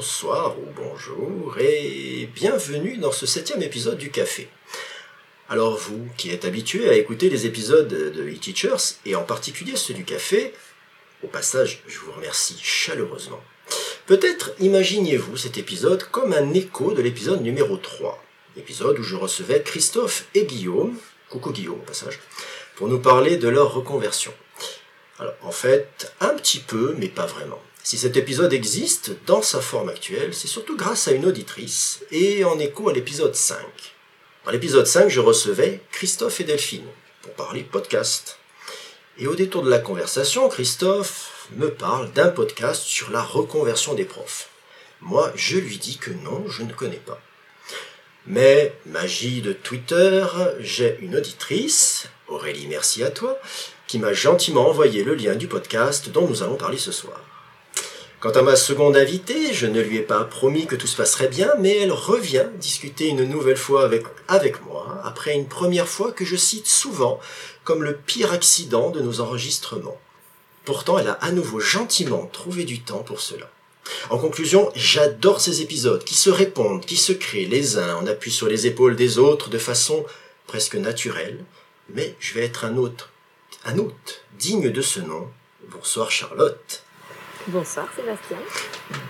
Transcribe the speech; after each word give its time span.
bonsoir 0.00 0.56
ou 0.58 0.64
bonjour 0.74 1.58
et 1.58 2.26
bienvenue 2.34 2.96
dans 2.96 3.12
ce 3.12 3.26
septième 3.26 3.60
épisode 3.60 3.98
du 3.98 4.10
Café. 4.10 4.48
Alors 5.50 5.76
vous, 5.76 6.08
qui 6.16 6.30
êtes 6.30 6.46
habitué 6.46 6.88
à 6.88 6.94
écouter 6.94 7.28
les 7.28 7.44
épisodes 7.44 7.86
de 7.86 8.22
e-teachers, 8.22 8.96
et 9.04 9.14
en 9.14 9.24
particulier 9.24 9.76
ceux 9.76 9.92
du 9.92 10.06
Café, 10.06 10.54
au 11.22 11.26
passage, 11.26 11.82
je 11.86 11.98
vous 11.98 12.12
remercie 12.12 12.58
chaleureusement. 12.62 13.42
Peut-être 14.06 14.52
imaginiez-vous 14.58 15.36
cet 15.36 15.58
épisode 15.58 16.04
comme 16.04 16.32
un 16.32 16.54
écho 16.54 16.92
de 16.92 17.02
l'épisode 17.02 17.42
numéro 17.42 17.76
3, 17.76 18.24
épisode 18.56 18.98
où 18.98 19.02
je 19.02 19.16
recevais 19.16 19.62
Christophe 19.62 20.28
et 20.34 20.46
Guillaume, 20.46 20.96
coucou 21.28 21.52
Guillaume 21.52 21.80
au 21.80 21.84
passage, 21.84 22.20
pour 22.76 22.88
nous 22.88 23.00
parler 23.00 23.36
de 23.36 23.48
leur 23.48 23.74
reconversion. 23.74 24.32
Alors, 25.18 25.34
en 25.42 25.52
fait, 25.52 26.10
un 26.20 26.30
petit 26.30 26.60
peu, 26.60 26.94
mais 26.96 27.08
pas 27.08 27.26
vraiment. 27.26 27.60
Si 27.82 27.96
cet 27.96 28.16
épisode 28.16 28.52
existe 28.52 29.12
dans 29.26 29.40
sa 29.40 29.60
forme 29.60 29.88
actuelle, 29.88 30.34
c'est 30.34 30.48
surtout 30.48 30.76
grâce 30.76 31.08
à 31.08 31.12
une 31.12 31.24
auditrice 31.24 32.00
et 32.10 32.44
en 32.44 32.58
écho 32.58 32.90
à 32.90 32.92
l'épisode 32.92 33.34
5. 33.34 33.56
Dans 34.44 34.50
l'épisode 34.50 34.86
5, 34.86 35.08
je 35.08 35.20
recevais 35.20 35.80
Christophe 35.90 36.40
et 36.40 36.44
Delphine 36.44 36.86
pour 37.22 37.32
parler 37.32 37.62
podcast. 37.62 38.38
Et 39.18 39.26
au 39.26 39.34
détour 39.34 39.62
de 39.62 39.70
la 39.70 39.78
conversation, 39.78 40.48
Christophe 40.50 41.48
me 41.56 41.70
parle 41.70 42.12
d'un 42.12 42.28
podcast 42.28 42.82
sur 42.82 43.10
la 43.10 43.22
reconversion 43.22 43.94
des 43.94 44.04
profs. 44.04 44.50
Moi, 45.00 45.32
je 45.34 45.56
lui 45.56 45.78
dis 45.78 45.96
que 45.96 46.10
non, 46.10 46.46
je 46.48 46.62
ne 46.62 46.72
connais 46.74 46.96
pas. 46.96 47.20
Mais, 48.26 48.74
magie 48.84 49.40
de 49.40 49.54
Twitter, 49.54 50.26
j'ai 50.60 50.98
une 51.00 51.16
auditrice, 51.16 52.08
Aurélie, 52.28 52.66
merci 52.68 53.02
à 53.02 53.10
toi, 53.10 53.38
qui 53.86 53.98
m'a 53.98 54.12
gentiment 54.12 54.68
envoyé 54.68 55.02
le 55.02 55.14
lien 55.14 55.34
du 55.34 55.48
podcast 55.48 56.10
dont 56.10 56.28
nous 56.28 56.42
allons 56.42 56.56
parler 56.56 56.78
ce 56.78 56.92
soir. 56.92 57.18
Quant 58.20 58.32
à 58.32 58.42
ma 58.42 58.54
seconde 58.54 58.98
invitée, 58.98 59.54
je 59.54 59.66
ne 59.66 59.80
lui 59.80 59.96
ai 59.96 60.02
pas 60.02 60.24
promis 60.24 60.66
que 60.66 60.76
tout 60.76 60.86
se 60.86 60.96
passerait 60.96 61.28
bien, 61.28 61.54
mais 61.58 61.78
elle 61.78 61.90
revient 61.90 62.44
discuter 62.56 63.08
une 63.08 63.24
nouvelle 63.24 63.56
fois 63.56 63.82
avec, 63.82 64.04
avec 64.28 64.62
moi, 64.66 65.00
après 65.04 65.32
une 65.32 65.48
première 65.48 65.88
fois 65.88 66.12
que 66.12 66.26
je 66.26 66.36
cite 66.36 66.66
souvent 66.66 67.18
comme 67.64 67.82
le 67.82 67.96
pire 67.96 68.32
accident 68.32 68.90
de 68.90 69.00
nos 69.00 69.22
enregistrements. 69.22 69.98
Pourtant, 70.66 70.98
elle 70.98 71.08
a 71.08 71.12
à 71.12 71.32
nouveau 71.32 71.60
gentiment 71.60 72.28
trouvé 72.30 72.64
du 72.64 72.82
temps 72.82 73.02
pour 73.02 73.22
cela. 73.22 73.50
En 74.10 74.18
conclusion, 74.18 74.70
j'adore 74.74 75.40
ces 75.40 75.62
épisodes 75.62 76.04
qui 76.04 76.14
se 76.14 76.28
répondent, 76.28 76.84
qui 76.84 76.98
se 76.98 77.12
créent 77.12 77.46
les 77.46 77.78
uns 77.78 77.96
en 77.96 78.06
appui 78.06 78.30
sur 78.30 78.48
les 78.48 78.66
épaules 78.66 78.96
des 78.96 79.16
autres 79.16 79.48
de 79.48 79.56
façon 79.56 80.04
presque 80.46 80.76
naturelle, 80.76 81.42
mais 81.94 82.14
je 82.20 82.34
vais 82.34 82.44
être 82.44 82.66
un 82.66 82.76
autre, 82.76 83.12
un 83.64 83.78
hôte 83.78 84.26
digne 84.38 84.70
de 84.70 84.82
ce 84.82 85.00
nom. 85.00 85.26
Bonsoir 85.70 86.10
Charlotte. 86.10 86.84
Bonsoir 87.48 87.88
Sébastien. 87.96 88.36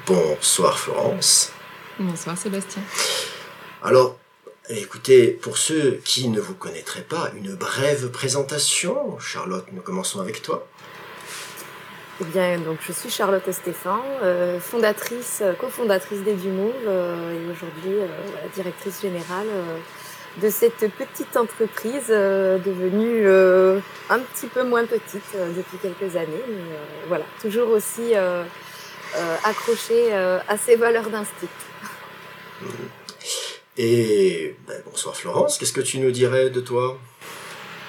Bonsoir 0.07 0.79
Florence. 0.79 1.53
Bonsoir 1.99 2.39
Sébastien. 2.39 2.81
Alors, 3.83 4.19
écoutez, 4.69 5.33
pour 5.33 5.59
ceux 5.59 6.01
qui 6.05 6.29
ne 6.29 6.41
vous 6.41 6.55
connaîtraient 6.55 7.03
pas, 7.03 7.33
une 7.37 7.57
brève 7.57 8.09
présentation. 8.11 9.19
Charlotte, 9.19 9.67
nous 9.73 9.83
commençons 9.83 10.21
avec 10.21 10.43
toi. 10.43 10.67
Eh 12.21 12.25
bien, 12.25 12.59
donc 12.59 12.79
je 12.87 12.93
suis 12.93 13.11
Charlotte 13.11 13.51
Stéphane, 13.51 13.99
euh, 14.23 14.61
fondatrice, 14.61 15.43
cofondatrice 15.59 16.21
des 16.21 16.37
euh, 16.87 17.33
et 17.33 17.51
aujourd'hui 17.51 17.99
euh, 17.99 18.07
directrice 18.55 19.03
générale 19.03 19.49
de 20.39 20.49
cette 20.49 20.91
petite 20.93 21.37
entreprise 21.37 22.07
euh, 22.11 22.59
devenue 22.59 23.27
euh, 23.27 23.81
un 24.09 24.21
petit 24.21 24.47
peu 24.47 24.63
moins 24.63 24.85
petite 24.85 25.23
euh, 25.35 25.53
depuis 25.53 25.79
quelques 25.79 26.17
années, 26.17 26.45
mais 26.49 26.77
voilà, 27.09 27.25
toujours 27.41 27.71
aussi 27.71 28.15
accrochée 29.45 30.13
à 30.13 30.57
ses 30.57 30.77
valeurs 30.77 31.11
d'instinct. 31.11 31.49
Et 33.77 34.57
ben, 34.67 34.83
bonsoir 34.85 35.17
Florence, 35.17 35.59
qu'est-ce 35.59 35.73
que 35.73 35.81
tu 35.81 35.99
nous 35.99 36.11
dirais 36.11 36.51
de 36.51 36.61
toi? 36.61 36.99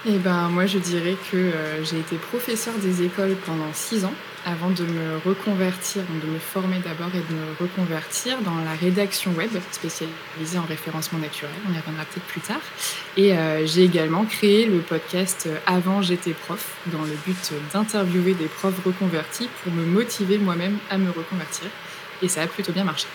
Eh 0.07 0.17
ben 0.17 0.49
moi 0.49 0.65
je 0.65 0.79
dirais 0.79 1.15
que 1.31 1.51
j'ai 1.83 1.99
été 1.99 2.15
professeur 2.15 2.73
des 2.75 3.03
écoles 3.03 3.35
pendant 3.45 3.71
six 3.73 4.03
ans 4.03 4.13
avant 4.45 4.69
de 4.69 4.83
me 4.83 5.17
reconvertir, 5.25 6.03
de 6.23 6.27
me 6.27 6.39
former 6.39 6.79
d'abord 6.79 7.09
et 7.13 7.19
de 7.19 7.35
me 7.35 7.51
reconvertir 7.59 8.39
dans 8.41 8.55
la 8.63 8.73
rédaction 8.73 9.31
web 9.31 9.51
spécialisée 9.71 10.57
en 10.57 10.65
référencement 10.65 11.19
naturel. 11.19 11.53
On 11.69 11.73
y 11.73 11.77
reviendra 11.77 12.05
peut-être 12.05 12.25
plus 12.25 12.41
tard. 12.41 12.61
Et 13.17 13.33
euh, 13.33 13.65
j'ai 13.65 13.83
également 13.83 14.25
créé 14.25 14.65
le 14.65 14.79
podcast 14.79 15.49
Avant 15.65 16.01
j'étais 16.01 16.33
prof 16.33 16.75
dans 16.87 17.03
le 17.03 17.15
but 17.25 17.53
d'interviewer 17.73 18.33
des 18.33 18.47
profs 18.47 18.83
reconvertis 18.85 19.49
pour 19.63 19.73
me 19.73 19.85
motiver 19.85 20.37
moi-même 20.37 20.77
à 20.89 20.97
me 20.97 21.09
reconvertir. 21.09 21.67
Et 22.21 22.27
ça 22.27 22.41
a 22.43 22.47
plutôt 22.47 22.71
bien 22.71 22.83
marché. 22.83 23.07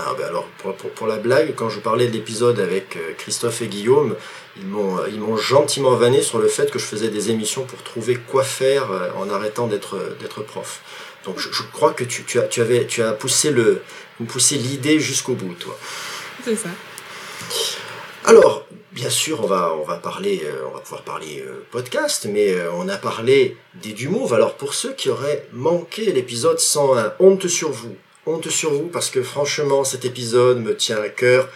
Ah 0.00 0.14
ben 0.16 0.26
alors, 0.26 0.46
pour, 0.58 0.74
pour, 0.74 1.06
la 1.08 1.16
blague, 1.16 1.54
quand 1.56 1.70
je 1.70 1.80
parlais 1.80 2.06
de 2.06 2.12
l'épisode 2.12 2.60
avec 2.60 2.96
euh, 2.96 3.14
Christophe 3.18 3.62
et 3.62 3.66
Guillaume, 3.66 4.14
ils 4.56 4.66
m'ont, 4.66 4.98
euh, 4.98 5.08
ils 5.08 5.18
m'ont 5.18 5.36
gentiment 5.36 5.96
vanné 5.96 6.22
sur 6.22 6.38
le 6.38 6.46
fait 6.46 6.70
que 6.70 6.78
je 6.78 6.84
faisais 6.84 7.08
des 7.08 7.30
émissions 7.30 7.64
pour 7.64 7.82
trouver 7.82 8.14
quoi 8.14 8.44
faire 8.44 8.92
euh, 8.92 9.10
en 9.16 9.28
arrêtant 9.28 9.66
d'être, 9.66 9.98
d'être 10.20 10.42
prof. 10.42 10.82
Donc 11.24 11.40
je, 11.40 11.62
crois 11.72 11.92
que 11.94 12.04
tu, 12.04 12.22
tu, 12.22 12.38
as, 12.38 12.44
tu, 12.44 12.60
avais, 12.60 12.86
tu 12.86 13.02
as 13.02 13.12
poussé, 13.12 13.50
le, 13.50 13.82
poussé 14.28 14.56
l'idée 14.56 15.00
jusqu'au 15.00 15.34
bout, 15.34 15.54
toi. 15.54 15.76
C'est 16.44 16.54
ça. 16.54 16.68
Alors, 18.24 18.66
bien 18.92 19.10
sûr, 19.10 19.42
on 19.42 19.48
va, 19.48 19.74
on 19.74 19.84
va, 19.84 19.96
parler, 19.96 20.46
on 20.68 20.74
va 20.74 20.80
pouvoir 20.80 21.02
parler 21.02 21.44
podcast, 21.72 22.28
mais 22.30 22.54
on 22.74 22.88
a 22.88 22.96
parlé 22.96 23.56
des 23.74 23.92
Dumouves. 23.92 24.32
Alors 24.32 24.54
pour 24.54 24.74
ceux 24.74 24.92
qui 24.92 25.08
auraient 25.08 25.48
manqué 25.52 26.12
l'épisode 26.12 26.60
101, 26.60 27.14
honte 27.18 27.48
sur 27.48 27.70
vous, 27.70 27.96
honte 28.28 28.48
sur 28.50 28.72
vous 28.72 28.88
parce 28.88 29.10
que 29.10 29.22
franchement 29.22 29.84
cet 29.84 30.04
épisode 30.04 30.60
me 30.60 30.76
tient 30.76 31.00
à 31.00 31.08
cœur 31.08 31.48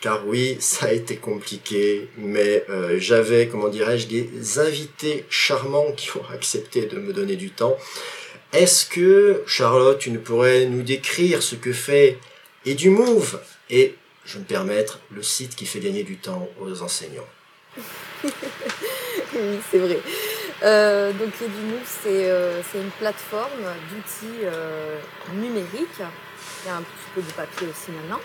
car 0.00 0.26
oui, 0.26 0.56
ça 0.60 0.86
a 0.86 0.92
été 0.92 1.16
compliqué, 1.16 2.08
mais 2.16 2.64
euh, 2.70 2.98
j'avais, 3.00 3.48
comment 3.48 3.68
dirais-je, 3.68 4.06
des 4.06 4.58
invités 4.58 5.24
charmants 5.28 5.90
qui 5.96 6.16
ont 6.16 6.24
accepté 6.32 6.86
de 6.86 6.98
me 6.98 7.12
donner 7.12 7.36
du 7.36 7.50
temps. 7.50 7.76
Est-ce 8.52 8.86
que, 8.86 9.42
Charlotte, 9.46 9.98
tu 9.98 10.10
ne 10.10 10.18
pourrais 10.18 10.66
nous 10.66 10.82
décrire 10.82 11.42
ce 11.42 11.56
que 11.56 11.72
fait 11.72 12.18
EduMove 12.64 13.40
et, 13.70 13.94
je 14.24 14.38
me 14.38 14.44
permettre, 14.44 15.00
le 15.10 15.22
site 15.22 15.56
qui 15.56 15.66
fait 15.66 15.80
gagner 15.80 16.04
du 16.04 16.16
temps 16.16 16.48
aux 16.60 16.82
enseignants? 16.82 17.28
C'est 19.70 19.78
vrai. 19.78 19.98
Euh, 20.64 21.12
donc 21.12 21.32
EduMove, 21.40 21.86
euh, 22.06 22.60
c'est 22.70 22.78
une 22.78 22.90
plateforme 22.90 23.62
d'outils 23.90 24.44
euh, 24.44 24.98
numériques. 25.34 26.00
Il 26.00 26.68
y 26.68 26.70
a 26.70 26.76
un 26.76 26.82
petit 26.82 27.10
peu 27.14 27.22
de 27.22 27.32
papier 27.32 27.68
aussi 27.68 27.92
maintenant. 27.92 28.20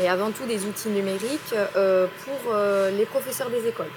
Et 0.00 0.08
avant 0.08 0.30
tout 0.30 0.46
des 0.46 0.64
outils 0.64 0.88
numériques 0.88 1.54
euh, 1.76 2.06
pour 2.24 2.54
les 2.96 3.04
professeurs 3.04 3.50
des 3.50 3.66
écoles. 3.66 3.90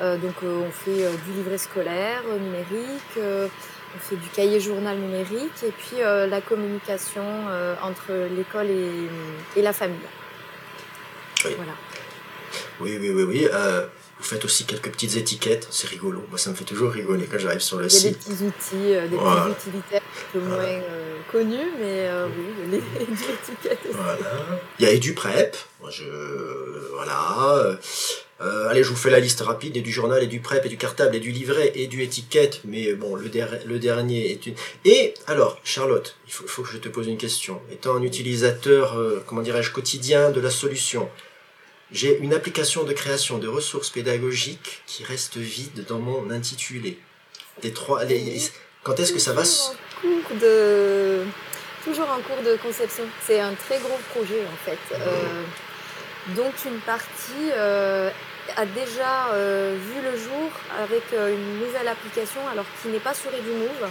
donc 0.00 0.36
on 0.42 0.70
fait 0.70 1.10
du 1.26 1.32
livret 1.32 1.58
scolaire 1.58 2.22
numérique, 2.40 3.18
on 3.18 3.98
fait 3.98 4.16
du 4.16 4.28
cahier 4.28 4.58
journal 4.58 4.96
numérique 4.96 5.62
et 5.66 5.72
puis 5.72 5.98
la 6.00 6.40
communication 6.40 7.24
entre 7.82 8.12
l'école 8.34 8.70
et, 8.70 9.08
et, 9.56 9.62
la 9.62 9.74
famille. 9.74 9.98
Oui. 11.44 11.50
Voilà. 11.56 11.72
Oui, 12.80 12.96
oui, 12.98 13.10
oui, 13.10 13.22
oui. 13.24 13.48
Vous 14.18 14.24
faites 14.24 14.44
aussi 14.44 14.64
quelques 14.64 14.90
petites 14.90 15.16
étiquettes, 15.16 15.68
c'est 15.70 15.86
rigolo. 15.88 16.24
Moi, 16.28 16.38
ça 16.38 16.50
me 16.50 16.56
fait 16.56 16.64
toujours 16.64 16.90
rigoler 16.90 17.26
quand 17.30 17.38
j'arrive 17.38 17.60
sur 17.60 17.78
le 17.78 17.88
site. 17.88 18.18
Il 18.26 18.32
y 18.32 18.34
a 18.34 18.38
des 18.38 18.50
petits 18.50 18.74
outils, 18.76 18.94
euh, 18.94 19.08
des 19.08 19.16
petits 19.16 19.68
utilitaires 19.68 20.02
un 20.02 20.32
peu 20.32 20.40
moins 20.40 20.58
euh, 20.58 21.18
connus, 21.30 21.70
mais 21.78 22.08
euh, 22.08 22.26
oui, 22.26 22.44
les, 22.70 22.76
étiquettes 23.02 23.78
aussi. 23.88 23.96
Voilà. 23.96 24.18
Il 24.80 24.86
y 24.86 24.88
a 24.88 24.92
EduPrep. 24.92 25.56
Moi, 25.80 25.90
je, 25.90 26.04
voilà. 26.94 27.78
allez, 28.68 28.82
je 28.82 28.88
vous 28.88 28.96
fais 28.96 29.10
la 29.10 29.20
liste 29.20 29.40
rapide 29.42 29.76
et 29.76 29.82
du 29.82 29.92
journal, 29.92 30.20
et 30.20 30.26
du 30.26 30.40
prep, 30.40 30.66
et 30.66 30.68
du 30.68 30.76
cartable, 30.76 31.14
et 31.14 31.20
du 31.20 31.30
livret, 31.30 31.70
et 31.76 31.86
du 31.86 32.02
étiquette. 32.02 32.62
Mais 32.64 32.94
bon, 32.94 33.14
le, 33.14 33.30
le 33.66 33.78
dernier 33.78 34.32
est 34.32 34.46
une. 34.46 34.54
Et 34.84 35.14
alors, 35.28 35.60
Charlotte, 35.62 36.16
il 36.26 36.32
faut, 36.32 36.48
faut, 36.48 36.62
que 36.62 36.70
je 36.70 36.78
te 36.78 36.88
pose 36.88 37.06
une 37.06 37.18
question. 37.18 37.60
Étant 37.70 37.94
un 37.94 38.02
utilisateur, 38.02 39.00
comment 39.26 39.42
dirais-je, 39.42 39.70
quotidien 39.70 40.32
de 40.32 40.40
la 40.40 40.50
solution, 40.50 41.08
j'ai 41.90 42.18
une 42.18 42.34
application 42.34 42.84
de 42.84 42.92
création 42.92 43.38
de 43.38 43.48
ressources 43.48 43.90
pédagogiques 43.90 44.82
qui 44.86 45.04
reste 45.04 45.36
vide 45.38 45.84
dans 45.88 45.98
mon 45.98 46.30
intitulé. 46.30 46.98
Des 47.62 47.72
trois, 47.72 48.02
quand 48.82 48.98
est-ce 49.00 49.12
que 49.12 49.18
ça 49.18 49.32
va 49.32 49.44
se... 49.44 49.70
cours 50.00 50.36
de... 50.40 51.24
Toujours 51.84 52.08
en 52.10 52.20
cours 52.20 52.42
de 52.44 52.56
conception. 52.56 53.04
C'est 53.26 53.40
un 53.40 53.54
très 53.54 53.78
gros 53.78 53.98
projet 54.14 54.42
en 54.44 54.64
fait. 54.64 54.96
Mmh. 54.96 55.00
Euh, 55.00 55.42
dont 56.36 56.52
une 56.66 56.80
partie 56.80 57.50
euh, 57.52 58.10
a 58.56 58.66
déjà 58.66 59.28
euh, 59.32 59.76
vu 59.80 60.02
le 60.02 60.18
jour 60.18 60.50
avec 60.82 61.02
une 61.12 61.58
nouvelle 61.60 61.88
application, 61.88 62.40
alors 62.52 62.66
qui 62.82 62.88
n'est 62.88 62.98
pas 62.98 63.14
sur 63.14 63.30
EduMove, 63.30 63.90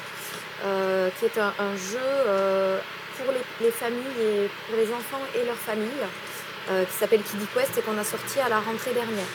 qui 1.18 1.26
est 1.26 1.40
un, 1.40 1.76
jeu 1.76 2.80
pour 3.18 3.34
les, 3.34 3.66
les, 3.66 3.72
familles 3.72 4.22
et 4.22 4.50
pour 4.68 4.78
les 4.78 4.88
enfants 4.94 5.26
et 5.36 5.46
leurs 5.46 5.56
familles. 5.56 6.06
Euh, 6.70 6.84
qui 6.84 6.94
s'appelle 6.98 7.22
Kiddy 7.22 7.46
Quest 7.54 7.78
et 7.78 7.82
qu'on 7.82 7.98
a 7.98 8.04
sorti 8.04 8.42
à 8.42 8.50
la 8.50 8.60
rentrée 8.60 8.92
dernière. 8.92 9.26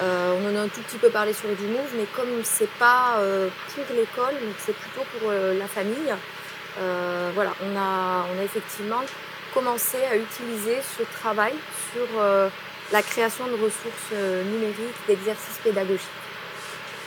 Euh, 0.00 0.38
on 0.38 0.48
en 0.48 0.60
a 0.60 0.62
un 0.62 0.68
tout 0.68 0.80
petit 0.82 0.96
peu 0.96 1.08
parlé 1.08 1.32
sur 1.32 1.48
EduMove, 1.48 1.90
mais 1.96 2.06
comme 2.14 2.44
c'est 2.44 2.70
pas 2.78 3.16
euh, 3.18 3.48
pour 3.74 3.84
l'école, 3.96 4.34
c'est 4.58 4.74
plutôt 4.76 5.02
pour 5.18 5.32
la 5.32 5.66
famille, 5.66 6.14
voilà, 7.34 7.52
on 7.62 7.76
a, 7.76 8.44
effectivement 8.44 9.02
commencer 9.52 9.98
à 10.10 10.16
utiliser 10.16 10.78
ce 10.96 11.02
travail 11.20 11.52
sur 11.92 12.06
la 12.92 13.02
création 13.02 13.46
de 13.46 13.54
ressources 13.54 14.12
numériques, 14.46 14.96
d'exercices 15.06 15.58
pédagogiques. 15.62 16.08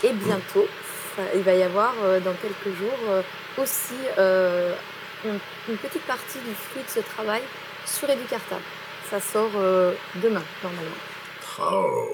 Et 0.03 0.11
bientôt, 0.11 0.67
il 1.33 1.41
va 1.41 1.55
y 1.55 1.63
avoir 1.63 1.93
dans 2.23 2.33
quelques 2.33 2.77
jours 2.77 3.23
aussi 3.57 3.95
une, 5.25 5.77
petite 5.77 6.05
partie 6.05 6.39
du 6.39 6.53
fruit 6.53 6.83
de 6.83 6.89
ce 6.89 6.99
travail 6.99 7.41
sur 7.85 8.09
Educartable. 8.09 8.61
Ça 9.09 9.19
sort 9.19 9.51
demain, 10.15 10.43
normalement. 10.63 10.97
Oh, 11.61 12.09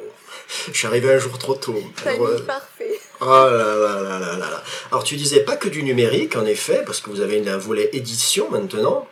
je 0.72 0.78
suis 0.78 0.88
arrivé 0.88 1.14
un 1.14 1.18
jour 1.18 1.38
trop 1.38 1.56
tôt. 1.56 1.82
Timing 2.04 2.46
parfait. 2.46 3.00
Oh 3.22 3.26
là 3.26 3.76
là 3.76 4.02
là 4.02 4.20
là 4.20 4.38
là 4.38 4.64
Alors 4.92 5.04
tu 5.04 5.16
disais 5.16 5.42
pas 5.42 5.56
que 5.56 5.70
du 5.70 5.84
numérique 5.84 6.36
en 6.36 6.46
effet, 6.46 6.84
parce 6.86 7.02
que 7.02 7.10
vous 7.10 7.22
avez 7.22 7.48
un 7.48 7.58
volet 7.58 7.90
édition 7.94 8.50
maintenant. 8.50 9.08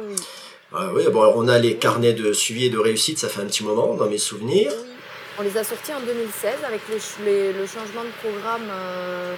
Oui. 0.00 0.14
Ah 0.74 0.88
oui, 0.94 1.04
bon, 1.10 1.32
on 1.36 1.48
a 1.48 1.58
les 1.58 1.76
carnets 1.76 2.14
de 2.14 2.32
suivi 2.32 2.66
et 2.66 2.70
de 2.70 2.78
réussite, 2.78 3.18
ça 3.18 3.28
fait 3.28 3.42
un 3.42 3.46
petit 3.46 3.62
moment 3.62 3.94
dans 3.94 4.06
mes 4.06 4.18
souvenirs. 4.18 4.72
Oui. 4.74 4.92
On 5.38 5.42
les 5.42 5.56
a 5.56 5.64
sortis 5.64 5.94
en 5.94 6.00
2016 6.00 6.52
avec 6.66 6.82
le 6.88 7.66
changement 7.66 8.04
de 8.04 8.28
programme 8.28 8.68
euh, 8.70 9.34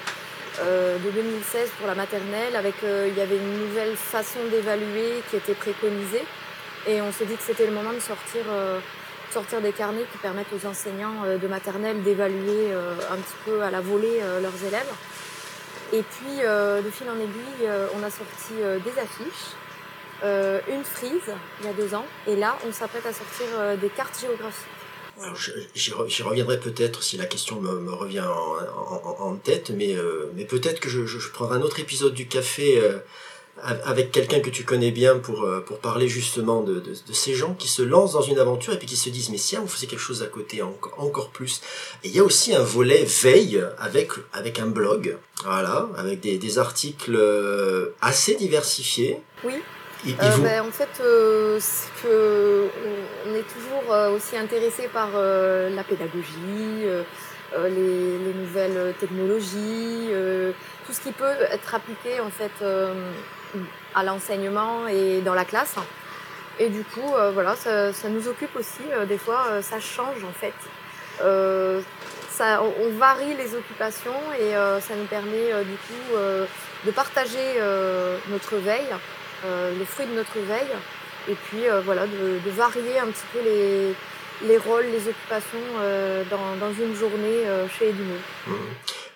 euh, 0.61 0.99
de 0.99 1.11
2016 1.11 1.69
pour 1.79 1.87
la 1.87 1.95
maternelle. 1.95 2.57
Avec, 2.57 2.75
euh, 2.83 3.09
il 3.09 3.17
y 3.17 3.21
avait 3.21 3.37
une 3.37 3.59
nouvelle 3.61 3.95
façon 3.97 4.41
d'évaluer 4.51 5.23
qui 5.31 5.37
était 5.37 5.55
préconisée. 5.55 6.25
Et 6.87 7.01
on 7.01 7.13
s'est 7.13 7.27
dit 7.27 7.35
que 7.35 7.43
c'était 7.43 7.67
le 7.67 7.73
moment 7.73 7.93
de 7.93 8.01
sortir 8.01 8.45
sortir 9.35 9.61
des 9.61 9.73
carnets 9.73 10.07
qui 10.13 10.19
permettent 10.19 10.53
aux 10.53 10.65
enseignants 10.65 11.25
euh, 11.25 11.39
de 11.39 11.49
maternelle 11.49 12.03
d'évaluer 12.05 12.71
euh, 12.71 12.95
un 13.11 13.17
petit 13.17 13.39
peu 13.45 13.63
à 13.63 13.71
la 13.73 13.81
volée 13.81 14.21
euh, 14.23 14.41
leurs 14.41 14.63
élèves. 14.65 14.93
Et 15.93 16.03
puis, 16.03 16.39
de 16.39 16.91
fil 16.91 17.09
en 17.09 17.15
aiguille, 17.15 17.69
on 17.95 18.03
a 18.03 18.11
sorti 18.11 18.55
des 18.57 19.01
affiches, 19.01 19.53
une 20.67 20.83
frise 20.83 21.31
il 21.61 21.67
y 21.67 21.69
a 21.69 21.73
deux 21.73 21.95
ans, 21.95 22.07
et 22.27 22.35
là, 22.35 22.57
on 22.67 22.73
s'apprête 22.73 23.07
à 23.07 23.13
sortir 23.13 23.47
des 23.81 23.91
cartes 23.91 24.19
géographiques. 24.19 24.67
J'y 25.75 26.23
reviendrai 26.23 26.59
peut-être 26.59 27.05
si 27.05 27.17
la 27.17 27.27
question 27.27 27.61
me, 27.61 27.93
revient 27.93 28.25
en, 28.27 29.37
tête, 29.37 29.71
mais, 29.71 29.95
mais 30.35 30.47
peut-être 30.47 30.81
que 30.81 30.89
je, 30.89 31.07
je, 31.07 31.31
prendrai 31.31 31.59
un 31.59 31.63
autre 31.63 31.79
épisode 31.79 32.15
du 32.15 32.27
café 32.27 32.83
avec 33.63 34.11
quelqu'un 34.11 34.41
que 34.41 34.51
tu 34.51 34.65
connais 34.65 34.91
bien 34.91 35.19
pour, 35.19 35.45
euh, 35.45 35.61
pour 35.61 35.79
parler 35.79 36.09
justement 36.09 36.63
de, 36.63 36.75
de, 36.75 36.91
de, 36.91 37.13
ces 37.13 37.35
gens 37.35 37.55
qui 37.55 37.69
se 37.69 37.83
lancent 37.83 38.13
dans 38.13 38.23
une 38.23 38.39
aventure 38.39 38.73
et 38.73 38.79
puis 38.79 38.87
qui 38.87 38.97
se 38.97 39.09
disent 39.11 39.31
mais 39.31 39.39
si 39.39 39.57
on 39.57 39.67
faisait 39.67 39.87
quelque 39.87 40.01
chose 40.01 40.23
à 40.23 40.27
côté 40.27 40.63
encore, 40.63 40.95
encore 40.99 41.31
plus. 41.31 41.61
Et 42.03 42.09
il 42.09 42.17
y 42.17 42.19
a 42.19 42.25
aussi 42.25 42.55
un 42.55 42.63
volet 42.63 43.05
veille 43.05 43.65
avec, 43.79 44.11
avec 44.33 44.59
un 44.59 44.67
blog, 44.67 45.17
voilà, 45.45 45.89
avec 45.97 46.21
des, 46.21 46.37
des 46.37 46.59
articles 46.59 47.15
euh, 47.15 47.95
assez 48.01 48.35
diversifiés. 48.35 49.21
Oui. 49.45 49.55
euh, 50.07 50.37
ben, 50.39 50.63
en 50.67 50.73
fait, 50.73 51.01
euh, 51.01 51.59
que 52.03 52.69
on 53.27 53.35
est 53.35 53.45
toujours 53.45 53.97
aussi 54.15 54.37
intéressé 54.37 54.89
par 54.93 55.11
la 55.13 55.85
pédagogie, 55.85 56.85
les, 57.57 58.19
les, 58.19 58.35
nouvelles 58.35 58.95
technologies, 58.99 60.09
tout 60.87 60.93
ce 60.93 61.01
qui 61.01 61.13
peut 61.13 61.37
être 61.51 61.75
appliqué 61.75 62.21
en 62.21 62.31
fait 62.31 62.53
à 63.95 64.03
l'enseignement 64.03 64.87
et 64.89 65.21
dans 65.21 65.35
la 65.35 65.45
classe. 65.45 65.77
Et 66.59 66.69
du 66.69 66.85
coup, 66.85 67.15
euh, 67.15 67.31
voilà, 67.33 67.57
ça, 67.57 68.09
nous 68.09 68.29
occupe 68.29 68.55
aussi. 68.57 68.83
Euh, 68.93 69.07
des 69.07 69.19
fois, 69.19 69.47
euh, 69.51 69.63
ça 69.63 69.81
change 69.81 70.23
en 70.25 70.33
fait. 70.33 70.55
On, 71.21 72.91
varie 72.99 73.35
les 73.35 73.55
occupations 73.55 74.13
et 74.41 74.53
ça 74.81 74.95
nous 74.97 75.05
permet 75.05 75.65
du 75.65 75.77
coup 75.77 76.17
de 76.85 76.91
partager 76.91 77.61
notre 78.29 78.57
veille, 78.57 78.93
le 79.45 79.85
fruit 79.85 80.07
de 80.07 80.15
notre 80.15 80.39
veille, 80.41 80.75
et 81.29 81.35
puis 81.35 81.63
voilà, 81.85 82.07
de, 82.07 82.51
varier 82.51 82.99
un 82.99 83.07
petit 83.07 83.27
peu 83.33 83.39
les, 83.45 83.95
les 84.49 84.59
rôles, 84.59 84.87
les 84.87 85.09
occupations 85.09 85.59
dans, 86.31 86.57
dans, 86.67 86.73
une 86.73 86.97
journée 86.97 87.45
chez 87.79 87.91
Edumo. 87.91 88.17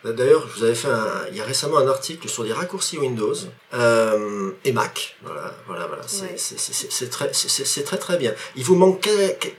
Bah, 0.04 0.12
d'ailleurs, 0.12 0.46
je 0.48 0.58
vous 0.58 0.64
avais 0.64 0.74
fait 0.74 0.88
il 1.30 1.36
y 1.36 1.40
a 1.40 1.44
récemment 1.44 1.78
un 1.78 1.88
article 1.88 2.28
sur 2.28 2.44
les 2.44 2.52
raccourcis 2.52 2.98
Windows 2.98 3.34
euh, 3.74 4.52
et 4.64 4.72
Mac. 4.72 5.16
Voilà, 5.22 5.54
voilà, 5.66 5.86
voilà. 5.86 6.02
C'est 6.06 7.10
très, 7.10 7.32
c'est 7.32 7.82
très 7.82 7.98
très 7.98 8.16
bien. 8.16 8.32
Il 8.54 8.64
vous 8.64 8.76
manque 8.76 9.08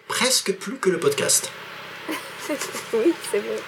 presque 0.08 0.54
plus 0.54 0.78
que 0.78 0.90
le 0.90 1.00
podcast. 1.00 1.52
oui, 2.94 3.14
c'est 3.30 3.40
vrai. 3.40 3.60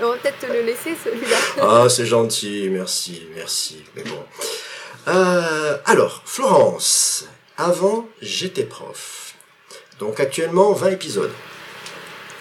On 0.00 0.10
va 0.10 0.16
peut-être 0.16 0.40
te 0.40 0.52
le 0.52 0.62
laisser 0.62 0.94
celui-là. 1.02 1.36
ah, 1.62 1.88
c'est 1.88 2.04
gentil, 2.04 2.68
merci, 2.68 3.26
merci. 3.34 3.82
Mais 3.94 4.02
bon. 4.02 4.22
Euh, 5.08 5.78
alors, 5.86 6.22
Florence, 6.26 7.26
avant 7.56 8.08
j'étais 8.20 8.64
prof. 8.64 9.34
Donc 10.00 10.20
actuellement 10.20 10.72
20 10.72 10.90
épisodes. 10.90 11.32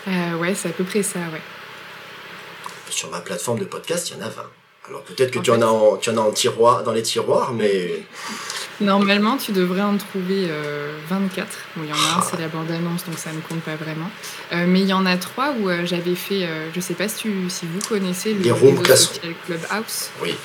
Euh, 0.08 0.36
ouais, 0.38 0.54
c'est 0.56 0.70
à 0.70 0.72
peu 0.74 0.84
près 0.84 1.04
ça, 1.04 1.20
ouais 1.32 1.42
sur 2.90 3.10
ma 3.10 3.20
plateforme 3.20 3.60
de 3.60 3.66
podcast, 3.66 4.10
il 4.10 4.18
y 4.18 4.22
en 4.22 4.26
a 4.26 4.30
20. 4.30 4.44
Alors 4.88 5.02
peut-être 5.02 5.32
que 5.32 5.40
tu, 5.40 5.50
en 5.50 5.62
as 5.62 5.66
en, 5.66 5.98
tu 5.98 6.12
en 6.12 6.18
as 6.18 6.22
en 6.22 6.32
tiroir, 6.32 6.84
dans 6.84 6.92
les 6.92 7.02
tiroirs, 7.02 7.54
mais... 7.54 8.04
Normalement, 8.82 9.38
tu 9.38 9.52
devrais 9.52 9.82
en 9.82 9.98
trouver 9.98 10.50
24. 11.10 11.48
Euh, 11.48 11.52
bon, 11.76 11.84
il 11.84 11.90
y 11.90 11.94
en 11.94 11.96
a 11.96 12.20
un, 12.20 12.22
c'est 12.22 12.40
la 12.40 12.50
bande-annonce, 12.50 13.06
donc 13.06 13.18
ça 13.18 13.32
ne 13.32 13.40
compte 13.40 13.62
pas 13.62 13.76
vraiment. 13.76 14.10
Euh, 14.52 14.66
mais 14.68 14.82
il 14.82 14.88
y 14.88 14.94
en 14.94 15.06
a 15.06 15.16
trois 15.18 15.54
où 15.60 15.70
euh, 15.70 15.86
j'avais 15.86 16.16
fait, 16.16 16.48
je 16.72 16.78
ne 16.78 16.82
sais 16.82 16.94
pas 16.94 17.08
si, 17.08 17.24
tu, 17.24 17.50
si 17.50 17.66
vous 17.66 17.80
connaissez 17.88 18.34
le 18.34 18.44
social 18.44 19.34
Clubhouse. 19.46 20.10
Oui. 20.22 20.36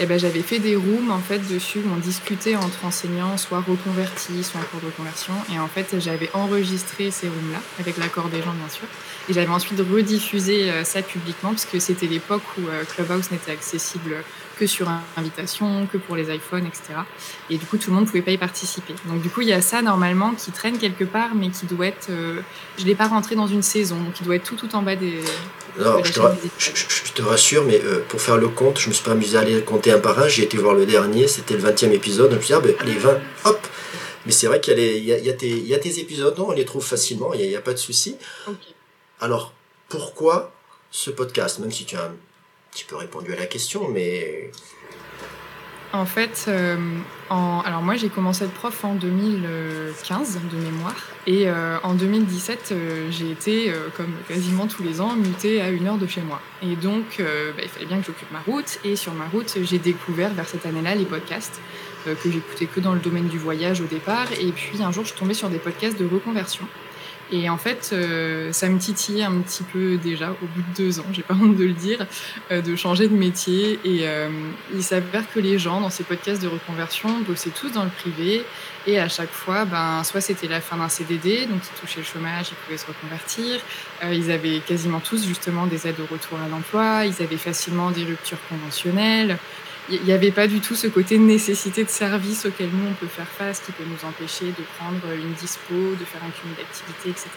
Eh 0.00 0.06
ben, 0.06 0.18
j'avais 0.18 0.42
fait 0.42 0.58
des 0.58 0.74
rooms 0.74 1.10
en 1.12 1.20
fait 1.20 1.38
dessus 1.38 1.78
où 1.78 1.88
on 1.94 1.98
discutait 1.98 2.56
entre 2.56 2.84
enseignants, 2.84 3.36
soit 3.36 3.60
reconvertis, 3.60 4.42
soit 4.42 4.60
en 4.60 4.64
cours 4.64 4.80
de 4.80 4.86
reconversion. 4.86 5.34
Et 5.52 5.58
en 5.58 5.68
fait, 5.68 6.00
j'avais 6.00 6.30
enregistré 6.34 7.12
ces 7.12 7.28
rooms-là, 7.28 7.60
avec 7.78 7.96
l'accord 7.98 8.28
des 8.28 8.38
gens 8.38 8.54
bien 8.54 8.68
sûr. 8.68 8.86
Et 9.28 9.32
j'avais 9.32 9.48
ensuite 9.48 9.80
rediffusé 9.80 10.70
euh, 10.70 10.84
ça 10.84 11.00
publiquement, 11.00 11.50
parce 11.50 11.64
que 11.64 11.78
c'était 11.78 12.06
l'époque 12.06 12.42
où 12.58 12.68
euh, 12.68 12.84
Clubhouse 12.84 13.30
n'était 13.30 13.52
accessible 13.52 14.16
que 14.58 14.66
sur 14.66 14.88
invitation, 15.16 15.86
que 15.90 15.96
pour 15.96 16.14
les 16.14 16.32
iPhones, 16.34 16.66
etc. 16.66 17.00
Et 17.50 17.56
du 17.56 17.64
coup, 17.64 17.78
tout 17.78 17.90
le 17.90 17.96
monde 17.96 18.04
ne 18.04 18.08
pouvait 18.08 18.22
pas 18.22 18.30
y 18.32 18.38
participer. 18.38 18.94
Donc 19.06 19.22
du 19.22 19.30
coup, 19.30 19.40
il 19.40 19.48
y 19.48 19.52
a 19.52 19.62
ça 19.62 19.82
normalement 19.82 20.32
qui 20.32 20.52
traîne 20.52 20.78
quelque 20.78 21.04
part, 21.04 21.34
mais 21.34 21.48
qui 21.48 21.66
doit 21.66 21.86
être... 21.86 22.10
Euh, 22.10 22.40
je 22.76 22.82
ne 22.82 22.88
l'ai 22.88 22.94
pas 22.94 23.08
rentré 23.08 23.34
dans 23.34 23.46
une 23.46 23.62
saison, 23.62 23.96
donc 23.96 24.20
il 24.20 24.26
doit 24.26 24.36
être 24.36 24.44
tout 24.44 24.56
tout 24.56 24.76
en 24.76 24.82
bas 24.82 24.94
des... 24.94 25.20
Alors, 25.80 26.04
je, 26.04 27.12
te 27.14 27.22
rassure, 27.22 27.64
mais 27.64 27.80
pour 28.08 28.20
faire 28.20 28.36
le 28.36 28.46
compte, 28.46 28.78
je 28.78 28.88
me 28.88 28.94
suis 28.94 29.02
pas 29.02 29.10
amusé 29.10 29.36
à 29.36 29.40
aller 29.40 29.60
compter 29.62 29.90
un 29.90 29.98
par 29.98 30.16
un. 30.20 30.28
J'ai 30.28 30.44
été 30.44 30.56
voir 30.56 30.74
le 30.74 30.86
dernier, 30.86 31.26
c'était 31.26 31.54
le 31.54 31.64
20e 31.64 31.90
épisode. 31.90 32.30
Je 32.30 32.36
me 32.36 32.40
suis 32.40 32.54
dit, 32.54 32.54
ah, 32.54 32.60
ben, 32.60 32.74
allez, 32.78 32.96
20, 32.96 33.18
hop 33.46 33.66
Mais 34.24 34.30
c'est 34.30 34.46
vrai 34.46 34.60
qu'il 34.60 34.78
y, 34.78 34.82
y, 34.82 35.06
y, 35.08 35.74
a 35.74 35.78
tes 35.78 35.98
épisodes, 35.98 36.38
non, 36.38 36.50
on 36.50 36.52
les 36.52 36.64
trouve 36.64 36.84
facilement, 36.84 37.34
il 37.34 37.48
n'y 37.48 37.56
a, 37.56 37.58
a, 37.58 37.62
pas 37.62 37.72
de 37.72 37.78
souci. 37.78 38.14
Alors, 39.24 39.54
pourquoi 39.88 40.52
ce 40.90 41.10
podcast 41.10 41.58
Même 41.58 41.70
si 41.70 41.86
tu 41.86 41.96
as 41.96 42.04
un 42.04 42.12
petit 42.70 42.84
peu 42.84 42.94
répondu 42.94 43.32
à 43.32 43.36
la 43.36 43.46
question, 43.46 43.88
mais... 43.88 44.50
En 45.94 46.04
fait, 46.04 46.44
euh, 46.48 46.76
alors 47.30 47.80
moi 47.80 47.94
j'ai 47.94 48.10
commencé 48.10 48.42
à 48.42 48.48
être 48.48 48.52
prof 48.52 48.84
en 48.84 48.96
2015 48.96 50.40
de 50.52 50.56
mémoire 50.58 50.96
et 51.26 51.48
euh, 51.48 51.78
en 51.84 51.94
2017 51.94 52.70
euh, 52.72 53.06
j'ai 53.10 53.30
été, 53.30 53.72
comme 53.96 54.12
quasiment 54.28 54.66
tous 54.66 54.82
les 54.82 55.00
ans, 55.00 55.14
mutée 55.14 55.62
à 55.62 55.70
une 55.70 55.86
heure 55.86 55.96
de 55.96 56.06
chez 56.06 56.20
moi. 56.20 56.42
Et 56.60 56.76
donc 56.76 57.18
bah, 57.18 57.62
il 57.62 57.68
fallait 57.70 57.86
bien 57.86 58.00
que 58.00 58.06
j'occupe 58.06 58.30
ma 58.30 58.40
route 58.40 58.78
et 58.84 58.94
sur 58.94 59.14
ma 59.14 59.26
route 59.28 59.56
j'ai 59.62 59.78
découvert 59.78 60.34
vers 60.34 60.48
cette 60.48 60.66
année-là 60.66 60.96
les 60.96 61.06
podcasts 61.06 61.60
que 62.04 62.30
j'écoutais 62.30 62.66
que 62.66 62.80
dans 62.80 62.92
le 62.92 63.00
domaine 63.00 63.28
du 63.28 63.38
voyage 63.38 63.80
au 63.80 63.86
départ 63.86 64.26
et 64.38 64.52
puis 64.52 64.82
un 64.82 64.92
jour 64.92 65.04
je 65.04 65.10
suis 65.10 65.18
tombée 65.18 65.32
sur 65.32 65.48
des 65.48 65.58
podcasts 65.58 65.98
de 65.98 66.04
reconversion. 66.04 66.66
Et 67.34 67.50
en 67.50 67.56
fait, 67.56 67.90
euh, 67.92 68.52
ça 68.52 68.68
me 68.68 68.78
titillait 68.78 69.24
un 69.24 69.40
petit 69.40 69.64
peu 69.64 69.96
déjà 69.96 70.30
au 70.30 70.46
bout 70.46 70.62
de 70.70 70.76
deux 70.76 71.00
ans, 71.00 71.04
j'ai 71.12 71.24
pas 71.24 71.34
honte 71.42 71.56
de 71.56 71.64
le 71.64 71.72
dire, 71.72 72.06
euh, 72.52 72.62
de 72.62 72.76
changer 72.76 73.08
de 73.08 73.16
métier. 73.16 73.80
Et 73.84 74.06
euh, 74.06 74.28
il 74.72 74.84
s'avère 74.84 75.24
que 75.32 75.40
les 75.40 75.58
gens 75.58 75.80
dans 75.80 75.90
ces 75.90 76.04
podcasts 76.04 76.40
de 76.40 76.46
reconversion 76.46 77.08
bossaient 77.26 77.50
tous 77.50 77.72
dans 77.72 77.82
le 77.82 77.90
privé. 77.90 78.44
Et 78.86 79.00
à 79.00 79.08
chaque 79.08 79.32
fois, 79.32 79.64
ben, 79.64 80.04
soit 80.04 80.20
c'était 80.20 80.46
la 80.46 80.60
fin 80.60 80.76
d'un 80.76 80.88
CDD, 80.88 81.46
donc 81.46 81.60
ils 81.64 81.80
touchaient 81.80 82.00
le 82.00 82.06
chômage, 82.06 82.50
ils 82.52 82.64
pouvaient 82.64 82.78
se 82.78 82.86
reconvertir. 82.86 83.60
ils 84.12 84.30
avaient 84.30 84.60
quasiment 84.60 85.00
tous 85.00 85.26
justement 85.26 85.66
des 85.66 85.88
aides 85.88 85.98
au 85.98 86.12
retour 86.12 86.38
à 86.38 86.48
l'emploi. 86.48 87.04
Ils 87.04 87.20
avaient 87.20 87.36
facilement 87.36 87.90
des 87.90 88.04
ruptures 88.04 88.38
conventionnelles 88.48 89.38
il 89.90 90.02
n'y 90.02 90.12
avait 90.12 90.30
pas 90.30 90.46
du 90.46 90.60
tout 90.60 90.74
ce 90.74 90.86
côté 90.86 91.18
nécessité 91.18 91.84
de 91.84 91.90
service 91.90 92.46
auquel 92.46 92.70
nous 92.72 92.88
on 92.88 92.94
peut 92.94 93.06
faire 93.06 93.28
face, 93.28 93.60
qui 93.60 93.72
peut 93.72 93.84
nous 93.84 94.08
empêcher 94.08 94.46
de 94.46 94.64
prendre 94.78 95.12
une 95.14 95.32
dispo, 95.34 95.74
de 95.74 96.04
faire 96.04 96.22
un 96.24 96.30
cumul 96.30 96.56
d'activités, 96.56 97.10
etc. 97.10 97.28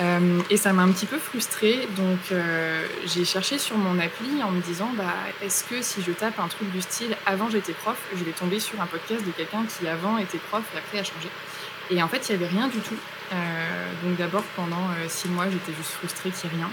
Euh, 0.00 0.40
et 0.50 0.56
ça 0.56 0.72
m'a 0.72 0.82
un 0.82 0.92
petit 0.92 1.06
peu 1.06 1.18
frustrée, 1.18 1.88
donc 1.96 2.18
euh, 2.30 2.86
j'ai 3.06 3.24
cherché 3.24 3.58
sur 3.58 3.76
mon 3.76 3.98
appli 3.98 4.42
en 4.44 4.52
me 4.52 4.60
disant 4.60 4.90
bah, 4.96 5.14
est-ce 5.42 5.64
que 5.64 5.82
si 5.82 6.02
je 6.02 6.12
tape 6.12 6.38
un 6.38 6.46
truc 6.46 6.70
du 6.70 6.80
style 6.80 7.16
avant 7.26 7.50
j'étais 7.50 7.72
prof, 7.72 7.98
je 8.16 8.22
vais 8.22 8.30
tomber 8.30 8.60
sur 8.60 8.80
un 8.80 8.86
podcast 8.86 9.26
de 9.26 9.32
quelqu'un 9.32 9.64
qui 9.66 9.88
avant 9.88 10.16
était 10.18 10.38
prof 10.38 10.62
et 10.74 10.78
après 10.78 11.00
a 11.00 11.04
changé. 11.04 11.28
Et 11.90 12.00
en 12.02 12.08
fait, 12.08 12.28
il 12.28 12.36
n'y 12.36 12.44
avait 12.44 12.54
rien 12.54 12.68
du 12.68 12.78
tout. 12.78 12.98
Euh, 13.32 13.36
donc 14.04 14.16
d'abord, 14.16 14.44
pendant 14.54 14.88
six 15.08 15.28
mois, 15.28 15.46
j'étais 15.50 15.76
juste 15.76 15.92
frustrée 15.92 16.30
qu'il 16.30 16.50
n'y 16.50 16.56
ait 16.56 16.58
rien. 16.58 16.70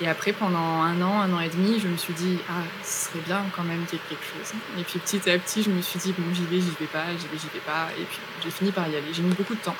Et 0.00 0.08
après, 0.08 0.32
pendant 0.32 0.58
un 0.58 1.00
an, 1.00 1.20
un 1.20 1.32
an 1.32 1.40
et 1.40 1.48
demi, 1.48 1.80
je 1.80 1.88
me 1.88 1.96
suis 1.96 2.12
dit, 2.12 2.38
ah, 2.50 2.62
ce 2.84 3.06
serait 3.06 3.20
bien 3.24 3.42
quand 3.54 3.62
même 3.62 3.84
qu'il 3.86 3.98
y 3.98 4.02
ait 4.02 4.04
quelque 4.10 4.24
chose. 4.24 4.52
Et 4.78 4.82
puis 4.82 4.98
petit 4.98 5.30
à 5.30 5.38
petit, 5.38 5.62
je 5.62 5.70
me 5.70 5.80
suis 5.80 5.98
dit, 5.98 6.14
bon, 6.16 6.34
j'y 6.34 6.44
vais, 6.44 6.60
j'y 6.60 6.74
vais 6.78 6.86
pas, 6.86 7.04
j'y 7.18 7.26
vais, 7.28 7.38
j'y 7.38 7.48
vais 7.48 7.64
pas. 7.64 7.88
Et 7.98 8.04
puis 8.04 8.18
j'ai 8.44 8.50
fini 8.50 8.72
par 8.72 8.86
y 8.88 8.96
aller. 8.96 9.12
J'ai 9.12 9.22
mis 9.22 9.34
beaucoup 9.34 9.54
de 9.54 9.60
temps. 9.60 9.76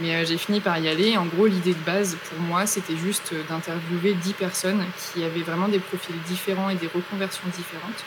Mais 0.00 0.14
euh, 0.14 0.24
j'ai 0.24 0.38
fini 0.38 0.60
par 0.60 0.78
y 0.78 0.88
aller. 0.88 1.18
En 1.18 1.26
gros, 1.26 1.46
l'idée 1.46 1.74
de 1.74 1.84
base 1.84 2.16
pour 2.30 2.38
moi, 2.40 2.64
c'était 2.66 2.96
juste 2.96 3.34
d'interviewer 3.48 4.14
10 4.14 4.32
personnes 4.34 4.84
qui 4.96 5.22
avaient 5.22 5.42
vraiment 5.42 5.68
des 5.68 5.80
profils 5.80 6.18
différents 6.26 6.70
et 6.70 6.76
des 6.76 6.86
reconversions 6.86 7.48
différentes, 7.54 8.04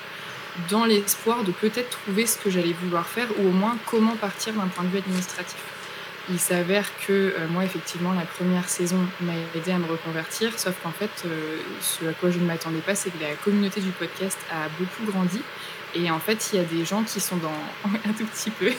dans 0.69 0.85
l'espoir 0.85 1.43
de 1.43 1.51
peut-être 1.51 1.89
trouver 1.89 2.25
ce 2.25 2.37
que 2.37 2.49
j'allais 2.49 2.73
vouloir 2.73 3.05
faire 3.05 3.27
ou 3.39 3.47
au 3.47 3.51
moins 3.51 3.77
comment 3.85 4.15
partir 4.15 4.53
d'un 4.53 4.67
point 4.67 4.83
de 4.83 4.89
vue 4.89 4.97
administratif. 4.97 5.57
Il 6.31 6.39
s'avère 6.39 6.87
que 7.05 7.11
euh, 7.11 7.47
moi, 7.49 7.65
effectivement, 7.65 8.13
la 8.13 8.25
première 8.25 8.69
saison 8.69 8.99
m'a 9.19 9.33
aidé 9.53 9.71
à 9.71 9.77
me 9.77 9.85
reconvertir, 9.85 10.57
sauf 10.57 10.73
qu'en 10.81 10.91
fait, 10.91 11.09
euh, 11.25 11.57
ce 11.81 12.05
à 12.05 12.13
quoi 12.13 12.31
je 12.31 12.39
ne 12.39 12.45
m'attendais 12.45 12.79
pas, 12.79 12.95
c'est 12.95 13.09
que 13.09 13.21
la 13.21 13.33
communauté 13.43 13.81
du 13.81 13.89
podcast 13.89 14.37
a 14.49 14.69
beaucoup 14.79 15.11
grandi. 15.11 15.41
Et 15.93 16.09
en 16.09 16.19
fait, 16.19 16.51
il 16.53 16.59
y 16.59 16.61
a 16.61 16.63
des 16.63 16.85
gens 16.85 17.03
qui 17.03 17.19
sont 17.19 17.35
dans. 17.35 17.51
un 18.09 18.13
tout 18.13 18.25
petit 18.25 18.49
peu. 18.49 18.71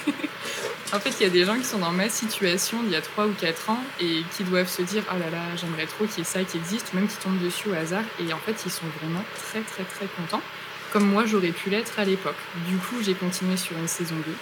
en 0.94 0.99
fait, 0.99 1.14
il 1.21 1.25
y 1.25 1.26
a 1.26 1.30
des 1.30 1.44
gens 1.44 1.56
qui 1.56 1.64
sont 1.64 1.78
dans 1.78 1.90
ma 1.90 2.09
situation 2.09 2.82
d'il 2.82 2.92
y 2.92 2.97
a 2.97 3.02
3 3.02 3.26
ou 3.26 3.35
4 3.38 3.68
ans 3.68 3.85
et 4.00 4.23
qui 4.35 4.44
doivent 4.44 4.68
se 4.68 4.80
dire 4.80 5.02
Oh 5.11 5.18
là 5.18 5.28
là, 5.30 5.42
j'aimerais 5.56 5.87
trop 5.87 6.06
qu'il 6.06 6.18
y 6.18 6.21
ait 6.23 6.25
ça 6.25 6.42
qui 6.44 6.56
existe, 6.56 6.92
ou 6.92 6.97
même 6.97 7.06
qui 7.06 7.16
tombent 7.16 7.42
dessus 7.42 7.68
au 7.68 7.75
hasard. 7.75 8.04
Et 8.18 8.32
en 8.32 8.38
fait, 8.38 8.56
ils 8.64 8.73
sont 8.73 8.87
vraiment 9.02 9.25
très, 9.37 9.61
très, 9.61 9.85
très 9.85 10.06
contents, 10.16 10.42
comme 10.90 11.04
moi 11.04 11.26
j'aurais 11.26 11.52
pu 11.52 11.68
l'être 11.68 11.99
à 11.99 12.06
l'époque. 12.06 12.40
Du 12.66 12.76
coup, 12.78 13.02
j'ai 13.02 13.14
continué 13.14 13.59
sur 13.59 13.76
une 13.76 13.88
saison 13.88 14.16
2. 14.26 14.32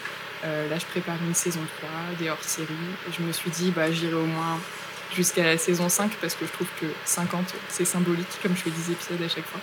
Euh, 0.45 0.69
là, 0.69 0.79
je 0.79 0.87
prépare 0.87 1.17
une 1.27 1.35
saison 1.35 1.61
3, 1.79 1.91
des 2.19 2.31
hors-séries. 2.31 2.67
Je 3.17 3.23
me 3.23 3.33
suis 3.33 3.51
dit, 3.51 3.71
bah, 3.71 3.91
j'irai 3.93 4.15
au 4.15 4.25
moins 4.25 4.59
jusqu'à 5.15 5.45
la 5.45 5.59
saison 5.59 5.89
5 5.89 6.13
parce 6.21 6.35
que 6.35 6.47
je 6.47 6.53
trouve 6.53 6.69
que 6.81 6.87
50, 7.05 7.55
c'est 7.69 7.85
symbolique, 7.85 8.29
comme 8.43 8.57
je 8.57 8.63
fais 8.63 8.71
des 8.71 8.93
épisodes 8.93 9.23
à 9.23 9.29
chaque 9.29 9.47
fois. 9.47 9.61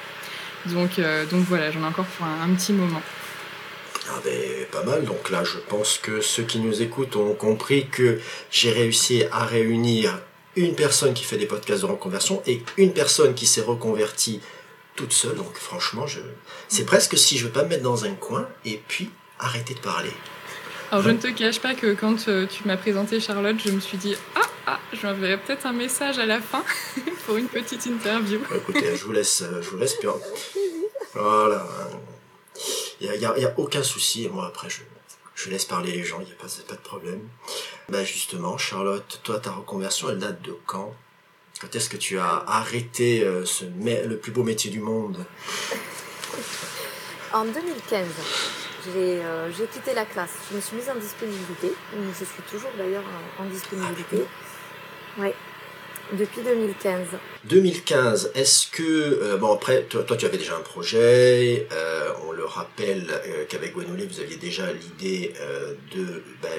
Donc, 0.65 0.99
euh, 0.99 1.25
donc 1.25 1.45
voilà, 1.45 1.71
j'en 1.71 1.81
ai 1.81 1.85
encore 1.85 2.05
pour 2.05 2.25
un, 2.25 2.53
petit 2.53 2.73
moment. 2.73 3.01
Ah 4.09 4.19
ben, 4.23 4.65
pas 4.71 4.83
mal, 4.83 5.03
donc 5.03 5.29
là 5.29 5.43
je 5.43 5.57
pense 5.57 5.97
que 5.97 6.21
ceux 6.21 6.43
qui 6.43 6.59
nous 6.59 6.81
écoutent 6.81 7.17
ont 7.17 7.33
compris 7.33 7.87
que 7.89 8.19
j'ai 8.49 8.71
réussi 8.71 9.25
à 9.33 9.45
réunir 9.45 10.21
une 10.55 10.75
personne 10.75 11.13
qui 11.13 11.25
fait 11.25 11.37
des 11.37 11.45
podcasts 11.45 11.81
de 11.81 11.87
reconversion 11.87 12.41
et 12.47 12.63
une 12.77 12.93
personne 12.93 13.33
qui 13.33 13.45
s'est 13.45 13.61
reconvertie 13.61 14.39
toute 14.95 15.11
seule. 15.11 15.35
Donc 15.35 15.57
franchement, 15.57 16.07
je... 16.07 16.19
c'est 16.69 16.85
presque 16.85 17.17
si 17.17 17.37
je 17.37 17.45
veux 17.45 17.51
pas 17.51 17.63
me 17.63 17.69
mettre 17.69 17.83
dans 17.83 18.05
un 18.05 18.13
coin 18.13 18.47
et 18.63 18.81
puis 18.87 19.09
arrêter 19.39 19.73
de 19.73 19.79
parler. 19.79 20.13
Alors 20.91 21.03
je 21.03 21.09
ne 21.09 21.17
te 21.17 21.27
cache 21.27 21.59
pas 21.59 21.75
que 21.75 21.93
quand 21.93 22.29
euh, 22.29 22.45
tu 22.45 22.65
m'as 22.65 22.77
présenté 22.77 23.19
Charlotte, 23.19 23.57
je 23.63 23.71
me 23.71 23.79
suis 23.79 23.97
dit 23.97 24.15
ah 24.35 24.41
ah, 24.67 24.79
j'enverrai 24.93 25.37
peut-être 25.37 25.65
un 25.65 25.73
message 25.73 26.17
à 26.19 26.25
la 26.25 26.41
fin 26.41 26.63
pour 27.25 27.37
une 27.37 27.47
petite 27.47 27.85
interview. 27.85 28.39
écoutez, 28.55 28.95
je 28.95 29.03
vous 29.03 29.11
laisse, 29.11 29.41
euh, 29.41 29.61
je 29.61 29.69
vous 29.69 29.77
laisse. 29.77 29.97
Voilà. 31.13 31.65
Il 33.01 33.09
n'y 33.09 33.25
a, 33.25 33.31
a, 33.31 33.53
aucun 33.57 33.83
souci. 33.83 34.29
moi 34.29 34.47
après 34.47 34.69
je, 34.69 34.81
je 35.35 35.49
laisse 35.49 35.65
parler 35.65 35.91
les 35.91 36.03
gens. 36.03 36.19
Il 36.21 36.25
n'y 36.25 36.31
a 36.31 36.35
pas, 36.35 36.47
pas 36.67 36.75
de 36.75 36.81
problème. 36.81 37.21
Bah 37.89 38.03
justement, 38.03 38.57
Charlotte, 38.57 39.19
toi 39.23 39.39
ta 39.39 39.51
reconversion, 39.51 40.09
elle 40.09 40.19
date 40.19 40.41
de 40.41 40.55
quand? 40.65 40.93
Quand 41.59 41.75
est-ce 41.75 41.89
que 41.89 41.97
tu 41.97 42.19
as 42.19 42.43
arrêté 42.47 43.23
euh, 43.23 43.45
ce, 43.45 43.65
le 43.65 44.17
plus 44.17 44.31
beau 44.31 44.43
métier 44.43 44.69
du 44.69 44.79
monde? 44.79 45.25
En 47.33 47.45
2015. 47.45 48.05
Euh, 48.95 49.49
j'ai 49.57 49.65
quitté 49.65 49.93
la 49.93 50.05
classe. 50.05 50.33
Je 50.49 50.55
me 50.55 50.61
suis 50.61 50.75
mise 50.77 50.89
en 50.89 50.95
disponibilité. 50.95 51.73
Je 51.93 52.25
suis 52.25 52.43
toujours 52.49 52.71
d'ailleurs 52.77 53.03
en, 53.39 53.45
disponibilité. 53.45 54.23
Ah, 55.17 55.21
oui. 55.21 55.29
Depuis 56.13 56.41
2015. 56.41 57.07
2015, 57.43 58.31
est-ce 58.33 58.67
que... 58.67 58.83
Euh, 58.83 59.37
bon, 59.37 59.53
après, 59.53 59.83
toi, 59.83 60.05
tu 60.17 60.25
avais 60.25 60.37
déjà 60.37 60.55
un 60.55 60.61
projet. 60.61 61.67
Euh, 61.71 62.11
on 62.27 62.31
le 62.31 62.45
rappelle 62.45 63.07
qu'avec 63.49 63.73
Gwenolé, 63.73 64.05
vous 64.05 64.19
aviez 64.21 64.37
déjà 64.37 64.71
l'idée 64.71 65.33
de... 65.93 66.23
Ben, 66.41 66.49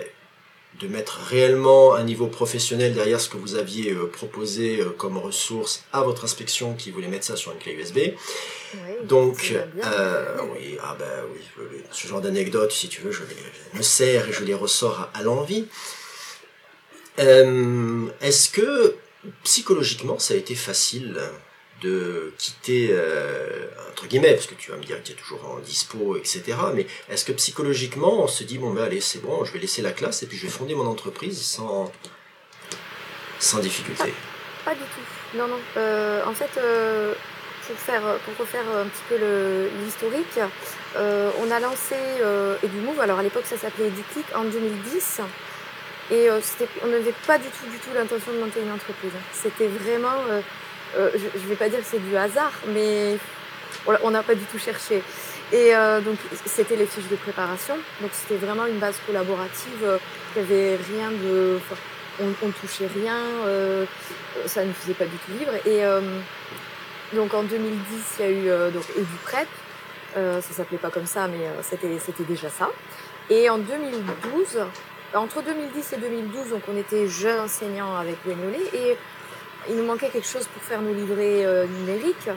de 0.80 0.88
mettre 0.88 1.20
réellement 1.28 1.94
un 1.94 2.04
niveau 2.04 2.26
professionnel 2.28 2.94
derrière 2.94 3.20
ce 3.20 3.28
que 3.28 3.36
vous 3.36 3.56
aviez 3.56 3.94
proposé 4.12 4.80
comme 4.96 5.18
ressource 5.18 5.84
à 5.92 6.02
votre 6.02 6.24
inspection 6.24 6.74
qui 6.74 6.90
voulait 6.90 7.08
mettre 7.08 7.24
ça 7.24 7.36
sur 7.36 7.52
une 7.52 7.58
clé 7.58 7.72
USB. 7.72 7.98
Donc, 9.04 9.54
euh, 9.54 10.36
oui, 10.52 10.76
ah 10.82 10.96
ben 10.98 11.24
oui, 11.32 11.80
ce 11.90 12.06
genre 12.06 12.20
d'anecdote, 12.20 12.72
si 12.72 12.88
tu 12.88 13.00
veux, 13.00 13.12
je 13.12 13.22
les, 13.22 13.78
me 13.78 13.82
sers 13.82 14.28
et 14.28 14.32
je 14.32 14.44
les 14.44 14.54
ressors 14.54 15.08
à, 15.14 15.22
l'envie. 15.22 15.66
Euh, 17.18 18.06
est-ce 18.20 18.50
que 18.50 18.94
psychologiquement, 19.44 20.18
ça 20.18 20.34
a 20.34 20.36
été 20.36 20.54
facile 20.54 21.18
de 21.82 22.32
quitter, 22.38 22.88
euh, 22.90 23.57
entre 23.98 24.08
guillemets, 24.08 24.34
parce 24.34 24.46
que 24.46 24.54
tu 24.54 24.70
vas 24.70 24.76
me 24.76 24.84
dire 24.84 24.96
que 25.02 25.06
tu 25.06 25.12
es 25.12 25.16
toujours 25.16 25.44
en 25.50 25.58
dispo, 25.58 26.16
etc. 26.16 26.42
Mais 26.74 26.86
est-ce 27.10 27.24
que 27.24 27.32
psychologiquement, 27.32 28.22
on 28.22 28.28
se 28.28 28.44
dit, 28.44 28.58
bon, 28.58 28.70
ben 28.70 28.84
allez, 28.84 29.00
c'est 29.00 29.20
bon, 29.20 29.44
je 29.44 29.52
vais 29.52 29.58
laisser 29.58 29.82
la 29.82 29.90
classe 29.90 30.22
et 30.22 30.26
puis 30.26 30.36
je 30.36 30.44
vais 30.44 30.52
fonder 30.52 30.76
mon 30.76 30.86
entreprise 30.86 31.42
sans, 31.42 31.90
sans 33.40 33.58
difficulté? 33.58 34.14
Pas, 34.64 34.74
du 34.74 34.80
tout. 34.80 35.36
Non, 35.36 35.48
non. 35.48 35.56
en 36.26 36.32
fait, 36.32 36.60
pour, 37.66 37.76
faire, 37.76 38.02
pour 38.24 38.36
refaire 38.38 38.64
un 38.76 38.86
petit 38.86 39.02
peu 39.08 39.68
l'historique, 39.84 40.38
euh, 40.96 41.30
on 41.40 41.50
a 41.50 41.58
lancé 41.58 41.96
euh, 42.22 42.56
EduMove, 42.62 43.00
alors 43.00 43.18
à 43.18 43.22
l'époque 43.22 43.44
ça 43.46 43.58
s'appelait 43.58 43.88
EduClick, 43.88 44.26
en 44.34 44.44
2010. 44.44 45.20
Et 46.10 46.30
euh, 46.30 46.40
on 46.82 46.86
n'avait 46.86 47.14
pas 47.26 47.36
du 47.36 47.48
tout, 47.48 47.68
du 47.70 47.78
tout 47.78 47.90
l'intention 47.94 48.32
de 48.32 48.38
monter 48.38 48.62
une 48.62 48.72
entreprise. 48.72 49.12
C'était 49.32 49.66
vraiment, 49.66 50.16
euh, 50.96 51.10
je 51.14 51.42
ne 51.42 51.48
vais 51.48 51.56
pas 51.56 51.68
dire 51.68 51.80
que 51.80 51.84
c'est 51.84 51.98
du 51.98 52.16
hasard, 52.16 52.52
mais 52.68 53.18
on 53.86 54.10
n'a 54.10 54.22
pas 54.22 54.34
du 54.34 54.44
tout 54.44 54.58
cherché. 54.58 55.02
Et 55.52 55.72
donc 56.04 56.18
c'était 56.44 56.76
les 56.76 56.86
fiches 56.86 57.08
de 57.10 57.16
préparation. 57.16 57.74
Donc 58.00 58.10
c'était 58.12 58.36
vraiment 58.36 58.66
une 58.66 58.78
base 58.78 58.96
collaborative. 59.06 59.98
Il 60.36 60.42
n'y 60.42 60.46
avait 60.46 60.76
rien 60.92 61.10
de, 61.10 61.58
on, 62.20 62.46
ne 62.46 62.52
touchait 62.52 62.88
rien. 62.94 63.16
ça 64.46 64.64
ne 64.64 64.72
faisait 64.72 64.94
pas 64.94 65.06
du 65.06 65.16
tout 65.16 65.32
vivre. 65.32 65.52
Et 65.66 65.82
donc 67.14 67.32
en 67.32 67.42
2010, 67.42 68.16
il 68.18 68.22
y 68.22 68.28
a 68.28 68.30
eu 68.30 68.48
euh, 68.48 68.70
donc 68.70 68.84
EduPrep. 68.96 69.48
Euh, 70.16 70.40
ça 70.40 70.52
s'appelait 70.52 70.78
pas 70.78 70.90
comme 70.90 71.06
ça, 71.06 71.26
mais 71.28 71.46
euh, 71.46 71.62
c'était, 71.62 72.24
déjà 72.24 72.50
ça. 72.50 72.68
Et 73.30 73.48
en 73.48 73.58
2012, 73.58 74.58
entre 75.14 75.42
2010 75.42 75.92
et 75.92 75.96
2012, 75.96 76.48
donc 76.50 76.62
on 76.68 76.76
était 76.76 77.08
jeunes 77.08 77.40
enseignants 77.40 77.96
avec 77.96 78.16
Guignolé 78.26 78.58
et 78.74 78.96
il 79.70 79.76
nous 79.76 79.84
manquait 79.84 80.08
quelque 80.08 80.28
chose 80.28 80.46
pour 80.46 80.62
faire 80.62 80.80
nos 80.80 80.92
livrets 80.92 81.66
numériques. 81.78 82.28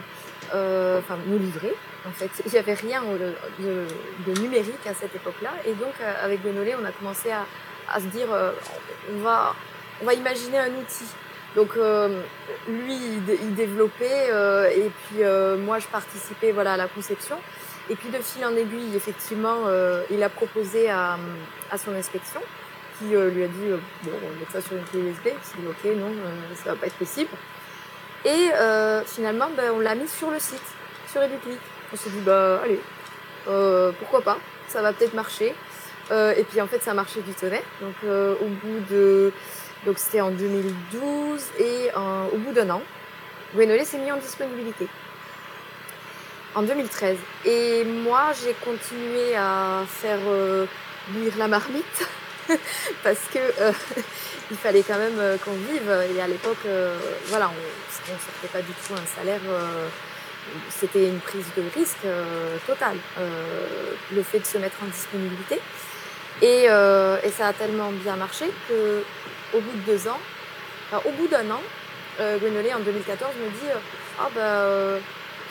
Enfin, 0.52 1.18
nous 1.26 1.38
livrer, 1.38 1.74
en 2.06 2.12
fait. 2.12 2.30
Il 2.46 2.52
n'y 2.52 2.58
avait 2.58 2.74
rien 2.74 3.02
de, 3.02 4.40
numérique 4.40 4.86
à 4.86 4.94
cette 4.94 5.14
époque-là. 5.14 5.50
Et 5.66 5.72
donc, 5.72 5.94
avec 6.22 6.42
Guignolé, 6.42 6.74
on 6.80 6.84
a 6.84 6.92
commencé 6.92 7.30
à, 7.30 7.46
à 7.92 8.00
se 8.00 8.06
dire, 8.06 8.28
on, 9.12 9.18
va, 9.22 9.54
on 10.02 10.04
va 10.06 10.14
imaginer 10.14 10.58
un 10.58 10.70
outil. 10.70 11.06
Donc 11.54 11.76
euh, 11.76 12.22
lui, 12.68 12.96
il, 12.96 13.54
développait 13.54 14.30
euh, 14.30 14.70
et 14.70 14.90
puis 14.90 15.22
euh, 15.22 15.58
moi, 15.58 15.78
je 15.78 15.86
participais 15.86 16.52
voilà, 16.52 16.74
à 16.74 16.76
la 16.76 16.88
conception. 16.88 17.36
Et 17.90 17.96
puis 17.96 18.08
de 18.08 18.18
fil 18.18 18.44
en 18.44 18.56
aiguille, 18.56 18.96
effectivement, 18.96 19.64
il 20.08 20.22
a 20.22 20.28
proposé 20.28 20.88
à, 20.88 21.18
son 21.76 21.92
inspection 21.94 22.40
qui 22.98 23.06
lui 23.06 23.42
a 23.42 23.48
dit 23.48 23.68
bon, 24.04 24.12
on 24.12 24.38
met 24.38 24.46
ça 24.52 24.60
sur 24.60 24.76
une 24.76 24.84
clé 24.84 25.00
USB. 25.00 25.26
Il 25.26 25.62
dit 25.62 25.68
ok, 25.68 25.96
non, 25.96 26.12
ça 26.54 26.70
va 26.70 26.76
pas 26.76 26.86
être 26.86 26.96
possible. 26.96 27.30
Et 28.24 28.50
finalement, 29.06 29.48
ben, 29.56 29.72
on 29.74 29.80
l'a 29.80 29.94
mis 29.94 30.08
sur 30.08 30.30
le 30.30 30.38
site, 30.38 30.62
sur 31.10 31.22
EduClick. 31.22 31.58
On 31.92 31.96
s'est 31.96 32.10
dit 32.10 32.20
bah 32.20 32.60
allez, 32.64 32.80
pourquoi 33.98 34.22
pas, 34.22 34.38
ça 34.68 34.80
va 34.82 34.92
peut-être 34.92 35.14
marcher. 35.14 35.54
et 36.10 36.44
puis 36.48 36.60
en 36.60 36.66
fait, 36.66 36.82
ça 36.82 36.92
a 36.92 36.94
marché 36.94 37.20
du 37.20 37.32
tonnet. 37.32 37.62
Donc 37.80 37.94
au 38.04 38.46
bout 38.46 38.80
de 38.90 39.32
donc 39.84 39.98
c'était 39.98 40.20
en 40.20 40.30
2012 40.30 41.42
et 41.58 41.90
au 42.32 42.38
bout 42.38 42.52
d'un 42.52 42.70
an, 42.70 42.82
Gwenolet 43.54 43.84
s'est 43.84 43.98
mis 43.98 44.10
en 44.10 44.16
disponibilité. 44.16 44.86
En 46.54 46.62
2013. 46.62 47.16
Et 47.46 47.84
moi, 47.84 48.30
j'ai 48.42 48.54
continué 48.64 49.34
à 49.36 49.82
faire 49.86 50.18
euh, 50.26 50.66
la 51.36 51.48
marmite 51.48 52.08
parce 53.02 53.20
que 53.32 53.38
euh, 53.38 53.72
il 54.50 54.56
fallait 54.56 54.82
quand 54.82 54.98
même 54.98 55.18
euh, 55.18 55.36
qu'on 55.38 55.52
vive. 55.52 55.90
Et 56.14 56.20
à 56.20 56.26
l'époque, 56.26 56.64
euh, 56.66 56.98
voilà, 57.26 57.48
on 57.48 58.12
ne 58.12 58.18
sortait 58.18 58.48
pas 58.52 58.60
du 58.60 58.72
tout 58.72 58.94
un 58.94 59.20
salaire. 59.20 59.40
c'était 60.68 61.06
une 61.06 61.20
prise 61.20 61.46
de 61.56 61.62
risque 61.74 62.06
totale, 62.66 62.96
le 64.12 64.22
fait 64.22 64.40
de 64.40 64.46
se 64.46 64.58
mettre 64.58 64.76
en 64.82 64.86
disponibilité. 64.86 65.60
Et, 66.42 66.66
ça 67.36 67.48
a 67.48 67.52
tellement 67.52 67.90
bien 67.92 68.16
marché 68.16 68.46
que 68.68 69.02
au 69.54 69.60
bout 69.60 69.76
de 69.78 69.92
deux 69.92 70.08
ans, 70.08 70.18
au 70.92 71.10
bout 71.12 71.28
d'un 71.28 71.48
an, 71.50 71.62
euh, 72.20 72.36
en 72.36 72.80
2014 72.80 73.34
me 73.36 73.50
dit 73.50 73.72
Ah 74.18 74.28
bah 74.34 74.98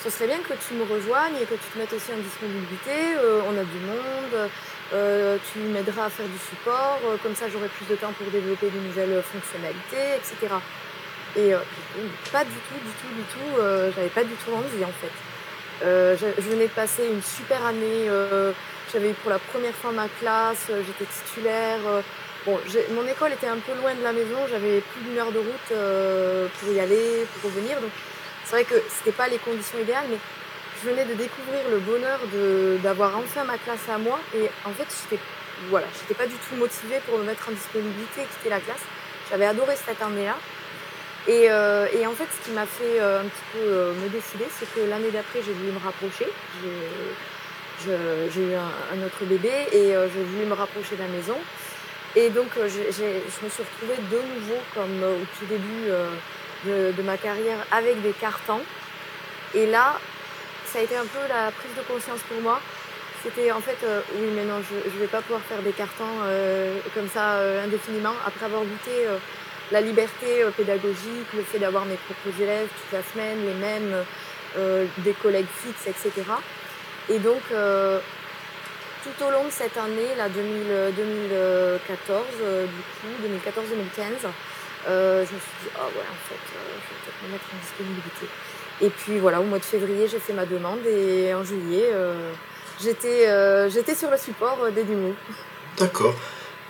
ce 0.03 0.09
serait 0.09 0.27
bien 0.27 0.39
que 0.39 0.53
tu 0.67 0.73
me 0.73 0.83
rejoignes 0.83 1.35
et 1.41 1.45
que 1.45 1.53
tu 1.53 1.69
te 1.73 1.77
mettes 1.77 1.93
aussi 1.93 2.11
en 2.11 2.17
disponibilité, 2.17 3.15
on 3.47 3.57
a 3.57 3.63
du 3.63 3.79
monde, 3.85 4.49
tu 4.91 5.59
m'aideras 5.59 6.05
à 6.05 6.09
faire 6.09 6.27
du 6.27 6.37
support, 6.37 6.99
comme 7.23 7.35
ça 7.35 7.45
j'aurai 7.49 7.67
plus 7.69 7.85
de 7.85 7.95
temps 7.95 8.11
pour 8.17 8.27
développer 8.27 8.69
de 8.69 8.79
nouvelles 8.79 9.21
fonctionnalités, 9.23 10.17
etc. 10.17 10.53
Et 11.37 11.53
pas 12.31 12.43
du 12.43 12.51
tout, 12.51 12.79
du 12.83 12.91
tout, 12.99 13.13
du 13.15 13.23
tout, 13.23 13.61
j'avais 13.95 14.09
pas 14.09 14.23
du 14.23 14.33
tout 14.33 14.51
envie 14.51 14.83
en 14.83 14.91
fait. 14.91 15.15
je, 15.81 16.41
venais 16.49 16.67
de 16.67 16.73
passer 16.73 17.07
une 17.07 17.21
super 17.21 17.65
année, 17.65 18.09
j'avais 18.91 19.11
eu 19.11 19.13
pour 19.13 19.31
la 19.31 19.39
première 19.39 19.73
fois 19.73 19.91
ma 19.91 20.07
classe, 20.19 20.67
j'étais 20.67 21.09
titulaire. 21.09 21.79
Bon, 22.45 22.59
mon 22.91 23.07
école 23.07 23.31
était 23.33 23.47
un 23.47 23.59
peu 23.59 23.73
loin 23.79 23.93
de 23.93 24.03
la 24.03 24.11
maison, 24.11 24.39
j'avais 24.49 24.81
plus 24.81 25.01
d'une 25.03 25.17
heure 25.17 25.31
de 25.31 25.39
route 25.39 26.51
pour 26.59 26.73
y 26.73 26.79
aller, 26.79 27.25
pour 27.33 27.49
revenir. 27.49 27.79
Donc 27.79 27.91
c'est 28.43 28.51
vrai 28.51 28.65
que 28.65 28.83
c'était 28.89 29.15
pas 29.15 29.29
les 29.29 29.37
conditions 29.37 29.79
idéales, 29.79 30.07
mais 30.09 30.17
je 30.81 30.89
venais 30.89 31.05
de 31.05 31.13
découvrir 31.13 31.61
le 31.69 31.79
bonheur 31.79 32.19
d'avoir 32.83 33.17
enfin 33.17 33.43
ma 33.43 33.57
classe 33.57 33.87
à 33.93 33.97
moi. 33.97 34.19
Et 34.35 34.49
en 34.65 34.71
fait, 34.71 34.87
j'étais 34.89 35.21
voilà, 35.69 35.87
pas 36.17 36.25
du 36.25 36.35
tout 36.35 36.55
motivée 36.55 36.99
pour 37.07 37.19
me 37.19 37.23
mettre 37.23 37.49
en 37.49 37.51
disponibilité 37.51 38.21
et 38.21 38.25
quitter 38.25 38.49
la 38.49 38.59
classe. 38.59 38.81
J'avais 39.29 39.45
adoré 39.45 39.75
cette 39.75 40.01
année-là. 40.01 40.35
Et, 41.27 41.51
euh, 41.51 41.85
en 42.07 42.13
fait, 42.13 42.27
ce 42.31 42.45
qui 42.45 42.51
m'a 42.51 42.65
fait 42.65 42.99
euh, 42.99 43.21
un 43.21 43.25
petit 43.25 43.45
peu 43.53 43.59
euh, 43.59 43.93
me 43.93 44.09
décider, 44.09 44.45
c'est 44.49 44.71
que 44.73 44.89
l'année 44.89 45.11
d'après, 45.11 45.41
j'ai 45.45 45.53
voulu 45.53 45.71
me 45.71 45.79
rapprocher. 45.79 46.27
J'ai 47.85 48.41
eu 48.41 48.53
un, 48.53 49.05
autre 49.05 49.23
bébé 49.23 49.51
et 49.71 49.93
j'ai 49.93 50.23
voulu 50.23 50.45
me 50.45 50.53
rapprocher 50.53 50.95
de 50.95 51.01
la 51.01 51.07
maison. 51.07 51.37
Et 52.15 52.29
donc, 52.29 52.49
je 52.55 53.45
me 53.45 53.49
suis 53.49 53.63
retrouvée 53.63 53.97
de 54.11 54.17
nouveau, 54.35 54.59
comme 54.75 55.03
au 55.03 55.25
tout 55.39 55.45
début 55.45 55.89
de, 56.65 57.01
ma 57.01 57.17
carrière, 57.17 57.57
avec 57.71 58.01
des 58.01 58.11
cartons. 58.11 58.61
Et 59.55 59.65
là, 59.65 59.99
ça 60.71 60.79
a 60.79 60.81
été 60.83 60.95
un 60.95 61.05
peu 61.05 61.19
la 61.27 61.51
prise 61.51 61.75
de 61.75 61.81
conscience 61.81 62.21
pour 62.29 62.39
moi. 62.41 62.61
C'était 63.23 63.51
en 63.51 63.59
fait, 63.59 63.77
euh, 63.83 64.01
oui, 64.15 64.29
mais 64.33 64.45
non, 64.45 64.61
je 64.67 64.75
ne 64.75 64.99
vais 64.99 65.07
pas 65.07 65.21
pouvoir 65.21 65.41
faire 65.41 65.61
des 65.61 65.73
cartons 65.73 66.23
euh, 66.23 66.79
comme 66.95 67.09
ça 67.09 67.35
euh, 67.35 67.65
indéfiniment. 67.65 68.13
Après 68.25 68.45
avoir 68.45 68.61
goûté 68.63 69.05
la 69.71 69.81
liberté 69.81 70.45
pédagogique, 70.55 71.27
le 71.35 71.43
fait 71.43 71.59
d'avoir 71.59 71.85
mes 71.85 71.95
propres 71.95 72.41
élèves 72.41 72.67
toute 72.67 72.91
la 72.93 73.03
semaine, 73.03 73.45
les 73.45 73.53
mêmes, 73.53 74.05
des 74.97 75.13
collègues 75.13 75.47
fixes, 75.63 75.87
etc. 75.87 76.11
Et 77.09 77.19
donc, 77.19 77.41
tout 77.49 79.23
au 79.23 79.31
long 79.31 79.45
de 79.45 79.51
cette 79.51 79.77
année, 79.77 80.13
là, 80.17 80.27
2014, 80.27 82.25
du 82.37 82.81
coup, 82.99 83.07
2014-2015, 83.23 84.27
je 84.85 85.21
me 85.21 85.25
suis 85.25 85.35
dit, 85.63 85.69
oh 85.77 85.87
ouais, 85.95 86.09
en 86.09 86.21
fait, 86.27 86.41
je 86.51 86.57
vais 86.57 86.99
peut-être 86.99 87.23
me 87.23 87.31
mettre 87.31 87.45
en 87.53 87.59
disponibilité. 87.61 88.27
Et 88.81 88.89
puis 88.89 89.19
voilà, 89.19 89.41
au 89.41 89.43
mois 89.43 89.59
de 89.59 89.63
février, 89.63 90.07
j'ai 90.07 90.19
fait 90.19 90.33
ma 90.33 90.45
demande 90.45 90.85
et 90.85 91.33
en 91.33 91.43
juillet, 91.43 91.91
j'étais, 92.81 93.27
euh, 93.27 93.69
j'étais 93.69 93.95
sur 93.95 94.09
le 94.09 94.17
support 94.17 94.59
euh, 94.63 94.71
des 94.71 94.83
Dumont. 94.83 95.15
D'accord. 95.77 96.13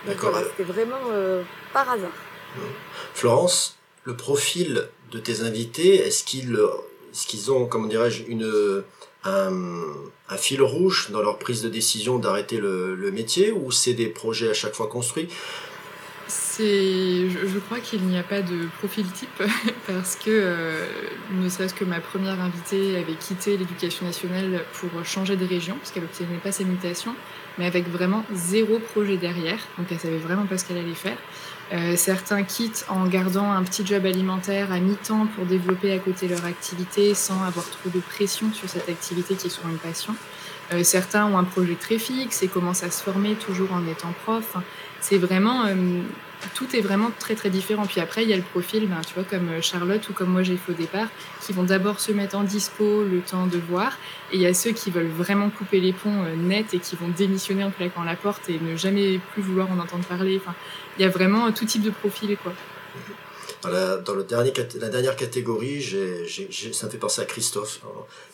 D'accord. 0.06 0.36
c'était 0.50 0.70
vraiment 0.70 0.96
euh, 1.10 1.42
par 1.72 1.88
hasard. 1.88 2.10
Florence, 3.14 3.76
le 4.04 4.16
profil 4.16 4.88
de 5.10 5.18
tes 5.18 5.42
invités, 5.42 5.94
est-ce 5.94 6.24
qu'ils, 6.24 6.58
qu'ils 7.12 7.52
ont, 7.52 7.66
comment 7.66 7.86
dirais-je, 7.86 8.24
une, 8.24 8.82
un, 9.24 9.52
un, 10.28 10.36
fil 10.36 10.60
rouge 10.60 11.10
dans 11.10 11.22
leur 11.22 11.38
prise 11.38 11.62
de 11.62 11.68
décision 11.68 12.18
d'arrêter 12.18 12.56
le, 12.58 12.96
le 12.96 13.12
métier 13.12 13.52
ou 13.52 13.70
c'est 13.70 13.94
des 13.94 14.08
projets 14.08 14.50
à 14.50 14.54
chaque 14.54 14.74
fois 14.74 14.88
construits? 14.88 15.28
Je, 16.58 17.58
crois 17.58 17.80
qu'il 17.80 18.02
n'y 18.02 18.18
a 18.18 18.22
pas 18.22 18.42
de 18.42 18.66
profil 18.78 19.06
type 19.10 19.42
parce 19.86 20.16
que 20.16 20.30
euh, 20.30 20.86
ne 21.32 21.48
serait-ce 21.48 21.74
que 21.74 21.84
ma 21.84 22.00
première 22.00 22.40
invitée 22.40 22.98
avait 22.98 23.14
quitté 23.14 23.56
l'éducation 23.56 24.06
nationale 24.06 24.64
pour 24.74 24.90
changer 25.04 25.36
de 25.36 25.46
région 25.46 25.76
parce 25.76 25.90
qu'elle 25.90 26.02
n'obtenait 26.02 26.38
pas 26.42 26.52
sa 26.52 26.64
mutation, 26.64 27.14
mais 27.58 27.66
avec 27.66 27.88
vraiment 27.88 28.24
zéro 28.32 28.78
projet 28.78 29.16
derrière, 29.16 29.58
donc 29.78 29.86
elle 29.90 29.98
savait 29.98 30.18
vraiment 30.18 30.46
pas 30.46 30.58
ce 30.58 30.64
qu'elle 30.64 30.78
allait 30.78 30.94
faire. 30.94 31.16
Euh, 31.72 31.96
certains 31.96 32.42
quittent 32.42 32.84
en 32.88 33.06
gardant 33.06 33.50
un 33.50 33.62
petit 33.62 33.86
job 33.86 34.04
alimentaire 34.04 34.72
à 34.72 34.78
mi-temps 34.78 35.26
pour 35.34 35.46
développer 35.46 35.92
à 35.92 35.98
côté 35.98 36.28
leur 36.28 36.44
activité 36.44 37.14
sans 37.14 37.42
avoir 37.44 37.64
trop 37.70 37.88
de 37.88 38.00
pression 38.00 38.52
sur 38.52 38.68
cette 38.68 38.90
activité 38.90 39.36
qui 39.36 39.46
est 39.46 39.50
souvent 39.50 39.70
une 39.70 39.78
passion. 39.78 40.14
Euh, 40.72 40.82
certains 40.82 41.26
ont 41.26 41.38
un 41.38 41.44
projet 41.44 41.76
très 41.76 41.98
fixe 41.98 42.42
et 42.42 42.48
commencent 42.48 42.82
à 42.82 42.90
se 42.90 43.02
former 43.02 43.36
toujours 43.36 43.72
en 43.72 43.86
étant 43.86 44.12
prof. 44.24 44.56
C'est 45.00 45.18
vraiment 45.18 45.64
tout 46.54 46.74
est 46.76 46.80
vraiment 46.80 47.10
très 47.18 47.34
très 47.34 47.50
différent. 47.50 47.86
Puis 47.86 48.00
après, 48.00 48.22
il 48.22 48.30
y 48.30 48.32
a 48.32 48.36
le 48.36 48.42
profil, 48.42 48.88
ben, 48.88 49.00
tu 49.06 49.14
vois, 49.14 49.24
comme 49.24 49.48
euh, 49.48 49.60
Charlotte 49.60 50.08
ou 50.08 50.12
comme 50.12 50.30
moi 50.30 50.42
j'ai 50.42 50.56
fait 50.56 50.72
au 50.72 50.74
départ, 50.74 51.08
qui 51.40 51.52
vont 51.52 51.62
d'abord 51.62 52.00
se 52.00 52.12
mettre 52.12 52.36
en 52.36 52.42
dispo, 52.42 53.04
le 53.04 53.20
temps 53.20 53.46
de 53.46 53.58
voir. 53.58 53.98
Et 54.32 54.36
il 54.36 54.42
y 54.42 54.46
a 54.46 54.54
ceux 54.54 54.72
qui 54.72 54.90
veulent 54.90 55.10
vraiment 55.10 55.50
couper 55.50 55.80
les 55.80 55.92
ponts 55.92 56.24
euh, 56.24 56.34
net 56.36 56.74
et 56.74 56.78
qui 56.78 56.96
vont 56.96 57.08
démissionner 57.08 57.64
en 57.64 57.70
claquant 57.70 58.02
la 58.02 58.16
porte 58.16 58.48
et 58.48 58.58
ne 58.58 58.76
jamais 58.76 59.18
plus 59.32 59.42
vouloir 59.42 59.70
en 59.70 59.78
entendre 59.78 60.04
parler. 60.04 60.40
Enfin, 60.42 60.54
il 60.98 61.02
y 61.02 61.04
a 61.04 61.10
vraiment 61.10 61.50
tout 61.52 61.64
type 61.64 61.82
de 61.82 61.90
profil, 61.90 62.36
quoi. 62.42 62.52
Dans 63.62 63.70
la, 63.70 63.96
dans 63.98 64.14
le 64.14 64.24
dernier, 64.24 64.52
la 64.80 64.88
dernière 64.88 65.14
catégorie, 65.14 65.80
ça 65.82 66.86
me 66.86 66.90
fait 66.90 66.98
penser 66.98 67.22
à 67.22 67.24
Christophe, 67.24 67.80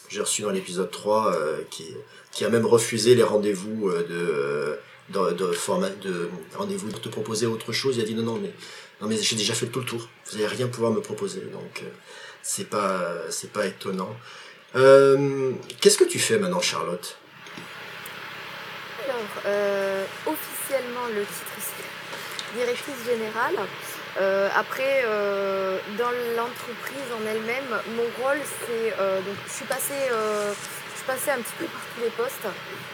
j'ai 0.09 0.23
reçu 0.23 0.40
dans 0.40 0.51
l'épisode 0.51 0.90
3, 0.90 1.35
euh, 1.35 1.59
qui, 1.71 1.85
qui 2.33 2.47
a 2.47 2.49
même 2.49 2.64
refusé 2.64 3.14
les 3.14 3.23
rendez-vous 3.23 3.90
de 3.90 4.79
de, 5.11 5.53
format, 5.53 5.90
de 5.90 6.31
rendez-vous, 6.55 6.90
de 6.90 6.99
te 6.99 7.09
proposer 7.09 7.47
autre 7.47 7.73
chose. 7.73 7.97
Il 7.97 8.03
a 8.03 8.05
dit 8.05 8.14
non, 8.14 8.23
non, 8.23 8.38
mais, 8.38 8.53
non, 9.01 9.09
mais 9.09 9.16
j'ai 9.16 9.37
déjà 9.37 9.55
fait 9.55 9.66
tout 9.66 9.81
le 9.81 9.87
tour. 9.87 10.09
Vous 10.27 10.37
n'allez 10.37 10.47
rien 10.47 10.68
pouvoir 10.68 10.92
me 10.92 11.01
proposer. 11.01 11.40
Donc, 11.40 11.83
euh, 11.83 11.88
c'est 12.42 12.68
pas, 12.68 13.14
c'est 13.31 13.53
pas 13.53 13.66
étonnant. 13.66 14.14
Euh, 14.77 15.53
qu'est-ce 15.81 15.99
que 15.99 16.05
tu 16.05 16.18
fais 16.18 16.38
maintenant, 16.38 16.61
Charlotte? 16.61 17.16
Alors, 19.05 19.16
euh, 19.47 20.05
officiellement, 20.27 21.07
le 21.14 21.23
titre, 21.23 21.57
c'est 21.59 22.59
directrice 22.59 23.05
générale. 23.07 23.57
après, 24.55 25.05
dans 25.97 26.11
l'entreprise 26.37 27.09
en 27.14 27.27
elle-même, 27.27 27.71
mon 27.97 28.23
rôle, 28.23 28.40
c'est. 28.66 28.94
je 29.47 29.53
suis 29.53 29.64
passée 29.66 30.11
passé 31.09 31.31
un 31.31 31.40
petit 31.40 31.57
peu 31.59 31.64
par 31.64 31.81
tous 31.97 32.03
les 32.05 32.12
postes. 32.12 32.44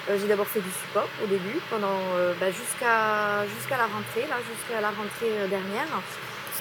Euh, 0.09 0.17
j'ai 0.21 0.29
d'abord 0.29 0.47
fait 0.47 0.63
du 0.63 0.71
support 0.71 1.11
au 1.19 1.27
début, 1.27 1.59
pendant 1.69 1.99
euh, 2.15 2.33
bah, 2.39 2.47
jusqu'à 2.55 3.43
la 3.75 3.89
rentrée, 3.91 4.31
là, 4.31 4.39
jusqu'à 4.47 4.81
la 4.81 4.95
rentrée 4.95 5.35
euh, 5.43 5.49
dernière. 5.51 5.91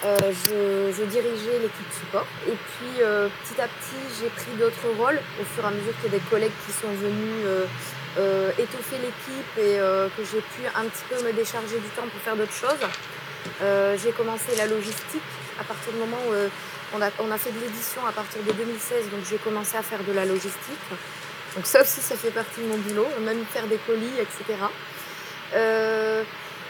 je, 0.02 1.04
dirigeais 1.06 1.62
l'équipe 1.62 1.92
support. 1.94 2.26
Et 2.50 2.58
puis 2.58 2.98
petit 2.98 3.58
à 3.62 3.68
petit, 3.70 4.02
j'ai 4.18 4.28
pris 4.34 4.52
d'autres 4.58 4.90
rôles 4.98 5.20
au 5.40 5.44
fur 5.54 5.62
et 5.62 5.68
à 5.68 5.70
mesure 5.70 5.94
que 6.02 6.08
des 6.08 6.24
collègues 6.28 6.58
qui 6.66 6.72
sont 6.74 6.92
venus 6.98 7.46
étoffer 8.58 8.98
l'équipe 8.98 9.52
et 9.56 9.78
que 10.14 10.22
j'ai 10.28 10.42
pu 10.52 10.62
un 10.74 10.84
petit 10.90 11.06
peu 11.08 11.16
me 11.24 11.32
décharger 11.32 11.78
du 11.78 11.90
temps 11.96 12.08
pour 12.10 12.20
faire 12.26 12.36
d'autres 12.36 12.58
choses. 12.58 12.84
j'ai 14.02 14.12
commencé 14.12 14.50
la 14.58 14.66
logistique 14.66 15.30
à 15.58 15.64
partir 15.64 15.92
du 15.92 15.98
moment 16.00 16.20
où 16.28 16.34
on 16.94 17.00
a, 17.00 17.08
on 17.20 17.30
a 17.30 17.38
fait 17.38 17.52
de 17.52 17.60
l'édition 17.60 18.04
à 18.06 18.12
partir 18.12 18.42
de 18.42 18.52
2016, 18.52 19.08
donc 19.10 19.20
j'ai 19.30 19.38
commencé 19.38 19.76
à 19.76 19.82
faire 19.82 20.02
de 20.04 20.12
la 20.12 20.26
logistique. 20.26 20.84
Donc 21.54 21.66
ça 21.66 21.82
aussi, 21.82 22.00
ça 22.00 22.16
fait 22.16 22.30
partie 22.30 22.60
de 22.60 22.66
mon 22.66 22.78
boulot, 22.78 23.06
même 23.20 23.44
faire 23.46 23.66
des 23.66 23.78
colis, 23.86 24.18
etc. 24.18 24.58
Euh, 25.54 26.24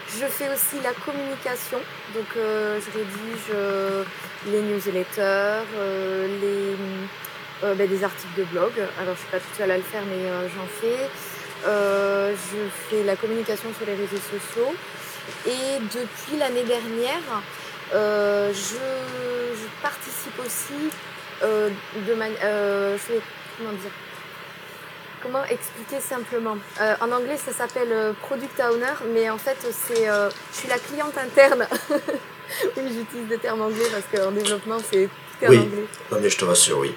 je 0.07 0.25
fais 0.27 0.47
aussi 0.53 0.81
la 0.83 0.93
communication, 0.93 1.79
donc 2.13 2.27
euh, 2.37 2.79
je 2.79 2.91
rédige 2.95 3.49
euh, 3.51 4.03
les 4.45 4.61
newsletters, 4.61 5.65
les, 6.41 6.75
ben, 7.75 7.87
des 7.87 8.03
articles 8.03 8.37
de 8.37 8.43
blog. 8.43 8.73
Alors 9.01 9.05
je 9.05 9.09
ne 9.11 9.15
suis 9.15 9.31
pas 9.31 9.39
toute 9.39 9.55
seule 9.57 9.71
à 9.71 9.77
le 9.77 9.83
faire, 9.83 10.03
mais 10.05 10.29
j'en 10.55 10.67
fais. 10.79 11.09
je 11.65 12.69
fais 12.89 13.03
la 13.03 13.15
communication 13.15 13.69
sur 13.75 13.87
les 13.87 13.95
réseaux 13.95 14.17
sociaux. 14.17 14.75
Et 15.47 15.79
depuis 15.79 16.37
l'année 16.37 16.63
dernière, 16.63 17.41
je, 17.91 18.75
participe 19.81 20.39
aussi 20.39 20.91
de 21.41 22.13
manière... 22.13 22.99
comment 23.57 23.71
dire 23.71 23.91
comment 25.25 25.43
expliquer 25.45 25.99
simplement 25.99 26.57
euh, 26.79 26.95
En 27.01 27.11
anglais, 27.11 27.37
ça 27.37 27.51
s'appelle 27.51 27.91
euh, 27.91 28.13
product 28.21 28.59
owner, 28.59 28.93
mais 29.13 29.29
en 29.29 29.37
fait, 29.37 29.57
c'est, 29.71 30.07
euh, 30.07 30.29
je 30.51 30.57
suis 30.57 30.67
la 30.67 30.77
cliente 30.77 31.17
interne. 31.17 31.67
oui, 32.77 32.83
j'utilise 32.93 33.27
des 33.27 33.37
termes 33.39 33.61
anglais 33.61 33.87
parce 33.91 34.05
qu'en 34.11 34.31
développement, 34.31 34.77
c'est 34.79 35.09
tout 35.39 35.45
en 35.45 35.49
oui. 35.49 35.57
anglais. 35.57 35.85
Non, 36.11 36.17
mais 36.21 36.29
je 36.29 36.37
te 36.37 36.45
rassure, 36.45 36.79
oui. 36.79 36.93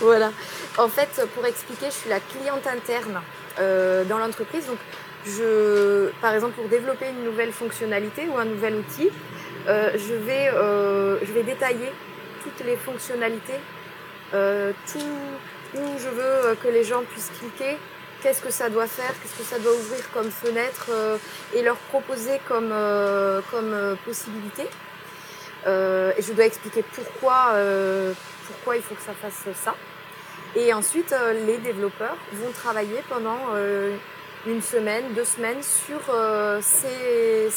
voilà. 0.00 0.32
En 0.76 0.88
fait, 0.88 1.26
pour 1.34 1.46
expliquer, 1.46 1.86
je 1.86 1.94
suis 1.94 2.10
la 2.10 2.20
cliente 2.20 2.66
interne 2.66 3.20
dans 4.08 4.18
l'entreprise. 4.18 4.66
Donc, 4.66 4.78
je, 5.26 6.10
par 6.20 6.32
exemple, 6.34 6.54
pour 6.54 6.68
développer 6.68 7.06
une 7.08 7.24
nouvelle 7.24 7.52
fonctionnalité 7.52 8.28
ou 8.28 8.38
un 8.38 8.44
nouvel 8.44 8.76
outil, 8.76 9.10
je, 9.66 10.14
vais, 10.14 10.50
je 10.52 11.32
vais 11.32 11.42
détailler 11.42 11.90
toutes 12.44 12.64
les 12.64 12.76
fonctionnalités, 12.76 13.58
tout 14.30 15.00
où 15.74 15.98
je 15.98 16.08
veux 16.08 16.22
euh, 16.22 16.54
que 16.54 16.68
les 16.68 16.84
gens 16.84 17.02
puissent 17.02 17.30
cliquer, 17.38 17.78
qu'est-ce 18.22 18.42
que 18.42 18.50
ça 18.50 18.68
doit 18.68 18.86
faire, 18.86 19.12
qu'est-ce 19.20 19.38
que 19.38 19.44
ça 19.44 19.58
doit 19.58 19.72
ouvrir 19.72 20.10
comme 20.12 20.30
fenêtre 20.30 20.86
euh, 20.90 21.16
et 21.54 21.62
leur 21.62 21.76
proposer 21.76 22.40
comme, 22.48 22.70
euh, 22.72 23.40
comme 23.50 23.96
possibilité. 24.04 24.64
et 25.66 26.22
je 26.22 26.32
dois 26.32 26.46
expliquer 26.46 26.82
pourquoi, 26.94 27.52
pourquoi 28.46 28.76
il 28.76 28.82
faut 28.82 28.94
que 28.94 29.02
ça 29.02 29.12
fasse 29.12 29.54
ça. 29.54 29.74
Et 30.56 30.72
ensuite, 30.72 31.14
les 31.46 31.58
développeurs 31.58 32.16
vont 32.32 32.50
travailler 32.52 33.02
pendant 33.08 33.40
une 34.46 34.62
semaine, 34.62 35.12
deux 35.14 35.26
semaines 35.26 35.62
sur 35.62 36.00
ces, 36.62 37.48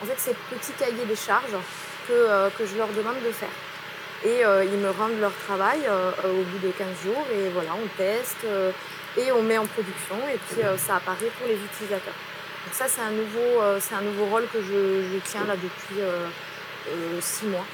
en 0.00 0.06
fait, 0.06 0.18
ces 0.18 0.34
petits 0.50 0.72
cahiers 0.78 1.06
des 1.06 1.16
charges 1.16 1.58
que, 2.06 2.50
que 2.56 2.66
je 2.66 2.76
leur 2.76 2.88
demande 2.88 3.20
de 3.26 3.32
faire. 3.32 3.73
Et 4.24 4.40
ils 4.40 4.78
me 4.78 4.90
rendent 4.90 5.20
leur 5.20 5.34
travail 5.46 5.80
au 6.24 6.42
bout 6.42 6.66
de 6.66 6.72
15 6.72 6.88
jours 7.04 7.26
et 7.30 7.50
voilà, 7.50 7.70
on 7.74 7.86
teste 7.98 8.46
et 9.18 9.30
on 9.32 9.42
met 9.42 9.58
en 9.58 9.66
production 9.66 10.16
et 10.32 10.38
puis 10.38 10.62
ça 10.78 10.96
apparaît 10.96 11.30
pour 11.38 11.46
les 11.46 11.56
utilisateurs. 11.56 12.14
Donc 12.64 12.72
ça 12.72 12.86
c'est 12.88 13.02
un, 13.02 13.10
nouveau, 13.10 13.60
c'est 13.80 13.94
un 13.94 14.00
nouveau 14.00 14.24
rôle 14.24 14.44
que 14.50 14.62
je, 14.62 15.18
tiens 15.26 15.44
là 15.46 15.56
depuis 15.56 16.00
6 17.20 17.46
mois, 17.46 17.66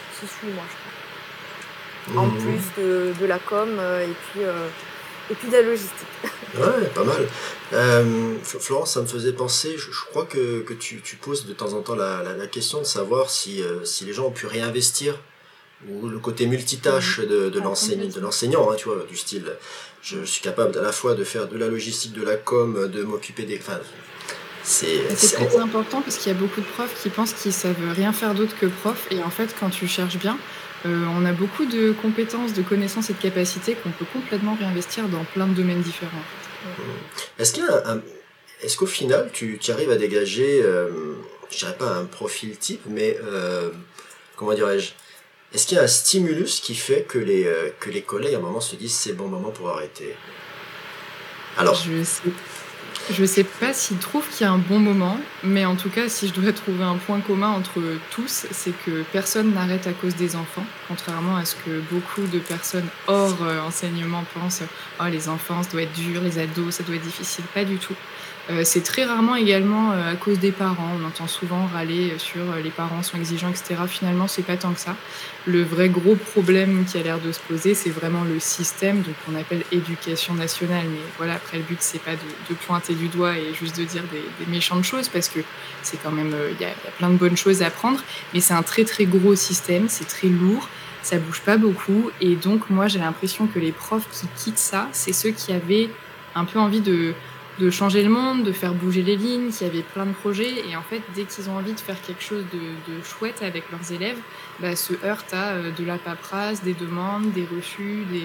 6-8 0.43 0.53
mois 0.55 0.65
je 0.69 2.11
crois. 2.11 2.23
En 2.23 2.27
mmh. 2.27 2.39
plus 2.39 2.83
de, 2.83 3.13
de, 3.21 3.27
la 3.27 3.39
com 3.39 3.69
et 3.79 4.13
puis, 4.33 4.43
et 5.31 5.35
puis 5.35 5.49
de 5.49 5.53
la 5.53 5.63
logistique. 5.63 6.09
Ouais, 6.59 6.89
pas 6.93 7.05
mal. 7.05 7.29
Euh, 7.73 8.35
Florence, 8.43 8.95
ça 8.95 9.01
me 9.01 9.07
faisait 9.07 9.33
penser, 9.33 9.77
je, 9.79 9.89
crois 10.11 10.25
que, 10.25 10.63
que 10.63 10.75
tu, 10.75 11.01
tu, 11.01 11.15
poses 11.15 11.47
de 11.47 11.53
temps 11.53 11.75
en 11.75 11.83
temps 11.83 11.95
la, 11.95 12.23
la, 12.23 12.47
question 12.49 12.81
de 12.81 12.85
savoir 12.85 13.31
si, 13.31 13.63
euh, 13.63 13.85
si 13.85 14.05
les 14.05 14.13
gens 14.13 14.27
ont 14.27 14.33
pu 14.33 14.47
réinvestir 14.47 15.21
ou 15.89 16.09
le 16.09 16.19
côté 16.19 16.47
multitâche 16.47 17.21
de, 17.21 17.49
de 17.49 17.61
l'enseignant, 17.61 18.71
hein, 18.71 18.75
tu 18.77 18.87
vois, 18.87 19.05
du 19.09 19.17
style, 19.17 19.47
je, 20.03 20.25
suis 20.25 20.43
capable 20.43 20.79
à 20.79 20.83
la 20.83 20.93
fois 20.93 21.15
de 21.15 21.25
faire 21.25 21.49
de 21.49 21.57
la 21.57 21.69
logistique, 21.69 22.13
de 22.13 22.23
la 22.23 22.37
com, 22.37 22.89
de 22.89 23.03
m'occuper 23.03 23.45
des... 23.45 23.59
Enfin, 23.59 23.79
c'est 24.63 24.99
très 25.17 25.57
important 25.57 26.03
parce 26.03 26.19
qu'il 26.19 26.31
y 26.31 26.35
a 26.35 26.39
beaucoup 26.39 26.61
de 26.61 26.67
profs 26.67 27.03
qui 27.03 27.09
pensent 27.09 27.33
qu'ils 27.33 27.53
savent 27.53 27.77
rien 27.97 28.13
faire 28.13 28.35
d'autre 28.35 28.55
que 28.61 28.67
prof 28.67 29.07
et 29.11 29.23
en 29.23 29.31
fait 29.31 29.55
quand 29.59 29.71
tu 29.71 29.89
cherches 29.89 30.19
bien, 30.19 30.37
euh, 30.85 31.05
on 31.19 31.25
a 31.25 31.33
beaucoup 31.33 31.65
de 31.65 31.93
compétences, 31.93 32.53
de 32.53 32.63
connaissances 32.63 33.09
et 33.09 33.15
de 33.15 33.19
capacités 33.19 33.75
qu'on 33.75 33.91
peut 33.91 34.05
complètement 34.13 34.55
réinvestir 34.55 35.09
dans 35.09 35.25
plein 35.25 35.47
de 35.47 35.55
domaines 35.55 35.81
différents. 35.81 36.23
Est-ce 37.39 37.55
qu'il 37.55 37.65
est-ce 38.63 38.77
qu'au 38.77 38.87
final, 38.87 39.31
tu, 39.33 39.59
arrives 39.71 39.91
à 39.91 39.97
dégager, 39.97 40.61
euh, 40.63 41.15
je 41.51 41.57
dirais 41.57 41.77
pas 41.79 41.97
un 41.97 42.05
profil 42.05 42.59
type, 42.59 42.83
mais 42.87 43.17
euh, 43.25 43.71
comment 44.37 44.53
dirais-je 44.53 44.91
Est-ce 45.53 45.67
qu'il 45.67 45.77
y 45.77 45.81
a 45.81 45.85
un 45.85 45.89
stimulus 45.89 46.61
qui 46.61 46.75
fait 46.75 47.03
que 47.03 47.19
les, 47.19 47.45
euh, 47.45 47.71
que 47.81 47.91
les 47.91 48.03
collègues 48.03 48.35
à 48.35 48.39
un 48.39 48.41
moment 48.41 48.61
se 48.61 48.77
disent 48.77 48.95
c'est 48.95 49.15
bon 49.15 49.29
moment 49.29 49.51
pour 49.51 49.71
arrêter? 49.71 50.15
Alors. 51.57 51.75
Je 51.75 52.05
sais 52.05 52.31
je 53.13 53.23
ne 53.23 53.27
sais 53.27 53.45
pas 53.45 53.73
s'ils 53.73 53.99
trouvent 53.99 54.29
qu'il 54.29 54.47
y 54.47 54.49
a 54.49 54.53
un 54.53 54.59
bon 54.59 54.79
moment, 54.79 55.19
mais 55.43 55.65
en 55.65 55.75
tout 55.75 55.91
cas, 55.91 56.09
si 56.09 56.29
je 56.29 56.35
devrais 56.35 56.53
trouver 56.65 56.85
un 56.85 56.97
point 56.97 57.21
commun 57.21 57.49
entre 57.49 57.81
tous, 58.11 58.47
c'est 58.51 58.73
que 58.85 59.03
personne 59.13 59.53
n'arrête 59.53 59.87
à 59.87 59.93
cause 59.93 60.15
des 60.15 60.37
enfants, 60.37 60.65
contrairement 60.87 61.37
à 61.37 61.45
ce 61.45 61.57
que 61.57 61.81
beaucoup 61.91 62.23
de 62.23 62.39
personnes 62.39 62.87
hors 63.09 63.43
euh, 63.43 63.61
enseignement 63.61 64.25
pensent. 64.35 64.63
Oh, 65.01 65.05
les 65.11 65.29
enfants, 65.29 65.63
ça 65.63 65.71
doit 65.71 65.83
être 65.83 65.93
dur, 65.93 66.21
les 66.23 66.39
ados, 66.39 66.75
ça 66.75 66.83
doit 66.85 66.97
être 66.97 67.03
difficile. 67.03 67.45
Pas 67.53 67.65
du 67.65 67.79
tout. 67.79 67.95
Euh, 68.51 68.63
c'est 68.65 68.83
très 68.83 69.05
rarement 69.05 69.37
également 69.37 69.93
euh, 69.93 70.13
à 70.13 70.17
cause 70.17 70.39
des 70.39 70.51
parents. 70.51 70.97
On 71.01 71.07
entend 71.07 71.29
souvent 71.29 71.67
râler 71.73 72.15
sur 72.19 72.41
les 72.63 72.71
parents 72.71 73.03
sont 73.03 73.17
exigeants, 73.17 73.51
etc. 73.51 73.77
Finalement, 73.87 74.27
c'est 74.27 74.43
pas 74.43 74.57
tant 74.57 74.73
que 74.73 74.81
ça. 74.81 74.97
Le 75.47 75.63
vrai 75.63 75.89
gros 75.89 76.17
problème 76.17 76.85
qui 76.85 76.99
a 76.99 77.03
l'air 77.03 77.21
de 77.21 77.33
se 77.33 77.39
poser, 77.41 77.75
c'est 77.75 77.91
vraiment 77.91 78.25
le 78.25 78.41
système, 78.41 79.03
donc 79.03 79.15
qu'on 79.25 79.37
appelle 79.37 79.63
éducation 79.71 80.35
nationale. 80.35 80.85
Mais 80.91 81.01
voilà, 81.17 81.35
après 81.35 81.59
le 81.59 81.63
but, 81.63 81.79
c'est 81.81 82.03
pas 82.03 82.13
de, 82.13 82.55
pointer 82.67 82.95
du 82.95 83.09
doigt 83.09 83.37
et 83.39 83.55
juste 83.55 83.79
de 83.79 83.85
dire 83.85 84.03
des, 84.11 84.47
méchantes 84.51 84.85
choses, 84.85 85.09
parce 85.09 85.29
que 85.29 85.41
c'est 85.83 86.03
quand 86.03 86.11
même, 86.11 86.33
euh, 86.35 86.51
il 86.53 86.61
y, 86.61 86.69
a 86.69 86.75
plein 86.99 87.11
de 87.11 87.17
bonnes 87.17 87.37
choses 87.37 87.63
à 87.63 87.67
apprendre. 87.67 88.03
Mais 88.35 88.41
c'est 88.41 88.55
un 88.55 88.63
très 88.63 88.85
très 88.85 89.05
gros 89.05 89.35
système, 89.35 89.89
c'est 89.89 90.09
très 90.09 90.29
lourd 90.29 90.69
ça 91.03 91.17
bouge 91.17 91.41
pas 91.41 91.57
beaucoup. 91.57 92.11
Et 92.21 92.37
donc, 92.37 92.69
moi, 92.69 92.87
j'ai 92.87 92.99
l'impression 92.99 93.47
que 93.47 93.59
les 93.59 93.73
profs 93.73 94.07
qui 94.13 94.27
quittent 94.37 94.59
ça, 94.59 94.87
c'est 94.93 95.15
ceux 95.15 95.31
qui 95.31 95.51
avaient 95.51 95.89
un 96.35 96.45
peu 96.45 96.59
envie 96.59 96.83
de, 96.83 97.15
de 97.61 97.71
changer 97.71 98.03
le 98.03 98.09
monde, 98.09 98.43
de 98.43 98.53
faire 98.53 98.73
bouger 98.73 99.03
les 99.03 99.17
lignes, 99.17 99.51
qui 99.51 99.65
avaient 99.65 99.83
plein 99.83 100.07
de 100.07 100.13
projets. 100.13 100.69
Et 100.69 100.77
en 100.77 100.83
fait, 100.83 101.03
dès 101.15 101.25
qu'ils 101.25 101.51
ont 101.51 101.57
envie 101.57 101.75
de 101.75 101.81
faire 101.81 102.01
quelque 102.01 102.23
chose 102.23 102.45
de, 102.53 103.03
chouette 103.05 103.43
avec 103.43 103.71
leurs 103.71 103.93
élèves, 103.93 104.19
bah, 104.61 104.75
se 104.75 104.95
heurtent 105.05 105.35
à 105.35 105.51
euh, 105.51 105.71
de 105.71 105.85
la 105.85 105.99
paperasse, 105.99 106.63
des 106.63 106.75
demandes, 106.75 107.33
des 107.33 107.47
refus, 107.55 108.05
des, 108.11 108.25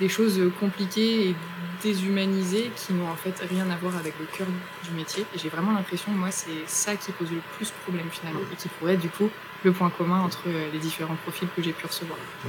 des 0.00 0.08
choses 0.08 0.40
compliquées 0.58 1.28
et 1.28 1.34
déshumanisées 1.82 2.70
qui 2.74 2.94
n'ont 2.94 3.08
en 3.08 3.16
fait 3.16 3.34
rien 3.48 3.68
à 3.70 3.76
voir 3.76 3.96
avec 3.96 4.14
le 4.18 4.26
cœur 4.26 4.46
du 4.84 4.90
métier. 4.92 5.24
Et 5.34 5.38
j'ai 5.38 5.48
vraiment 5.50 5.72
l'impression, 5.72 6.12
moi, 6.12 6.30
c'est 6.30 6.66
ça 6.66 6.96
qui 6.96 7.12
pose 7.12 7.30
le 7.30 7.40
plus 7.56 7.70
problème 7.82 8.06
finalement 8.10 8.40
et 8.52 8.56
qui 8.56 8.68
pourrait 8.68 8.96
du 8.96 9.08
coup 9.08 9.30
le 9.64 9.72
point 9.72 9.90
commun 9.90 10.20
entre 10.20 10.42
euh, 10.46 10.70
les 10.72 10.78
différents 10.78 11.16
profils 11.16 11.48
que 11.54 11.62
j'ai 11.62 11.72
pu 11.72 11.86
recevoir. 11.86 12.18
Mmh. 12.18 12.48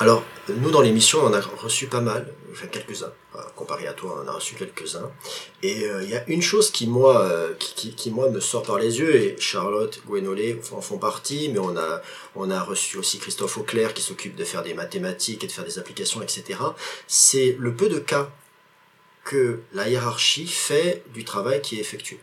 Alors, 0.00 0.24
nous 0.48 0.70
dans 0.70 0.80
l'émission, 0.80 1.20
on 1.22 1.32
a 1.32 1.40
reçu 1.40 1.86
pas 1.86 2.00
mal, 2.00 2.32
enfin 2.50 2.66
quelques-uns, 2.66 3.12
comparé 3.54 3.86
à 3.86 3.92
toi, 3.92 4.22
on 4.24 4.28
a 4.28 4.32
reçu 4.32 4.54
quelques-uns. 4.54 5.10
Et 5.62 5.84
euh, 5.84 6.02
il 6.02 6.10
y 6.10 6.16
a 6.16 6.28
une 6.28 6.42
chose 6.42 6.70
qui 6.70 6.86
moi, 6.86 7.22
euh, 7.22 7.54
moi 8.06 8.30
me 8.30 8.40
sort 8.40 8.62
par 8.62 8.78
les 8.78 8.98
yeux, 8.98 9.14
et 9.14 9.36
Charlotte, 9.38 10.00
Gwenolé 10.06 10.60
en 10.72 10.80
font 10.80 10.98
partie, 10.98 11.50
mais 11.52 11.58
on 11.58 11.76
a, 11.76 12.02
on 12.34 12.50
a 12.50 12.60
reçu 12.62 12.96
aussi 12.96 13.18
Christophe 13.18 13.58
Auclair 13.58 13.94
qui 13.94 14.02
s'occupe 14.02 14.34
de 14.34 14.44
faire 14.44 14.62
des 14.62 14.74
mathématiques 14.74 15.44
et 15.44 15.46
de 15.46 15.52
faire 15.52 15.64
des 15.64 15.78
applications, 15.78 16.22
etc. 16.22 16.58
C'est 17.06 17.56
le 17.58 17.74
peu 17.74 17.88
de 17.88 17.98
cas 17.98 18.30
que 19.24 19.60
la 19.74 19.88
hiérarchie 19.88 20.46
fait 20.46 21.02
du 21.12 21.24
travail 21.24 21.60
qui 21.60 21.76
est 21.76 21.80
effectué 21.80 22.18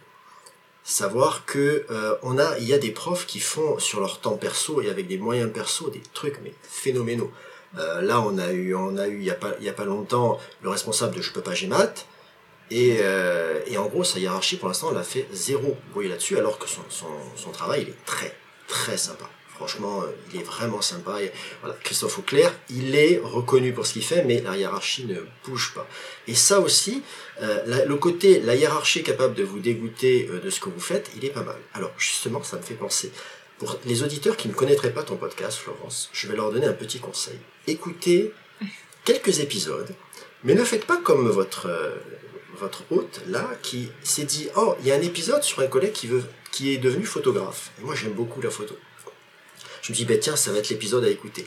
savoir 0.85 1.45
que 1.45 1.85
euh, 1.89 2.15
on 2.21 2.37
a 2.37 2.57
il 2.59 2.65
y 2.65 2.73
a 2.73 2.77
des 2.77 2.91
profs 2.91 3.25
qui 3.25 3.39
font 3.39 3.79
sur 3.79 3.99
leur 3.99 4.21
temps 4.21 4.37
perso 4.37 4.81
et 4.81 4.89
avec 4.89 5.07
des 5.07 5.17
moyens 5.17 5.51
perso 5.51 5.89
des 5.89 6.01
trucs 6.13 6.39
mais 6.43 6.53
phénoménaux. 6.61 7.31
Euh, 7.77 8.01
là 8.01 8.21
on 8.21 8.37
a 8.37 8.51
eu 8.51 8.75
on 8.75 8.95
a 8.95 9.07
eu 9.07 9.17
il 9.17 9.25
y 9.25 9.31
a 9.31 9.35
pas 9.35 9.53
il 9.59 9.65
y 9.65 9.69
a 9.69 9.73
pas 9.73 9.83
longtemps 9.83 10.39
le 10.61 10.69
responsable 10.69 11.15
de 11.15 11.21
je 11.21 11.33
peux 11.33 11.41
pas 11.41 11.55
maths. 11.67 12.05
Et, 12.71 12.97
euh, 13.01 13.59
et 13.67 13.77
en 13.77 13.85
gros 13.87 14.03
sa 14.03 14.19
hiérarchie 14.19 14.57
pour 14.57 14.67
l'instant 14.67 14.89
elle 14.91 14.97
a 14.97 15.03
fait 15.03 15.27
zéro 15.33 15.75
bruit 15.91 16.07
là-dessus 16.07 16.37
alors 16.37 16.57
que 16.57 16.67
son, 16.67 16.81
son, 16.89 17.05
son 17.35 17.51
travail 17.51 17.83
il 17.83 17.89
est 17.89 18.05
très 18.05 18.35
très 18.67 18.97
sympa 18.97 19.29
Franchement, 19.55 20.01
euh, 20.01 20.07
il 20.31 20.41
est 20.41 20.43
vraiment 20.43 20.81
sympa. 20.81 21.17
voilà, 21.61 21.77
Christophe 21.81 22.19
Auclair, 22.19 22.53
il 22.69 22.93
est 22.95 23.21
reconnu 23.23 23.71
pour 23.71 23.85
ce 23.85 23.93
qu'il 23.93 24.03
fait, 24.03 24.23
mais 24.23 24.41
la 24.41 24.57
hiérarchie 24.57 25.05
ne 25.05 25.15
bouge 25.45 25.73
pas. 25.73 25.87
Et 26.27 26.35
ça 26.35 26.59
aussi, 26.59 27.03
euh, 27.41 27.85
le 27.85 27.95
côté, 27.95 28.41
la 28.41 28.55
hiérarchie 28.55 29.01
capable 29.01 29.33
de 29.33 29.43
vous 29.43 29.59
dégoûter 29.59 30.27
euh, 30.29 30.41
de 30.41 30.49
ce 30.49 30.59
que 30.59 30.67
vous 30.69 30.81
faites, 30.81 31.09
il 31.15 31.23
est 31.23 31.29
pas 31.29 31.43
mal. 31.43 31.55
Alors 31.73 31.93
justement, 31.97 32.43
ça 32.43 32.57
me 32.57 32.61
fait 32.61 32.73
penser. 32.73 33.11
Pour 33.57 33.79
les 33.85 34.03
auditeurs 34.03 34.35
qui 34.35 34.49
ne 34.49 34.53
connaîtraient 34.53 34.91
pas 34.91 35.03
ton 35.03 35.15
podcast, 35.15 35.57
Florence, 35.57 36.09
je 36.11 36.27
vais 36.27 36.35
leur 36.35 36.51
donner 36.51 36.67
un 36.67 36.73
petit 36.73 36.99
conseil. 36.99 37.39
Écoutez 37.67 38.33
quelques 39.05 39.39
épisodes, 39.39 39.95
mais 40.43 40.55
ne 40.55 40.65
faites 40.65 40.85
pas 40.85 40.97
comme 40.97 41.29
votre, 41.29 41.69
votre 42.59 42.83
hôte 42.91 43.21
là, 43.27 43.49
qui 43.61 43.89
s'est 44.03 44.25
dit, 44.25 44.49
oh, 44.57 44.75
il 44.81 44.87
y 44.87 44.91
a 44.91 44.95
un 44.95 45.01
épisode 45.01 45.43
sur 45.43 45.61
un 45.61 45.67
collègue 45.67 45.93
qui, 45.93 46.07
veut, 46.07 46.25
qui 46.51 46.73
est 46.73 46.77
devenu 46.77 47.05
photographe. 47.05 47.71
Et 47.79 47.85
moi, 47.85 47.95
j'aime 47.95 48.11
beaucoup 48.11 48.41
la 48.41 48.49
photo 48.49 48.75
je 49.85 49.91
me 49.91 49.95
dis, 49.95 50.05
bah, 50.05 50.17
tiens, 50.17 50.35
ça 50.35 50.51
va 50.51 50.57
être 50.57 50.69
l'épisode 50.69 51.03
à 51.03 51.09
écouter. 51.09 51.45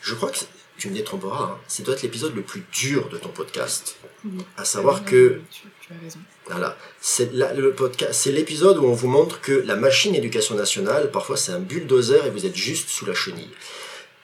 Je 0.00 0.14
crois 0.14 0.30
que 0.30 0.38
tu 0.78 0.88
me 0.88 0.94
détromperas, 0.94 1.42
hein, 1.42 1.58
c'est 1.66 1.82
doit 1.82 1.96
être 1.96 2.02
l'épisode 2.02 2.36
le 2.36 2.42
plus 2.42 2.62
dur 2.72 3.08
de 3.08 3.18
ton 3.18 3.30
podcast. 3.30 3.96
À 4.56 4.64
savoir 4.64 5.04
que. 5.04 5.40
Tu, 5.50 5.66
as 5.92 6.00
raison. 6.00 6.20
Voilà. 6.46 6.76
C'est 7.00 7.32
le 7.32 7.72
podcast, 7.72 8.12
c'est 8.14 8.30
l'épisode 8.30 8.78
où 8.78 8.84
on 8.84 8.92
vous 8.92 9.08
montre 9.08 9.40
que 9.40 9.50
la 9.66 9.74
machine 9.74 10.14
éducation 10.14 10.54
nationale, 10.54 11.10
parfois 11.10 11.36
c'est 11.36 11.50
un 11.50 11.58
bulldozer 11.58 12.24
et 12.24 12.30
vous 12.30 12.46
êtes 12.46 12.54
juste 12.54 12.88
sous 12.88 13.04
la 13.04 13.14
chenille. 13.14 13.50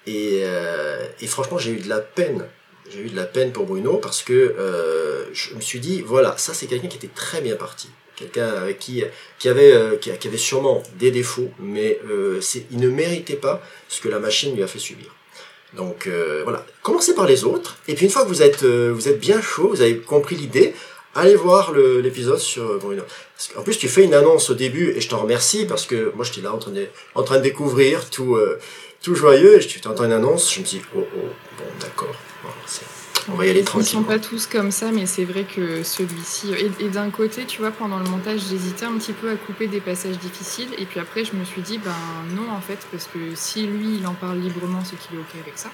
Et, 0.06 0.42
euh, 0.44 1.08
et 1.20 1.26
franchement, 1.26 1.58
j'ai 1.58 1.72
eu 1.72 1.80
de 1.80 1.88
la 1.88 1.98
peine. 1.98 2.46
J'ai 2.90 3.00
eu 3.00 3.08
de 3.08 3.16
la 3.16 3.24
peine 3.24 3.50
pour 3.50 3.66
Bruno 3.66 3.96
parce 3.96 4.22
que 4.22 4.32
euh, 4.32 5.24
je 5.32 5.54
me 5.56 5.60
suis 5.60 5.80
dit, 5.80 6.00
voilà, 6.00 6.36
ça 6.38 6.54
c'est 6.54 6.66
quelqu'un 6.66 6.88
qui 6.88 6.98
était 6.98 7.12
très 7.12 7.40
bien 7.40 7.56
parti 7.56 7.88
quelqu'un 8.22 8.72
qui, 8.78 9.04
qui, 9.38 9.48
avait, 9.48 9.72
euh, 9.72 9.96
qui, 9.96 10.10
avait 10.10 10.36
sûrement 10.36 10.82
des 10.98 11.10
défauts, 11.10 11.50
mais 11.58 11.98
euh, 12.08 12.40
il 12.70 12.78
ne 12.78 12.88
méritait 12.88 13.36
pas 13.36 13.62
ce 13.88 14.00
que 14.00 14.08
la 14.08 14.18
machine 14.18 14.54
lui 14.54 14.62
a 14.62 14.66
fait 14.66 14.78
subir. 14.78 15.14
Donc 15.74 16.06
euh, 16.06 16.42
voilà, 16.44 16.64
commencez 16.82 17.14
par 17.14 17.26
les 17.26 17.44
autres, 17.44 17.78
et 17.88 17.94
puis 17.94 18.04
une 18.04 18.10
fois 18.10 18.22
que 18.22 18.28
vous 18.28 18.42
êtes, 18.42 18.64
vous 18.64 19.08
êtes 19.08 19.18
bien 19.18 19.40
chaud, 19.40 19.68
vous 19.68 19.80
avez 19.80 19.98
compris 19.98 20.36
l'idée, 20.36 20.74
allez 21.14 21.34
voir 21.34 21.72
l'épisode 21.72 22.38
sur 22.38 22.78
Bruno. 22.78 23.02
En 23.56 23.62
plus, 23.62 23.78
tu 23.78 23.88
fais 23.88 24.04
une 24.04 24.14
annonce 24.14 24.50
au 24.50 24.54
début, 24.54 24.90
et 24.90 25.00
je 25.00 25.08
t'en 25.08 25.18
remercie, 25.18 25.64
parce 25.66 25.86
que 25.86 26.12
moi 26.14 26.24
j'étais 26.24 26.42
là 26.42 26.52
en 26.52 26.58
train 26.58 26.72
de, 26.72 26.86
en 27.14 27.22
train 27.22 27.38
de 27.38 27.42
découvrir 27.42 28.10
tout, 28.10 28.38
tout 29.02 29.14
joyeux, 29.14 29.62
et 29.62 29.66
tu 29.66 29.80
entends 29.88 30.04
une 30.04 30.12
annonce, 30.12 30.52
je 30.52 30.60
me 30.60 30.64
dis, 30.64 30.82
oh 30.94 31.06
oh, 31.16 31.28
bon 31.58 31.64
d'accord, 31.80 32.14
on 33.28 33.34
va 33.34 33.46
y 33.46 33.50
aller 33.50 33.62
tranquille. 33.62 33.88
Ils 33.88 33.92
sont 33.92 34.02
pas 34.02 34.18
tous 34.18 34.46
comme 34.46 34.70
ça, 34.70 34.90
mais 34.90 35.06
c'est 35.06 35.24
vrai 35.24 35.44
que 35.44 35.82
celui-ci. 35.82 36.52
Et, 36.80 36.88
d'un 36.88 37.10
côté, 37.10 37.44
tu 37.44 37.60
vois, 37.60 37.70
pendant 37.70 37.98
le 37.98 38.04
montage, 38.04 38.40
j'hésitais 38.48 38.84
un 38.84 38.98
petit 38.98 39.12
peu 39.12 39.30
à 39.30 39.36
couper 39.36 39.66
des 39.66 39.80
passages 39.80 40.18
difficiles. 40.18 40.68
Et 40.78 40.86
puis 40.86 41.00
après, 41.00 41.24
je 41.24 41.34
me 41.34 41.44
suis 41.44 41.62
dit, 41.62 41.78
ben 41.78 41.94
non, 42.34 42.50
en 42.50 42.60
fait, 42.60 42.86
parce 42.90 43.06
que 43.06 43.18
si 43.34 43.66
lui, 43.66 43.96
il 43.98 44.06
en 44.06 44.14
parle 44.14 44.38
librement, 44.38 44.82
c'est 44.84 44.96
qu'il 44.96 45.16
est 45.16 45.20
OK 45.20 45.40
avec 45.40 45.56
ça. 45.56 45.70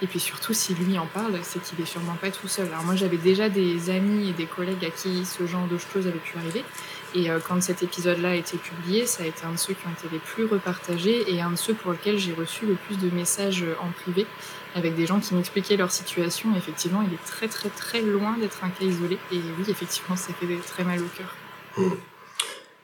Et 0.00 0.06
puis 0.06 0.20
surtout, 0.20 0.52
si 0.52 0.74
lui 0.74 0.98
en 0.98 1.06
parle, 1.06 1.38
c'est 1.42 1.62
qu'il 1.62 1.80
est 1.80 1.86
sûrement 1.86 2.16
pas 2.20 2.30
tout 2.30 2.48
seul. 2.48 2.66
Alors 2.68 2.84
moi, 2.84 2.96
j'avais 2.96 3.16
déjà 3.16 3.48
des 3.48 3.90
amis 3.90 4.30
et 4.30 4.32
des 4.32 4.46
collègues 4.46 4.84
à 4.84 4.90
qui 4.90 5.24
ce 5.24 5.46
genre 5.46 5.66
de 5.66 5.78
choses 5.78 6.06
avait 6.06 6.18
pu 6.18 6.38
arriver. 6.38 6.64
Et 7.14 7.30
euh, 7.30 7.38
quand 7.46 7.62
cet 7.62 7.82
épisode-là 7.82 8.30
a 8.30 8.34
été 8.34 8.56
publié, 8.56 9.06
ça 9.06 9.22
a 9.22 9.26
été 9.26 9.44
un 9.44 9.52
de 9.52 9.58
ceux 9.58 9.74
qui 9.74 9.86
ont 9.86 9.90
été 9.90 10.08
les 10.10 10.18
plus 10.18 10.46
repartagés 10.46 11.30
et 11.30 11.42
un 11.42 11.50
de 11.50 11.56
ceux 11.56 11.74
pour 11.74 11.92
lesquels 11.92 12.18
j'ai 12.18 12.32
reçu 12.32 12.64
le 12.64 12.74
plus 12.74 12.96
de 12.96 13.14
messages 13.14 13.64
en 13.80 13.90
privé 13.90 14.26
avec 14.74 14.94
des 14.94 15.06
gens 15.06 15.20
qui 15.20 15.34
m'expliquaient 15.34 15.76
leur 15.76 15.90
situation. 15.90 16.54
effectivement, 16.56 17.02
il 17.02 17.12
est 17.12 17.24
très 17.26 17.48
très 17.48 17.68
très 17.68 18.00
loin 18.00 18.36
d'être 18.38 18.64
un 18.64 18.70
cas 18.70 18.84
isolé. 18.84 19.18
Et 19.30 19.36
oui, 19.36 19.64
effectivement, 19.68 20.16
ça 20.16 20.32
fait 20.32 20.46
très 20.66 20.84
mal 20.84 21.00
au 21.00 21.08
cœur. 21.16 21.34
Hmm. 21.76 22.11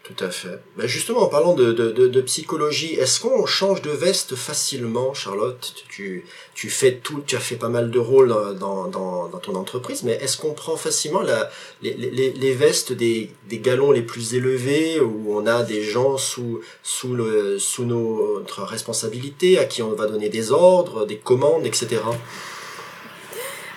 Tout 0.09 0.25
à 0.25 0.31
fait. 0.31 0.59
Ben 0.79 0.87
justement, 0.87 1.21
en 1.21 1.27
parlant 1.27 1.53
de, 1.53 1.71
de, 1.71 1.91
de, 1.91 2.21
psychologie, 2.23 2.95
est-ce 2.95 3.21
qu'on 3.21 3.45
change 3.45 3.83
de 3.83 3.91
veste 3.91 4.37
facilement, 4.37 5.13
Charlotte? 5.13 5.75
Tu, 5.91 6.25
tu 6.55 6.71
fais 6.71 6.95
tout, 6.95 7.23
tu 7.27 7.37
as 7.37 7.41
fait 7.41 7.57
pas 7.57 7.69
mal 7.69 7.91
de 7.91 7.99
rôles 7.99 8.35
dans, 8.59 8.89
dans, 8.89 9.29
ton 9.29 9.55
entreprise, 9.55 10.05
mais 10.05 10.13
est-ce 10.13 10.39
qu'on 10.39 10.55
prend 10.55 10.79
facilement 10.79 11.21
la, 11.21 11.51
les, 11.83 11.93
les, 11.93 12.31
les 12.31 12.55
vestes 12.55 12.93
des, 12.93 13.31
des 13.51 13.59
galons 13.59 13.93
les 13.93 14.01
plus 14.01 14.33
élevés, 14.33 14.99
où 14.99 15.37
on 15.37 15.47
a 15.47 15.63
des 15.63 15.83
gens 15.83 16.17
sous, 16.17 16.63
sous, 16.83 17.15
le, 17.15 17.59
sous 17.59 17.85
notre 17.85 18.63
responsabilité, 18.63 19.59
à 19.59 19.67
qui 19.67 19.83
on 19.83 19.93
va 19.93 20.07
donner 20.07 20.31
des 20.31 20.53
ordres, 20.53 21.05
des 21.05 21.19
commandes, 21.19 21.67
etc. 21.67 22.01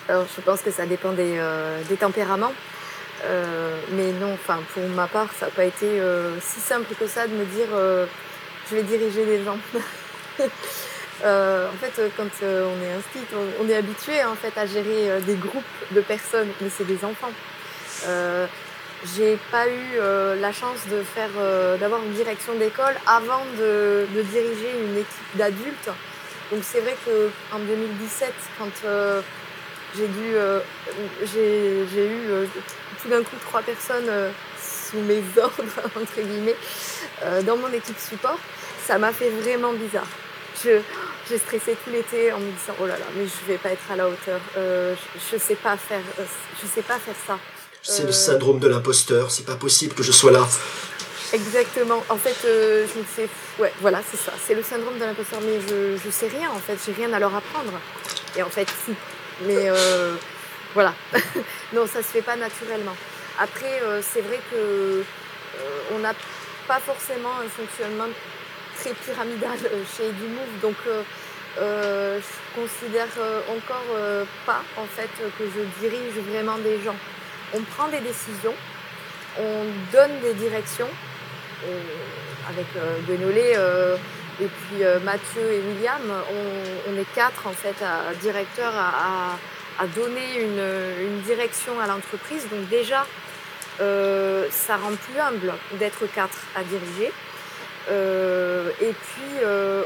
Alors, 0.07 0.25
je 0.33 0.41
pense 0.41 0.61
que 0.61 0.71
ça 0.71 0.85
dépend 0.85 1.11
des, 1.11 1.35
euh, 1.37 1.81
des 1.89 1.97
tempéraments. 1.97 2.53
Euh, 3.25 3.79
mais 3.91 4.11
non, 4.13 4.33
enfin 4.33 4.59
pour 4.73 4.87
ma 4.89 5.07
part, 5.07 5.27
ça 5.37 5.47
n'a 5.47 5.51
pas 5.51 5.65
été 5.65 5.85
euh, 5.85 6.39
si 6.41 6.59
simple 6.59 6.93
que 6.99 7.07
ça 7.07 7.27
de 7.27 7.33
me 7.33 7.45
dire 7.45 7.67
euh, 7.73 8.05
je 8.69 8.75
vais 8.75 8.83
diriger 8.83 9.25
les 9.25 9.43
gens. 9.43 9.57
en 10.39 11.77
fait, 11.79 12.01
quand 12.17 12.29
on 12.41 12.83
est 12.83 12.93
inscrit, 12.97 13.21
on, 13.59 13.69
est 13.69 13.75
habitué 13.75 14.23
en 14.23 14.35
fait 14.35 14.57
à 14.57 14.65
gérer 14.65 15.21
des 15.21 15.35
groupes 15.35 15.63
de 15.91 16.01
personnes, 16.01 16.49
mais 16.61 16.69
c'est 16.75 16.87
des 16.87 17.05
enfants. 17.05 17.31
j'ai 19.15 19.37
pas 19.51 19.67
eu 19.67 19.99
la 20.39 20.51
chance 20.51 20.87
de 20.89 21.03
faire, 21.03 21.29
d'avoir 21.79 22.01
une 22.01 22.13
direction 22.13 22.55
d'école 22.55 22.95
avant 23.05 23.45
de, 23.59 24.07
diriger 24.31 24.71
une 24.83 24.97
équipe 24.97 25.35
d'adultes. 25.35 25.91
Donc 26.51 26.61
c'est 26.63 26.79
vrai 26.79 26.95
qu'en 27.05 27.59
2017, 27.59 28.33
quand 28.57 28.89
j'ai 29.95 30.07
dû, 30.07 30.33
j'ai 31.25 32.07
eu 32.07 32.47
tout 33.01 33.09
d'un 33.09 33.23
coup 33.23 33.35
trois 33.47 33.61
personnes 33.61 34.07
euh, 34.07 34.31
sous 34.59 34.99
mes 34.99 35.21
ordres, 35.37 35.63
entre 35.95 36.21
guillemets, 36.21 36.55
euh, 37.23 37.41
dans 37.41 37.57
mon 37.57 37.71
équipe 37.73 37.97
support, 37.99 38.37
ça 38.85 38.97
m'a 38.97 39.11
fait 39.11 39.29
vraiment 39.29 39.73
bizarre. 39.73 40.07
j'ai 40.63 41.37
stressé 41.37 41.77
tout 41.83 41.91
l'été 41.91 42.31
en 42.31 42.39
me 42.39 42.51
disant 42.51 42.75
oh 42.81 42.85
là 42.85 42.97
là 42.97 43.05
mais 43.15 43.25
je 43.25 43.51
vais 43.51 43.57
pas 43.57 43.69
être 43.69 43.91
à 43.91 43.95
la 43.95 44.07
hauteur. 44.07 44.39
Euh, 44.57 44.95
je, 45.31 45.37
sais 45.37 45.55
pas 45.55 45.77
faire 45.77 46.01
je 46.61 46.67
sais 46.67 46.81
pas 46.81 46.99
faire 46.99 47.15
ça. 47.25 47.37
C'est 47.83 48.05
le 48.05 48.11
syndrome 48.11 48.59
de 48.59 48.67
l'imposteur 48.67 49.31
c'est 49.31 49.45
pas 49.45 49.55
possible 49.55 49.95
que 49.95 50.03
je 50.03 50.11
sois 50.11 50.31
là. 50.31 50.47
Exactement. 51.33 52.03
En 52.09 52.17
fait 52.17 52.35
je 52.43 52.99
me 52.99 53.03
disais 53.03 53.29
ouais 53.59 53.71
voilà 53.81 54.01
c'est 54.09 54.17
ça. 54.17 54.33
C'est 54.45 54.55
le 54.55 54.63
syndrome 54.63 54.97
de 54.99 55.05
l'imposteur 55.05 55.39
mais 55.41 55.59
je, 55.61 55.97
je 56.03 56.11
sais 56.11 56.27
rien 56.27 56.49
en 56.51 56.59
fait. 56.59 56.77
J'ai 56.85 56.93
rien 56.93 57.13
à 57.13 57.19
leur 57.19 57.33
apprendre. 57.33 57.73
Et 58.35 58.43
en 58.43 58.49
fait 58.49 58.67
si. 58.85 58.93
Mais 59.47 59.69
voilà. 60.73 60.93
non, 61.73 61.85
ça 61.87 62.01
se 62.01 62.07
fait 62.07 62.21
pas 62.21 62.35
naturellement. 62.35 62.95
Après, 63.39 63.81
euh, 63.83 64.01
c'est 64.01 64.21
vrai 64.21 64.39
que 64.51 64.55
euh, 64.55 65.03
on 65.93 65.99
n'a 65.99 66.13
pas 66.67 66.79
forcément 66.79 67.39
un 67.43 67.49
fonctionnement 67.49 68.07
très 68.77 68.93
pyramidal 68.93 69.57
euh, 69.65 69.83
chez 69.95 70.07
Edumove, 70.07 70.59
donc 70.61 70.75
je 71.57 72.21
considère 72.55 73.09
encore 73.49 73.97
pas 74.45 74.61
en 74.77 74.85
fait 74.85 75.09
que 75.37 75.43
je 75.43 75.81
dirige 75.81 76.13
vraiment 76.29 76.57
des 76.57 76.81
gens. 76.81 76.95
On 77.53 77.61
prend 77.61 77.89
des 77.89 77.99
décisions, 77.99 78.53
on 79.37 79.65
donne 79.91 80.19
des 80.21 80.33
directions 80.33 80.87
avec 82.47 82.67
Benolé 83.05 83.53
et 84.39 84.45
puis 84.47 84.83
Mathieu 85.03 85.41
et 85.51 85.59
William, 85.59 86.01
on, 86.89 86.97
est 86.97 87.13
quatre 87.13 87.47
en 87.47 87.51
fait 87.51 87.75
directeurs 88.21 88.73
à 88.73 89.37
donner 89.87 90.41
une, 90.41 91.21
direction 91.21 91.79
à 91.79 91.87
l'entreprise. 91.87 92.47
Donc 92.49 92.67
déjà, 92.69 93.05
euh, 93.79 94.47
ça 94.51 94.77
rend 94.77 94.93
plus 94.95 95.19
humble 95.19 95.53
d'être 95.79 96.05
quatre 96.13 96.37
à 96.55 96.63
diriger. 96.63 97.11
Euh, 97.89 98.69
et 98.81 98.91
puis, 98.91 99.43
euh, 99.43 99.83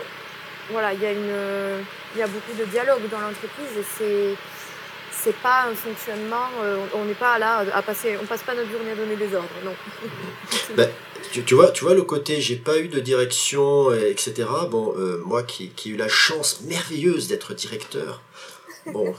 voilà, 0.70 0.94
il 0.94 1.02
y, 1.02 1.06
a 1.06 1.12
il 1.12 2.20
y 2.20 2.22
a 2.22 2.28
beaucoup 2.28 2.54
de 2.58 2.66
dialogue 2.66 3.08
dans 3.10 3.20
l'entreprise 3.20 3.78
et 3.78 3.86
c'est 3.98 4.36
c'est 5.12 5.36
pas 5.38 5.66
un 5.72 5.74
fonctionnement, 5.74 6.50
on 6.94 7.06
n'est 7.06 7.14
pas 7.14 7.40
là 7.40 7.64
à 7.74 7.82
passer, 7.82 8.18
on 8.22 8.26
passe 8.26 8.44
pas 8.44 8.54
notre 8.54 8.70
journée 8.70 8.92
à 8.92 8.96
donner 8.96 9.16
des 9.16 9.34
ordres, 9.34 9.48
non. 9.64 9.74
Ben, 10.76 10.90
tu, 11.32 11.56
vois, 11.56 11.72
tu 11.72 11.84
vois 11.86 11.96
le 11.96 12.04
côté, 12.04 12.42
j'ai 12.42 12.58
pas 12.58 12.78
eu 12.78 12.90
de 12.90 13.00
direction, 13.00 13.92
etc. 13.94 14.44
Bon, 14.70 14.94
moi 15.26 15.42
qui, 15.44 15.70
qui 15.70 15.90
ai 15.90 15.94
eu 15.94 15.96
la 15.96 16.10
chance 16.10 16.62
merveilleuse 16.68 17.28
d'être 17.28 17.54
directeur, 17.54 18.22
bon, 18.88 19.16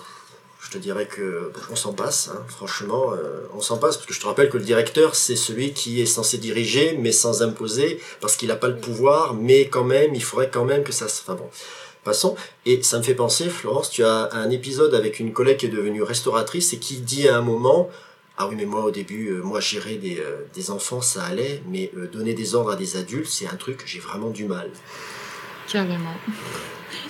je 0.66 0.72
te 0.72 0.78
dirais 0.78 1.06
que 1.06 1.52
on 1.70 1.76
s'en 1.76 1.92
passe, 1.92 2.28
hein, 2.28 2.42
franchement, 2.48 3.12
euh, 3.12 3.46
on 3.54 3.60
s'en 3.60 3.78
passe, 3.78 3.96
parce 3.96 4.06
que 4.06 4.14
je 4.14 4.20
te 4.20 4.26
rappelle 4.26 4.48
que 4.48 4.56
le 4.56 4.64
directeur, 4.64 5.14
c'est 5.14 5.36
celui 5.36 5.72
qui 5.72 6.00
est 6.00 6.06
censé 6.06 6.38
diriger, 6.38 6.98
mais 7.00 7.12
sans 7.12 7.42
imposer, 7.42 8.00
parce 8.20 8.34
qu'il 8.34 8.48
n'a 8.48 8.56
pas 8.56 8.66
le 8.66 8.76
pouvoir, 8.76 9.34
mais 9.34 9.68
quand 9.68 9.84
même, 9.84 10.14
il 10.14 10.22
faudrait 10.22 10.50
quand 10.50 10.64
même 10.64 10.82
que 10.82 10.90
ça 10.90 11.06
se... 11.08 11.20
Enfin 11.20 11.34
bon, 11.34 11.48
passons. 12.02 12.34
Et 12.64 12.82
ça 12.82 12.98
me 12.98 13.04
fait 13.04 13.14
penser, 13.14 13.48
Florence, 13.48 13.90
tu 13.90 14.02
as 14.02 14.30
un 14.32 14.50
épisode 14.50 14.92
avec 14.94 15.20
une 15.20 15.32
collègue 15.32 15.58
qui 15.58 15.66
est 15.66 15.70
devenue 15.70 16.02
restauratrice 16.02 16.72
et 16.72 16.78
qui 16.78 16.96
dit 16.96 17.28
à 17.28 17.36
un 17.36 17.42
moment, 17.42 17.88
ah 18.36 18.48
oui, 18.48 18.56
mais 18.56 18.66
moi 18.66 18.84
au 18.84 18.90
début, 18.90 19.28
euh, 19.28 19.42
moi 19.42 19.60
gérer 19.60 19.96
des, 19.96 20.18
euh, 20.18 20.46
des, 20.52 20.72
enfants, 20.72 21.00
ça 21.00 21.22
allait, 21.22 21.62
mais 21.68 21.92
donner 22.12 22.34
des 22.34 22.56
ordres 22.56 22.72
à 22.72 22.76
des 22.76 22.96
adultes, 22.96 23.28
c'est 23.28 23.46
un 23.46 23.56
truc 23.56 23.76
que 23.76 23.86
j'ai 23.86 24.00
vraiment 24.00 24.30
du 24.30 24.46
mal. 24.46 24.68
Carrément. 25.68 26.14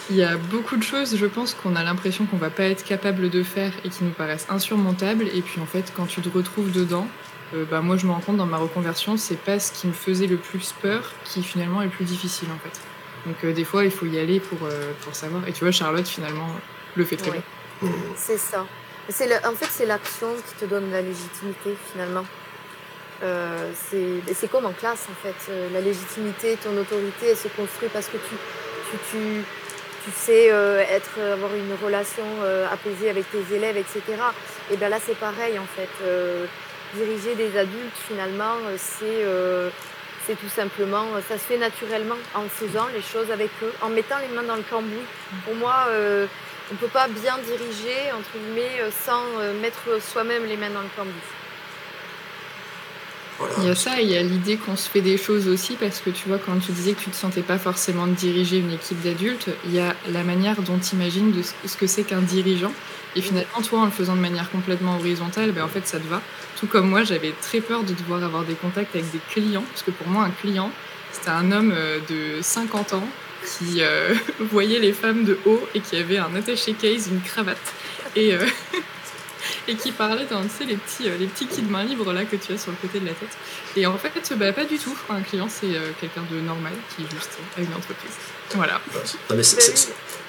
Il 0.09 0.17
y 0.17 0.23
a 0.23 0.37
beaucoup 0.37 0.77
de 0.77 0.85
choses, 0.85 1.17
je 1.17 1.27
pense, 1.27 1.55
qu'on 1.55 1.75
a 1.75 1.83
l'impression 1.83 2.27
qu'on 2.27 2.37
va 2.37 2.51
pas 2.51 2.65
être 2.65 2.85
capable 2.85 3.29
de 3.29 3.43
faire 3.43 3.73
et 3.85 3.89
qui 3.89 4.05
nous 4.05 4.13
paraissent 4.13 4.47
insurmontables. 4.49 5.27
Et 5.35 5.43
puis 5.43 5.61
en 5.61 5.67
fait, 5.67 5.93
quand 5.97 6.07
tu 6.07 6.21
te 6.21 6.29
retrouves 6.29 6.71
dedans, 6.71 7.09
euh, 7.55 7.65
bah, 7.65 7.81
moi 7.81 7.97
je 7.97 8.07
me 8.07 8.13
rends 8.13 8.21
compte 8.21 8.37
dans 8.37 8.47
ma 8.47 8.57
reconversion, 8.57 9.17
c'est 9.17 9.39
pas 9.39 9.59
ce 9.59 9.73
qui 9.73 9.89
me 9.89 9.93
faisait 9.93 10.29
le 10.29 10.37
plus 10.37 10.73
peur 10.81 11.13
qui 11.25 11.43
finalement 11.43 11.83
est 11.83 11.87
le 11.87 11.91
plus 11.91 12.05
difficile 12.05 12.49
en 12.55 12.59
fait. 12.59 12.81
Donc 13.27 13.37
euh, 13.45 13.53
des 13.53 13.65
fois, 13.65 13.85
il 13.85 13.91
faut 13.91 14.07
y 14.07 14.19
aller 14.19 14.39
pour, 14.39 14.59
euh, 14.63 14.93
pour 15.01 15.15
savoir. 15.17 15.47
Et 15.49 15.53
tu 15.53 15.65
vois, 15.65 15.73
Charlotte 15.73 16.07
finalement 16.07 16.49
le 16.95 17.05
fait 17.05 17.17
très 17.17 17.33
bien. 17.33 17.43
C'est 18.15 18.39
ça. 18.39 18.61
en 18.61 19.13
fait, 19.13 19.69
c'est 19.71 19.87
l'action 19.87 20.29
qui 20.49 20.65
te 20.65 20.71
donne 20.71 20.89
la 20.93 21.03
légitimité 21.03 21.77
finalement. 21.93 22.25
c'est 23.91 24.51
comme 24.53 24.67
en 24.67 24.73
classe 24.73 25.09
en 25.11 25.27
fait. 25.27 25.53
la 25.73 25.81
légitimité, 25.81 26.57
ton 26.63 26.77
autorité, 26.77 27.27
elle 27.31 27.37
se 27.37 27.49
construit 27.49 27.89
parce 27.93 28.07
que 28.07 28.19
tu, 28.19 28.37
tu, 28.91 28.99
tu 29.11 29.45
tu 30.07 30.13
sais 30.13 30.53
euh, 30.53 30.85
être, 30.89 31.19
avoir 31.21 31.53
une 31.55 31.75
relation 31.85 32.23
euh, 32.43 32.67
apaisée 32.73 33.11
avec 33.11 33.25
tes 33.31 33.55
élèves, 33.55 33.77
etc. 33.77 34.03
Et 34.71 34.77
bien 34.77 34.89
là, 34.89 34.99
c'est 35.05 35.19
pareil 35.19 35.59
en 35.59 35.65
fait. 35.65 35.89
Euh, 36.05 36.47
diriger 36.95 37.35
des 37.35 37.59
adultes, 37.59 37.97
finalement, 38.09 38.55
c'est 38.79 39.27
c'est 40.25 40.37
tout 40.37 40.49
simplement, 40.49 41.07
ça 41.29 41.35
se 41.35 41.45
fait 41.45 41.59
naturellement 41.59 42.17
en 42.35 42.49
faisant 42.49 42.87
les 42.95 43.03
choses 43.03 43.31
avec 43.31 43.51
eux, 43.63 43.73
en 43.83 43.89
mettant 43.89 44.19
les 44.19 44.35
mains 44.35 44.45
dans 44.45 44.57
le 44.57 44.63
cambouis. 44.63 45.07
Pour 45.45 45.55
moi, 45.57 45.89
on 45.89 46.75
ne 46.75 46.79
peut 46.79 46.89
pas 46.89 47.07
bien 47.09 47.39
diriger, 47.39 48.13
entre 48.13 48.39
guillemets, 48.39 48.91
sans 49.05 49.23
mettre 49.61 50.01
soi-même 50.01 50.47
les 50.47 50.57
mains 50.57 50.71
dans 50.71 50.81
le 50.81 50.89
cambouis. 50.97 51.36
Il 53.59 53.65
y 53.65 53.69
a 53.69 53.75
ça, 53.75 54.01
il 54.01 54.11
y 54.11 54.17
a 54.17 54.23
l'idée 54.23 54.57
qu'on 54.57 54.77
se 54.77 54.89
fait 54.89 55.03
des 55.03 55.19
choses 55.19 55.47
aussi, 55.49 55.75
parce 55.75 56.01
que 56.01 56.11
tu 56.11 56.29
vois, 56.29 56.39
quand 56.39 56.59
tu 56.59 56.73
disais 56.73 56.93
que 56.93 57.01
tu 57.01 57.11
ne 57.11 57.15
te 57.15 57.19
sentais 57.19 57.43
pas 57.43 57.59
forcément 57.59 58.07
de 58.07 58.15
diriger 58.15 58.59
une 58.59 58.73
équipe 58.73 59.01
d'adultes, 59.03 59.49
il 59.67 59.75
y 59.75 59.81
a 59.81 59.95
la 60.11 60.23
manière 60.23 60.63
dont 60.63 60.79
tu 60.79 60.95
imagines 60.95 61.33
de 61.33 61.43
ce 61.43 61.77
que 61.77 61.87
c'est 61.87 62.05
qu'un 62.05 62.23
dirigeant. 62.23 62.73
Et 63.15 63.21
finalement, 63.21 63.63
toi, 63.63 63.81
en 63.81 63.85
le 63.87 63.91
faisant 63.91 64.17
de 64.17 64.21
manière 64.21 64.51
complètement 64.51 64.97
horizontale, 64.97 65.53
ben, 65.53 65.65
en 65.65 65.69
fait, 65.69 65.87
ça 65.87 65.99
te 65.99 66.07
va. 66.07 66.23
Tout 66.59 66.67
comme 66.67 66.89
moi, 66.89 67.05
j'avais 67.05 67.33
très 67.43 67.61
peur 67.61 67.83
de 67.83 67.93
devoir 67.93 68.23
avoir 68.23 68.45
des 68.45 68.55
contacts 68.55 68.95
avec 68.95 69.11
des 69.11 69.21
clients, 69.31 69.65
parce 69.71 69.83
que 69.83 69.91
pour 69.91 70.09
moi, 70.09 70.25
un 70.25 70.31
client, 70.31 70.71
c'était 71.13 71.31
un 71.31 71.53
homme 71.53 71.73
euh, 71.75 71.99
de 72.09 72.43
50 72.43 72.95
ans 72.95 73.09
qui 73.47 73.81
euh, 73.81 74.15
voyait 74.41 74.79
les 74.79 74.93
femmes 74.93 75.25
de 75.25 75.39
haut 75.47 75.63
et 75.75 75.81
qui 75.81 75.97
avait 75.97 76.19
un 76.19 76.35
attaché 76.35 76.73
case, 76.75 77.09
une 77.09 77.21
cravate. 77.21 77.75
Et, 78.15 78.35
euh, 78.35 78.47
et 79.69 79.75
qui 79.75 79.93
parlait 79.93 80.27
dans 80.27 80.43
tu 80.43 80.49
sais, 80.49 80.65
les, 80.65 80.77
petits, 80.77 81.09
euh, 81.09 81.17
les 81.19 81.27
petits 81.27 81.47
kits 81.47 81.63
de 81.63 81.71
main 81.71 81.85
libre 81.85 82.13
là, 82.13 82.25
que 82.25 82.37
tu 82.37 82.53
as 82.53 82.59
sur 82.59 82.71
le 82.71 82.77
côté 82.81 83.01
de 83.01 83.07
la 83.07 83.13
tête. 83.13 83.37
Et 83.77 83.87
en 83.87 83.97
fait, 83.99 84.13
bah, 84.37 84.53
pas 84.53 84.65
du 84.65 84.79
tout. 84.79 84.97
Un 85.11 85.23
client, 85.23 85.49
c'est 85.49 85.75
euh, 85.75 85.91
quelqu'un 86.01 86.23
de 86.31 86.41
normal 86.41 86.73
qui 86.95 87.03
juste 87.03 87.39
a 87.57 87.61
une 87.61 87.75
entreprise. 87.75 88.13
Voilà. 88.55 88.81
Non, 89.31 89.37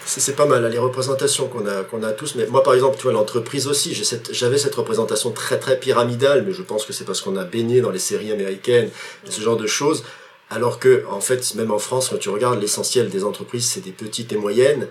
c'est 0.06 0.36
pas 0.36 0.45
mal, 0.45 0.65
les 0.65 0.78
représentations 0.78 1.47
qu'on 1.47 1.65
a, 1.67 1.84
qu'on 1.84 2.02
a 2.02 2.12
tous. 2.12 2.36
Mais 2.36 2.45
moi, 2.47 2.63
par 2.63 2.73
exemple, 2.73 2.95
tu 2.97 3.04
vois, 3.04 3.12
l'entreprise 3.12 3.67
aussi, 3.67 3.93
j'avais 4.32 4.58
cette, 4.58 4.76
représentation 4.76 5.32
très 5.32 5.60
très 5.60 5.80
pyramidale, 5.80 6.43
mais 6.47 6.54
je 6.54 6.62
pense 6.62 6.86
que 6.86 6.93
c'est 6.93 7.04
parce 7.04 7.21
qu'on 7.21 7.36
a 7.36 7.43
baigné 7.43 7.82
dans 7.82 7.91
les 7.91 8.00
séries 8.00 8.32
américaines, 8.32 8.89
ce 9.30 9.41
genre 9.41 9.58
de 9.58 9.67
choses. 9.67 10.04
Alors 10.50 10.80
que, 10.80 11.04
en 11.10 11.19
fait, 11.19 11.56
même 11.56 11.71
en 11.71 11.80
France, 11.80 12.10
quand 12.10 12.17
tu 12.17 12.30
regardes, 12.30 12.62
l'essentiel 12.62 13.10
des 13.10 13.26
entreprises, 13.26 13.67
c'est 13.67 13.82
des 13.82 13.91
petites 13.91 14.32
et 14.32 14.38
moyennes 14.38 14.88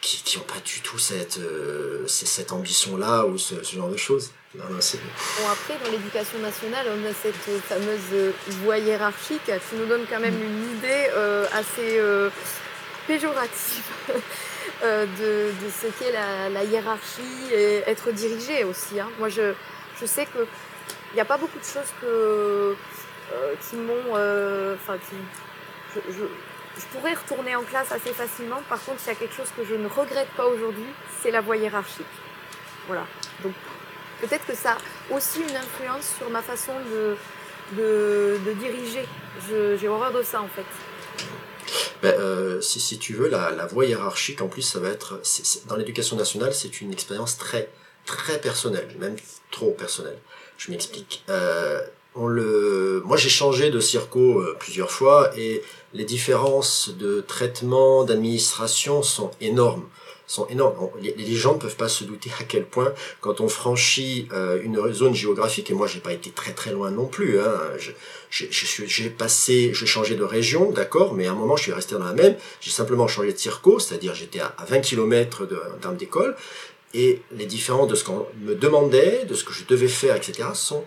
qui 0.00 0.38
n'ont 0.38 0.44
pas 0.44 0.60
du 0.64 0.80
tout 0.80 0.98
cette, 0.98 1.38
euh, 1.38 2.06
cette 2.06 2.52
ambition-là 2.52 3.24
ou 3.26 3.36
ce, 3.36 3.62
genre 3.64 3.88
de 3.88 3.96
choses. 3.96 4.30
bon, 4.54 5.48
après, 5.50 5.74
dans 5.84 5.90
l'éducation 5.90 6.38
nationale, 6.38 6.86
on 6.88 7.04
a 7.04 7.12
cette 7.12 7.34
fameuse 7.62 8.32
voie 8.62 8.78
hiérarchique 8.78 9.44
qui 9.44 9.76
nous 9.76 9.86
donne 9.86 10.06
quand 10.08 10.20
même 10.20 10.40
une 10.40 10.76
idée 10.76 11.08
euh, 11.14 11.46
assez 11.52 11.98
euh, 11.98 12.30
péjorative 13.06 13.84
de, 14.82 15.50
ce 15.82 15.86
qu'est 15.98 16.12
la, 16.12 16.64
hiérarchie 16.64 17.52
et 17.52 17.82
être 17.86 18.10
dirigé 18.12 18.64
aussi. 18.64 19.00
Hein. 19.00 19.08
Moi, 19.18 19.28
je, 19.28 19.52
je 20.00 20.06
sais 20.06 20.26
qu'il 20.26 20.46
n'y 21.14 21.20
a 21.20 21.24
pas 21.24 21.36
beaucoup 21.38 21.58
de 21.58 21.64
choses 21.64 21.92
qui 23.68 23.76
m'ont. 23.76 24.12
Enfin, 24.12 24.96
qui. 24.98 25.16
Pourrais 26.86 27.14
retourner 27.14 27.56
en 27.56 27.62
classe 27.62 27.92
assez 27.92 28.12
facilement. 28.12 28.62
Par 28.68 28.82
contre, 28.84 29.00
il 29.04 29.08
y 29.08 29.12
a 29.12 29.14
quelque 29.14 29.34
chose 29.34 29.48
que 29.56 29.64
je 29.64 29.74
ne 29.74 29.88
regrette 29.88 30.28
pas 30.36 30.46
aujourd'hui, 30.46 30.86
c'est 31.22 31.30
la 31.30 31.40
voie 31.40 31.56
hiérarchique. 31.56 32.06
Voilà. 32.86 33.06
Donc, 33.42 33.52
peut-être 34.20 34.46
que 34.46 34.54
ça 34.54 34.72
a 34.72 35.14
aussi 35.14 35.40
une 35.40 35.56
influence 35.56 36.14
sur 36.16 36.30
ma 36.30 36.42
façon 36.42 36.72
de, 36.92 37.16
de, 37.76 38.52
diriger. 38.54 39.06
J'ai 39.48 39.88
horreur 39.88 40.12
de 40.12 40.22
ça, 40.22 40.40
en 40.40 40.48
fait. 40.48 40.64
Ben, 42.02 42.14
euh, 42.18 42.60
si, 42.60 42.98
tu 42.98 43.14
veux, 43.14 43.28
la, 43.28 43.50
la, 43.50 43.66
voie 43.66 43.84
hiérarchique, 43.84 44.40
en 44.40 44.48
plus, 44.48 44.62
ça 44.62 44.78
va 44.78 44.88
être. 44.88 45.20
dans 45.66 45.76
l'éducation 45.76 46.16
nationale, 46.16 46.54
c'est 46.54 46.80
une 46.80 46.92
expérience 46.92 47.36
très, 47.36 47.68
très 48.06 48.40
personnelle, 48.40 48.88
même 48.98 49.16
trop 49.50 49.72
personnelle. 49.72 50.18
Je 50.56 50.70
m'explique. 50.70 51.24
Euh, 51.28 51.80
Moi, 52.18 53.16
j'ai 53.16 53.28
changé 53.28 53.70
de 53.70 53.80
circo 53.80 54.40
euh, 54.40 54.56
plusieurs 54.58 54.90
fois 54.90 55.30
et 55.36 55.62
les 55.94 56.04
différences 56.04 56.90
de 56.90 57.20
traitement, 57.20 58.04
d'administration 58.04 59.02
sont 59.02 59.30
énormes 59.40 59.84
sont 60.28 60.46
énormes. 60.48 60.76
Les, 61.00 61.34
gens 61.34 61.54
ne 61.54 61.58
peuvent 61.58 61.76
pas 61.76 61.88
se 61.88 62.04
douter 62.04 62.30
à 62.38 62.44
quel 62.44 62.66
point, 62.66 62.92
quand 63.20 63.40
on 63.40 63.48
franchit 63.48 64.28
euh, 64.32 64.60
une 64.62 64.92
zone 64.92 65.14
géographique, 65.14 65.70
et 65.70 65.74
moi 65.74 65.86
j'ai 65.86 66.00
pas 66.00 66.12
été 66.12 66.30
très 66.30 66.52
très 66.52 66.70
loin 66.70 66.90
non 66.90 67.06
plus, 67.06 67.40
hein, 67.40 67.58
j'ai 68.30 69.10
passé, 69.10 69.72
changé 69.72 70.14
de 70.16 70.24
région, 70.24 70.70
d'accord, 70.70 71.14
mais 71.14 71.26
à 71.26 71.32
un 71.32 71.34
moment 71.34 71.56
je 71.56 71.62
suis 71.62 71.72
resté 71.72 71.94
dans 71.94 72.04
la 72.04 72.12
même, 72.12 72.36
j'ai 72.60 72.70
simplement 72.70 73.08
changé 73.08 73.32
de 73.32 73.38
circo, 73.38 73.78
c'est-à-dire 73.78 74.14
j'étais 74.14 74.40
à, 74.40 74.54
20 74.68 74.80
km 74.80 75.48
d'un 75.80 75.92
d'école, 75.92 76.36
et 76.92 77.22
les 77.32 77.46
différences 77.46 77.88
de 77.88 77.94
ce 77.94 78.04
qu'on 78.04 78.26
me 78.42 78.54
demandait, 78.54 79.24
de 79.24 79.34
ce 79.34 79.44
que 79.44 79.54
je 79.54 79.64
devais 79.64 79.88
faire, 79.88 80.14
etc., 80.14 80.50
sont 80.52 80.84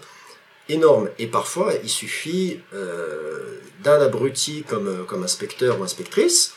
énormes. 0.69 1.09
Et 1.19 1.27
parfois, 1.27 1.73
il 1.83 1.89
suffit 1.89 2.59
euh, 2.73 3.59
d'un 3.83 4.01
abruti 4.01 4.63
comme, 4.67 5.05
comme 5.07 5.23
inspecteur 5.23 5.79
ou 5.79 5.83
inspectrice 5.83 6.53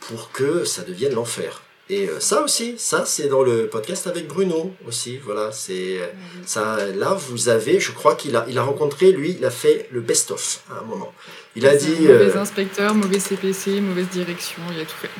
pour 0.00 0.32
que 0.32 0.64
ça 0.64 0.82
devienne 0.82 1.14
l'enfer. 1.14 1.62
Et 1.90 2.08
euh, 2.08 2.20
ça 2.20 2.42
aussi, 2.42 2.76
ça 2.78 3.04
c'est 3.04 3.26
dans 3.26 3.42
le 3.42 3.66
podcast 3.66 4.06
avec 4.06 4.28
Bruno 4.28 4.72
aussi. 4.86 5.18
Voilà, 5.18 5.50
c'est 5.50 5.98
euh, 5.98 6.06
ça. 6.46 6.78
Là, 6.94 7.14
vous 7.14 7.48
avez, 7.48 7.80
je 7.80 7.90
crois 7.90 8.14
qu'il 8.14 8.36
a, 8.36 8.46
il 8.48 8.56
a 8.58 8.62
rencontré, 8.62 9.10
lui, 9.10 9.36
il 9.36 9.44
a 9.44 9.50
fait 9.50 9.88
le 9.90 10.00
best-of 10.00 10.62
à 10.70 10.78
un 10.78 10.84
moment. 10.84 11.12
Il 11.56 11.66
a 11.66 11.74
dit. 11.74 11.96
Mauvais 12.02 12.36
euh, 12.36 12.38
inspecteur, 12.40 12.94
mauvais 12.94 13.18
CPC, 13.18 13.80
mauvaise 13.80 14.08
direction, 14.08 14.62
il 14.72 14.80
a 14.80 14.84
tout 14.84 14.96
fait. 15.00 15.10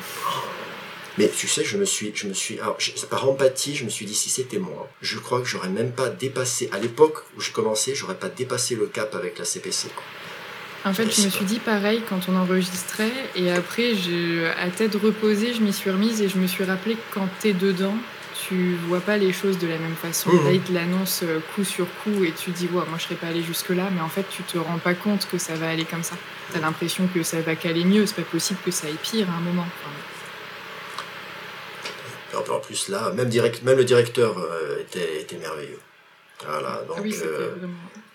Mais 1.17 1.29
tu 1.29 1.47
sais, 1.47 1.63
je 1.63 1.77
me 1.77 1.85
suis, 1.85 2.11
je 2.15 2.27
me 2.27 2.33
suis, 2.33 2.59
alors, 2.59 2.77
par 3.09 3.29
empathie, 3.29 3.75
je 3.75 3.83
me 3.83 3.89
suis 3.89 4.05
dit 4.05 4.15
si 4.15 4.29
c'était 4.29 4.59
moi, 4.59 4.89
je 5.01 5.19
crois 5.19 5.41
que 5.41 5.47
j'aurais 5.47 5.69
même 5.69 5.91
pas 5.91 6.09
dépassé. 6.09 6.69
À 6.71 6.79
l'époque 6.79 7.23
où 7.37 7.41
je 7.41 7.51
commençais, 7.51 7.95
j'aurais 7.95 8.17
pas 8.17 8.29
dépassé 8.29 8.75
le 8.75 8.85
cap 8.85 9.13
avec 9.15 9.37
la 9.37 9.45
CPC. 9.45 9.89
Quoi. 9.89 10.03
En 10.83 10.93
fait, 10.93 11.15
je 11.15 11.21
me 11.21 11.29
suis 11.29 11.45
dit 11.45 11.59
pareil 11.59 12.01
quand 12.09 12.27
on 12.27 12.35
enregistrait, 12.35 13.11
et 13.35 13.51
après, 13.51 13.93
à 14.57 14.69
tête 14.69 14.95
reposée, 14.95 15.53
je 15.53 15.61
m'y 15.61 15.73
suis 15.73 15.91
remise 15.91 16.21
et 16.21 16.29
je 16.29 16.37
me 16.37 16.47
suis 16.47 16.63
rappelé 16.63 16.95
que 16.95 17.13
quand 17.13 17.27
t'es 17.39 17.53
dedans, 17.53 17.95
tu 18.47 18.75
vois 18.87 19.01
pas 19.01 19.17
les 19.17 19.33
choses 19.33 19.59
de 19.59 19.67
la 19.67 19.77
même 19.77 19.95
façon. 19.95 20.31
Mmh. 20.31 20.45
Là, 20.45 20.51
il 20.53 20.61
te 20.61 20.73
l'annonce 20.73 21.21
euh, 21.23 21.39
coup 21.53 21.63
sur 21.63 21.85
coup 22.03 22.23
et 22.23 22.31
tu 22.31 22.49
dis, 22.51 22.65
ouais, 22.65 22.83
moi 22.89 22.97
je 22.97 23.03
serais 23.03 23.15
pas 23.15 23.27
allé 23.27 23.43
jusque-là, 23.43 23.89
mais 23.93 24.01
en 24.01 24.09
fait, 24.09 24.25
tu 24.29 24.41
te 24.43 24.57
rends 24.57 24.79
pas 24.79 24.95
compte 24.95 25.27
que 25.31 25.37
ça 25.37 25.53
va 25.55 25.69
aller 25.69 25.85
comme 25.85 26.03
ça. 26.03 26.15
T'as 26.51 26.59
l'impression 26.59 27.07
que 27.13 27.21
ça 27.23 27.39
va 27.41 27.55
caler 27.55 27.85
mieux, 27.85 28.05
c'est 28.05 28.15
pas 28.15 28.23
possible 28.23 28.59
que 28.65 28.71
ça 28.71 28.87
aille 28.87 28.97
pire 29.01 29.27
à 29.29 29.37
un 29.37 29.41
moment. 29.41 29.67
En 32.35 32.59
plus, 32.59 32.89
là, 32.89 33.11
même, 33.11 33.29
direct, 33.29 33.63
même 33.63 33.77
le 33.77 33.85
directeur 33.85 34.37
euh, 34.37 34.81
était, 34.81 35.21
était, 35.21 35.37
merveilleux. 35.37 35.79
Voilà, 36.45 36.83
donc. 36.87 36.97
Ah 36.97 37.01
oui, 37.03 37.15
euh, 37.23 37.51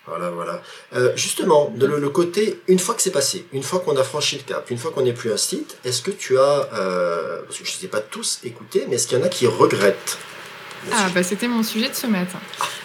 voilà, 0.07 0.29
voilà. 0.29 0.61
Euh, 0.95 1.11
justement, 1.17 1.73
de 1.75 1.85
le, 1.85 2.09
côté, 2.09 2.61
une 2.67 2.79
fois 2.79 2.95
que 2.95 3.01
c'est 3.01 3.11
passé, 3.11 3.45
une 3.51 3.63
fois 3.63 3.79
qu'on 3.79 3.97
a 3.97 4.03
franchi 4.03 4.37
le 4.37 4.43
cap, 4.43 4.69
une 4.71 4.77
fois 4.77 4.91
qu'on 4.91 5.01
n'est 5.01 5.13
plus 5.13 5.31
un 5.33 5.37
site, 5.37 5.77
est-ce 5.83 6.01
que 6.01 6.11
tu 6.11 6.37
as, 6.37 6.69
euh, 6.73 7.41
parce 7.43 7.59
que 7.59 7.65
je 7.65 7.71
ne 7.71 7.77
sais 7.77 7.87
pas 7.87 7.99
tous 7.99 8.39
écouter, 8.45 8.85
mais 8.87 8.95
est-ce 8.95 9.07
qu'il 9.07 9.17
y 9.17 9.21
en 9.21 9.25
a 9.25 9.29
qui 9.29 9.47
regrettent 9.47 10.17
ah, 10.93 11.09
bah 11.13 11.23
c'était 11.23 11.47
mon 11.47 11.63
sujet 11.63 11.89
de 11.89 11.95
ce 11.95 12.07
matin. 12.07 12.39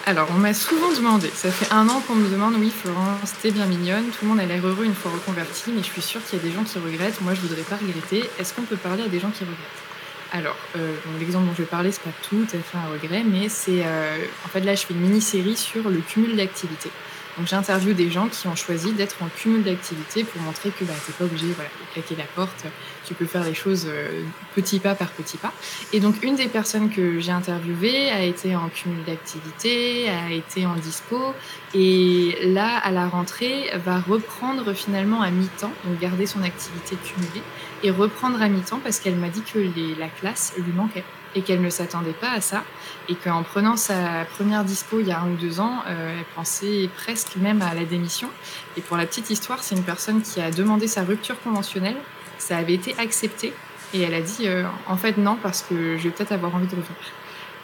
Alors, 0.07 0.27
on 0.35 0.39
m'a 0.39 0.55
souvent 0.55 0.91
demandé, 0.91 1.31
ça 1.33 1.53
fait 1.53 1.73
un 1.73 1.89
an 1.89 2.03
qu'on 2.09 2.15
me 2.15 2.29
demande, 2.29 2.55
oui, 2.59 2.73
Florence, 2.83 3.33
t'es 3.41 3.53
bien 3.53 3.67
mignonne, 3.67 4.07
tout 4.07 4.25
le 4.25 4.29
monde 4.29 4.41
a 4.41 4.47
l'air 4.47 4.67
heureux 4.67 4.85
une 4.85 4.95
fois 4.95 5.13
reconverti, 5.13 5.65
mais 5.69 5.83
je 5.83 5.89
suis 5.89 6.03
sûre 6.03 6.21
qu'il 6.25 6.39
y 6.39 6.43
a 6.43 6.45
des 6.45 6.53
gens 6.53 6.65
qui 6.65 6.79
regrettent, 6.79 7.21
moi 7.21 7.35
je 7.35 7.41
voudrais 7.43 7.63
pas 7.63 7.77
regretter. 7.77 8.29
Est-ce 8.41 8.55
qu'on 8.55 8.63
peut 8.63 8.77
parler 8.77 9.05
à 9.05 9.09
des 9.09 9.21
gens 9.21 9.31
qui 9.31 9.45
regrettent? 9.45 9.92
Alors, 10.35 10.57
euh, 10.77 10.97
l'exemple 11.21 11.47
dont 11.47 11.53
je 11.53 11.63
vais 11.63 11.69
parler, 11.69 11.93
c'est 11.93 12.03
pas 12.03 12.11
tout 12.23 12.47
à 12.55 12.59
fait 12.59 12.79
un 12.79 12.91
regret, 12.91 13.23
mais 13.23 13.51
c'est 13.51 13.83
en 13.83 14.49
fait 14.49 14.61
là, 14.61 14.75
je 14.75 14.87
fais 14.87 14.95
une 14.95 15.01
mini-série 15.01 15.57
sur 15.57 15.91
le 15.91 16.01
cumul 16.01 16.37
d'activités. 16.37 16.91
Donc 17.39 17.47
j'interviewe 17.47 17.95
des 17.95 18.11
gens 18.11 18.29
qui 18.29 18.47
ont 18.47 18.57
choisi 18.57 18.93
d'être 18.93 19.23
en 19.23 19.29
cumul 19.29 19.63
d'activités 19.63 20.23
pour 20.23 20.43
montrer 20.43 20.71
que 20.71 20.85
bah, 20.85 20.93
tu 21.07 21.13
pas 21.13 21.25
obligé 21.25 21.47
de 21.47 21.55
claquer 21.95 22.15
la 22.17 22.25
porte, 22.25 22.67
tu 23.07 23.15
peux 23.15 23.25
faire 23.25 23.45
les 23.45 23.55
choses 23.55 23.87
euh, 23.89 24.23
petit 24.55 24.79
pas 24.79 24.95
par 24.95 25.09
petit 25.11 25.39
pas. 25.39 25.53
Et 25.95 26.01
donc 26.01 26.23
une 26.23 26.37
des 26.37 26.49
personnes 26.49 26.91
que 26.91 27.21
j'ai 27.21 27.33
interviewées 27.33 28.11
a 28.11 28.23
été 28.23 28.55
en 28.55 28.69
cumul 28.69 29.03
d'activités, 29.05 30.11
a 30.11 30.31
été 30.31 30.67
en 30.67 30.75
dispo, 30.75 31.35
et 31.75 32.37
là, 32.45 32.77
à 32.77 32.91
la 32.91 33.09
rentrée, 33.09 33.71
va 33.85 33.99
reprendre 33.99 34.75
finalement 34.75 35.23
à 35.23 35.31
mi-temps, 35.31 35.73
donc 35.85 35.99
garder 35.99 36.27
son 36.27 36.43
activité 36.43 36.97
cumulée, 36.97 37.43
et 37.83 37.91
reprendre 37.91 38.43
à 38.43 38.49
mi-temps 38.49 38.81
parce 38.83 39.01
qu'elle 39.01 39.17
m'a 39.17 39.29
dit 39.29 39.43
que 39.43 39.59
la 39.99 40.09
classe 40.09 40.53
lui 40.59 40.73
manquait 40.73 41.05
et 41.35 41.43
qu'elle 41.43 41.61
ne 41.61 41.71
s'attendait 41.71 42.13
pas 42.13 42.31
à 42.31 42.41
ça 42.41 42.65
et 43.09 43.15
qu'en 43.15 43.43
prenant 43.43 43.77
sa 43.77 44.25
première 44.37 44.65
dispo 44.65 45.01
il 45.01 45.09
y 45.09 45.13
a 45.13 45.21
un 45.21 45.31
ou 45.31 45.37
deux 45.37 45.61
ans, 45.61 45.83
euh, 45.87 46.19
elle 46.19 46.25
pensait 46.35 46.89
presque 46.97 47.37
même 47.37 47.63
à 47.63 47.75
la 47.75 47.85
démission. 47.85 48.29
Et 48.77 48.81
pour 48.81 48.97
la 48.97 49.07
petite 49.07 49.31
histoire, 49.31 49.63
c'est 49.63 49.75
une 49.75 49.83
personne 49.83 50.23
qui 50.23 50.41
a 50.41 50.51
demandé 50.51 50.87
sa 50.87 51.03
rupture 51.03 51.41
conventionnelle, 51.43 51.97
ça 52.39 52.57
avait 52.57 52.75
été 52.75 52.95
accepté 52.99 53.53
et 53.95 54.03
elle 54.03 54.15
a 54.15 54.21
dit 54.21 54.47
euh, 54.49 54.65
en 54.87 54.97
fait 54.97 55.19
non 55.19 55.37
parce 55.43 55.63
que 55.63 55.97
je 55.97 56.05
vais 56.05 56.11
peut-être 56.11 56.33
avoir 56.33 56.55
envie 56.55 56.67
de 56.67 56.77
revenir. 56.77 56.97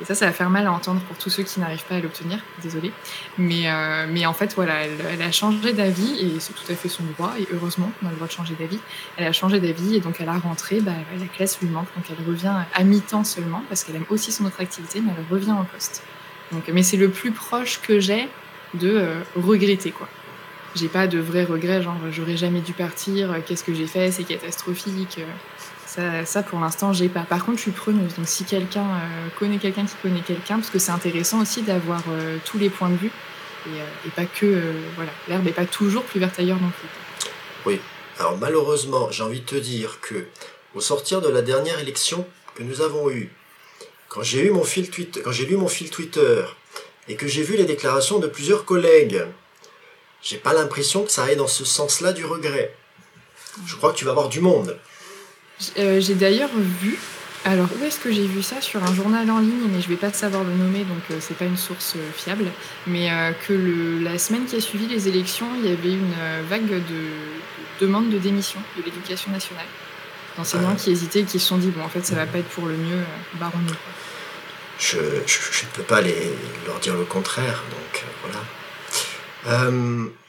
Et 0.00 0.04
ça, 0.04 0.14
ça 0.14 0.26
va 0.26 0.32
faire 0.32 0.50
mal 0.50 0.66
à 0.66 0.72
entendre 0.72 1.00
pour 1.02 1.16
tous 1.16 1.28
ceux 1.28 1.42
qui 1.42 1.58
n'arrivent 1.58 1.84
pas 1.84 1.96
à 1.96 2.00
l'obtenir, 2.00 2.38
désolé. 2.62 2.92
Mais, 3.36 3.68
euh, 3.68 4.06
mais 4.08 4.26
en 4.26 4.32
fait, 4.32 4.54
voilà, 4.54 4.84
elle, 4.84 5.22
a 5.22 5.32
changé 5.32 5.72
d'avis 5.72 6.20
et 6.20 6.38
c'est 6.38 6.52
tout 6.52 6.70
à 6.70 6.74
fait 6.74 6.88
son 6.88 7.02
droit. 7.16 7.34
Et 7.38 7.48
heureusement, 7.52 7.90
on 8.02 8.06
a 8.06 8.10
le 8.10 8.16
droit 8.16 8.28
de 8.28 8.32
changer 8.32 8.54
d'avis. 8.54 8.78
Elle 9.16 9.26
a 9.26 9.32
changé 9.32 9.58
d'avis 9.58 9.96
et 9.96 10.00
donc 10.00 10.20
elle 10.20 10.28
a 10.28 10.38
rentré, 10.38 10.80
bah, 10.80 10.92
la 11.18 11.26
classe 11.26 11.60
lui 11.60 11.68
manque. 11.68 11.88
Donc 11.96 12.04
elle 12.10 12.24
revient 12.26 12.54
à 12.74 12.84
mi-temps 12.84 13.24
seulement 13.24 13.62
parce 13.68 13.82
qu'elle 13.82 13.96
aime 13.96 14.06
aussi 14.08 14.30
son 14.30 14.44
autre 14.44 14.60
activité, 14.60 15.00
mais 15.00 15.12
elle 15.16 15.24
revient 15.34 15.52
en 15.52 15.64
poste. 15.64 16.02
Donc, 16.52 16.68
mais 16.72 16.82
c'est 16.82 16.96
le 16.96 17.10
plus 17.10 17.32
proche 17.32 17.80
que 17.80 17.98
j'ai 17.98 18.28
de 18.74 18.90
euh, 18.90 19.20
regretter, 19.34 19.90
quoi. 19.90 20.08
J'ai 20.76 20.88
pas 20.88 21.06
de 21.06 21.18
vrai 21.18 21.44
regret, 21.44 21.82
genre 21.82 21.96
j'aurais 22.12 22.36
jamais 22.36 22.60
dû 22.60 22.72
partir, 22.72 23.34
qu'est-ce 23.46 23.64
que 23.64 23.74
j'ai 23.74 23.86
fait, 23.86 24.12
c'est 24.12 24.22
catastrophique. 24.22 25.18
Ça, 25.88 26.42
pour 26.42 26.60
l'instant, 26.60 26.92
j'ai 26.92 27.08
pas. 27.08 27.22
Par 27.22 27.44
contre, 27.44 27.56
je 27.56 27.62
suis 27.62 27.70
preneuse. 27.70 28.14
Donc, 28.14 28.28
si 28.28 28.44
quelqu'un 28.44 28.84
euh, 28.84 29.28
connaît 29.38 29.56
quelqu'un 29.56 29.86
qui 29.86 29.94
connaît 30.02 30.20
quelqu'un, 30.20 30.56
parce 30.56 30.68
que 30.68 30.78
c'est 30.78 30.90
intéressant 30.90 31.40
aussi 31.40 31.62
d'avoir 31.62 32.02
euh, 32.10 32.36
tous 32.44 32.58
les 32.58 32.68
points 32.68 32.90
de 32.90 32.96
vue 32.96 33.10
et, 33.66 33.70
euh, 33.70 34.10
pas 34.14 34.26
que 34.26 34.62
voilà, 34.96 35.10
l'herbe 35.28 35.44
n'est 35.44 35.52
pas 35.52 35.64
toujours 35.64 36.04
plus 36.04 36.20
verte 36.20 36.38
ailleurs 36.38 36.60
non 36.60 36.68
plus. 36.68 36.88
Oui. 37.64 37.80
Alors 38.18 38.36
malheureusement, 38.36 39.10
j'ai 39.10 39.22
envie 39.22 39.40
de 39.40 39.46
te 39.46 39.56
dire 39.56 40.00
que 40.00 40.26
au 40.74 40.80
sortir 40.80 41.22
de 41.22 41.28
la 41.28 41.40
dernière 41.40 41.78
élection 41.78 42.26
que 42.54 42.62
nous 42.62 42.82
avons 42.82 43.10
eue, 43.10 43.32
quand 44.08 44.22
j'ai 44.22 44.46
eu 44.46 44.50
mon 44.50 44.64
fil 44.64 44.90
Twitter, 44.90 45.22
quand 45.22 45.32
j'ai 45.32 45.46
lu 45.46 45.56
mon 45.56 45.68
fil 45.68 45.88
Twitter 45.88 46.44
et 47.08 47.16
que 47.16 47.26
j'ai 47.26 47.42
vu 47.42 47.56
les 47.56 47.64
déclarations 47.64 48.18
de 48.18 48.26
plusieurs 48.26 48.66
collègues, 48.66 49.24
j'ai 50.20 50.36
pas 50.36 50.52
l'impression 50.52 51.04
que 51.04 51.10
ça 51.10 51.24
aille 51.24 51.36
dans 51.36 51.48
ce 51.48 51.64
sens-là 51.64 52.12
du 52.12 52.26
regret. 52.26 52.74
Je 53.66 53.76
crois 53.76 53.92
que 53.92 53.96
tu 53.96 54.04
vas 54.04 54.10
avoir 54.10 54.28
du 54.28 54.40
monde. 54.40 54.78
Euh, 55.78 56.00
j'ai 56.00 56.14
d'ailleurs 56.14 56.50
vu, 56.54 56.98
alors 57.44 57.68
où 57.78 57.84
est-ce 57.84 57.98
que 57.98 58.12
j'ai 58.12 58.26
vu 58.26 58.42
ça? 58.42 58.60
Sur 58.60 58.82
un 58.82 58.94
journal 58.94 59.28
en 59.30 59.40
ligne, 59.40 59.68
mais 59.72 59.80
je 59.80 59.88
vais 59.88 59.96
pas 59.96 60.12
savoir 60.12 60.44
le 60.44 60.52
nommer, 60.52 60.84
donc 60.84 61.02
euh, 61.10 61.18
c'est 61.20 61.36
pas 61.36 61.46
une 61.46 61.56
source 61.56 61.94
euh, 61.96 62.12
fiable, 62.14 62.46
mais 62.86 63.10
que 63.46 63.52
le, 63.52 63.98
la 63.98 64.18
semaine 64.18 64.46
qui 64.46 64.56
a 64.56 64.60
suivi 64.60 64.86
les 64.86 65.08
élections, 65.08 65.48
il 65.58 65.68
y 65.68 65.72
avait 65.72 65.92
une 65.92 66.14
vague 66.48 66.68
de, 66.68 67.80
demandes 67.80 68.10
de 68.10 68.18
démission 68.18 68.60
de 68.76 68.82
l'éducation 68.82 69.30
nationale. 69.30 69.66
D'enseignants 70.36 70.76
qui 70.76 70.92
hésitaient 70.92 71.20
et 71.20 71.24
qui 71.24 71.40
se 71.40 71.46
sont 71.46 71.58
dit, 71.58 71.68
bon, 71.68 71.82
en 71.82 71.88
fait, 71.88 72.04
ça 72.06 72.14
va 72.14 72.26
pas 72.26 72.38
être 72.38 72.48
pour 72.48 72.66
le 72.66 72.76
mieux, 72.76 73.02
baron 73.40 73.58
Je 74.78 74.98
ne 74.98 75.70
peux 75.74 75.82
pas 75.82 76.00
les, 76.00 76.32
leur 76.66 76.78
dire 76.78 76.94
le 76.94 77.04
contraire, 77.04 77.64
donc 77.70 78.04
voilà. 78.22 79.70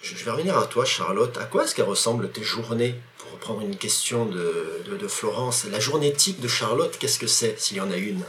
je 0.01 0.25
vais 0.25 0.31
revenir 0.31 0.57
à 0.57 0.65
toi, 0.65 0.83
Charlotte. 0.85 1.37
À 1.37 1.43
quoi 1.43 1.63
est-ce 1.63 1.75
qu'elles 1.75 1.85
ressemblent 1.85 2.31
tes 2.31 2.43
journées? 2.43 2.95
Prendre 3.39 3.61
une 3.61 3.75
question 3.75 4.25
de, 4.25 5.07
Florence. 5.07 5.65
La 5.71 5.79
journée 5.79 6.13
type 6.13 6.39
de 6.39 6.47
Charlotte, 6.47 6.95
qu'est-ce 6.99 7.19
que 7.19 7.27
c'est, 7.27 7.59
s'il 7.59 7.77
y 7.77 7.81
en 7.81 7.89
a 7.91 7.97
une? 7.97 8.23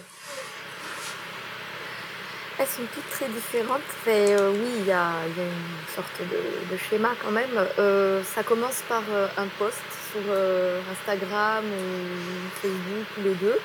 Elles 2.58 2.66
sont 2.66 2.82
toutes 2.94 3.10
très 3.10 3.28
différentes. 3.28 3.80
mais 4.06 4.32
euh, 4.32 4.50
oui, 4.52 4.68
il 4.80 4.86
y, 4.86 4.92
a, 4.92 5.12
une 5.26 5.94
sorte 5.94 6.20
de, 6.20 6.76
schéma 6.76 7.10
quand 7.22 7.30
même. 7.30 7.50
Euh, 7.78 8.22
ça 8.22 8.42
commence 8.42 8.82
par 8.88 9.02
euh, 9.10 9.26
un 9.38 9.46
post 9.58 9.80
sur 10.12 10.20
Instagram 10.92 11.64
ou 11.64 12.60
Facebook, 12.60 13.06
les 13.24 13.34
deux. 13.34 13.58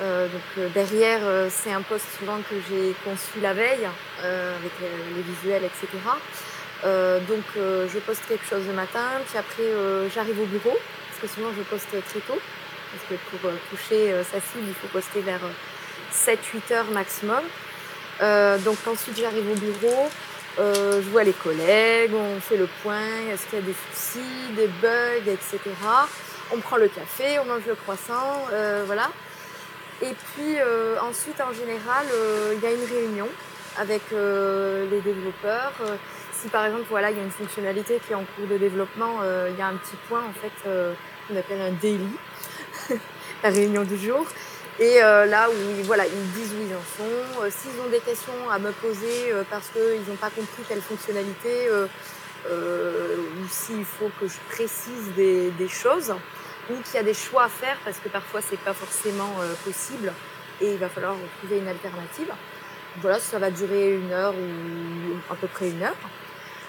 donc 0.00 0.72
derrière, 0.72 1.20
c'est 1.50 1.72
un 1.72 1.82
post 1.82 2.06
souvent 2.18 2.38
que 2.48 2.56
j'ai 2.68 2.94
conçu 3.04 3.40
la 3.42 3.52
veille 3.52 3.86
avec 4.22 4.72
les, 4.80 5.22
visuels, 5.22 5.64
etc. 5.64 5.86
donc 6.84 7.44
je 7.54 7.98
poste 8.00 8.22
quelque 8.28 8.46
chose 8.46 8.66
le 8.66 8.72
matin, 8.72 9.20
puis 9.28 9.38
après 9.38 9.64
j'arrive 10.14 10.40
au 10.40 10.46
bureau, 10.46 10.76
parce 11.08 11.20
que 11.22 11.28
sinon 11.34 11.48
je 11.56 11.62
poste 11.62 11.88
très 11.88 12.20
tôt, 12.20 12.40
parce 12.92 13.04
que 13.08 13.14
pour 13.36 13.50
toucher 13.70 14.14
sa 14.30 14.40
cible, 14.40 14.68
il 14.68 14.74
faut 14.74 14.88
poster 14.88 15.20
vers 15.20 15.40
7-8 16.12 16.72
heures 16.72 16.90
maximum. 16.92 17.42
donc 18.64 18.78
ensuite 18.86 19.18
j'arrive 19.18 19.50
au 19.50 19.54
bureau, 19.54 20.08
je 20.58 21.08
vois 21.10 21.24
les 21.24 21.32
collègues, 21.32 22.12
on 22.14 22.40
fait 22.40 22.56
le 22.56 22.68
point, 22.82 23.30
est-ce 23.32 23.46
qu'il 23.46 23.58
y 23.58 23.62
a 23.62 23.64
des 23.64 23.74
soucis, 23.92 24.52
des 24.56 24.68
bugs, 24.80 25.26
etc. 25.26 25.58
On 26.52 26.58
prend 26.58 26.76
le 26.76 26.88
café, 26.88 27.38
on 27.40 27.44
mange 27.44 27.66
le 27.66 27.74
croissant, 27.74 28.46
voilà. 28.86 29.10
Et 30.02 30.12
puis 30.34 30.56
ensuite, 31.00 31.40
en 31.40 31.52
général, 31.52 32.06
il 32.52 32.60
y 32.62 32.66
a 32.66 32.72
une 32.72 32.84
réunion 32.84 33.28
avec 33.78 34.02
les 34.10 35.00
développeurs. 35.00 35.72
Si 36.42 36.48
par 36.48 36.66
exemple, 36.66 36.84
voilà, 36.90 37.10
il 37.10 37.16
y 37.16 37.20
a 37.20 37.22
une 37.22 37.30
fonctionnalité 37.30 38.00
qui 38.06 38.12
est 38.12 38.16
en 38.16 38.24
cours 38.36 38.46
de 38.46 38.58
développement, 38.58 39.20
il 39.48 39.58
y 39.58 39.62
a 39.62 39.66
un 39.66 39.76
petit 39.76 39.96
point 40.08 40.22
en 40.22 40.32
fait 40.32 40.52
qu'on 40.62 41.36
appelle 41.36 41.60
un 41.60 41.72
daily, 41.72 42.10
la 43.42 43.50
réunion 43.50 43.84
du 43.84 43.96
jour. 43.96 44.26
Et 44.78 44.98
là 45.00 45.48
où 45.48 45.82
voilà, 45.84 46.04
ils 46.06 46.32
disent 46.32 46.52
où 46.52 46.62
ils 46.62 46.74
en 46.74 46.84
sont. 46.96 47.50
S'ils 47.50 47.80
ont 47.80 47.88
des 47.90 48.00
questions 48.00 48.50
à 48.50 48.58
me 48.58 48.70
poser 48.72 49.32
parce 49.50 49.68
qu'ils 49.70 50.06
n'ont 50.08 50.16
pas 50.16 50.30
compris 50.30 50.62
telle 50.68 50.82
fonctionnalité, 50.82 51.70
ou 52.50 53.48
s'il 53.48 53.84
faut 53.84 54.10
que 54.20 54.28
je 54.28 54.36
précise 54.50 55.14
des, 55.16 55.50
des 55.52 55.68
choses, 55.68 56.14
ou 56.70 56.74
qu'il 56.82 56.96
y 56.96 56.98
a 56.98 57.02
des 57.02 57.14
choix 57.14 57.44
à 57.44 57.48
faire 57.48 57.76
parce 57.84 57.98
que 57.98 58.08
parfois 58.08 58.40
c'est 58.42 58.60
pas 58.60 58.74
forcément 58.74 59.32
possible 59.64 60.12
et 60.60 60.72
il 60.72 60.78
va 60.78 60.88
falloir 60.88 61.14
trouver 61.38 61.58
une 61.58 61.68
alternative. 61.68 62.30
Voilà, 63.00 63.18
ça 63.18 63.38
va 63.38 63.50
durer 63.50 63.94
une 63.94 64.10
heure 64.12 64.34
ou 64.34 65.32
à 65.32 65.36
peu 65.36 65.46
près 65.46 65.68
une 65.70 65.82
heure. 65.82 65.96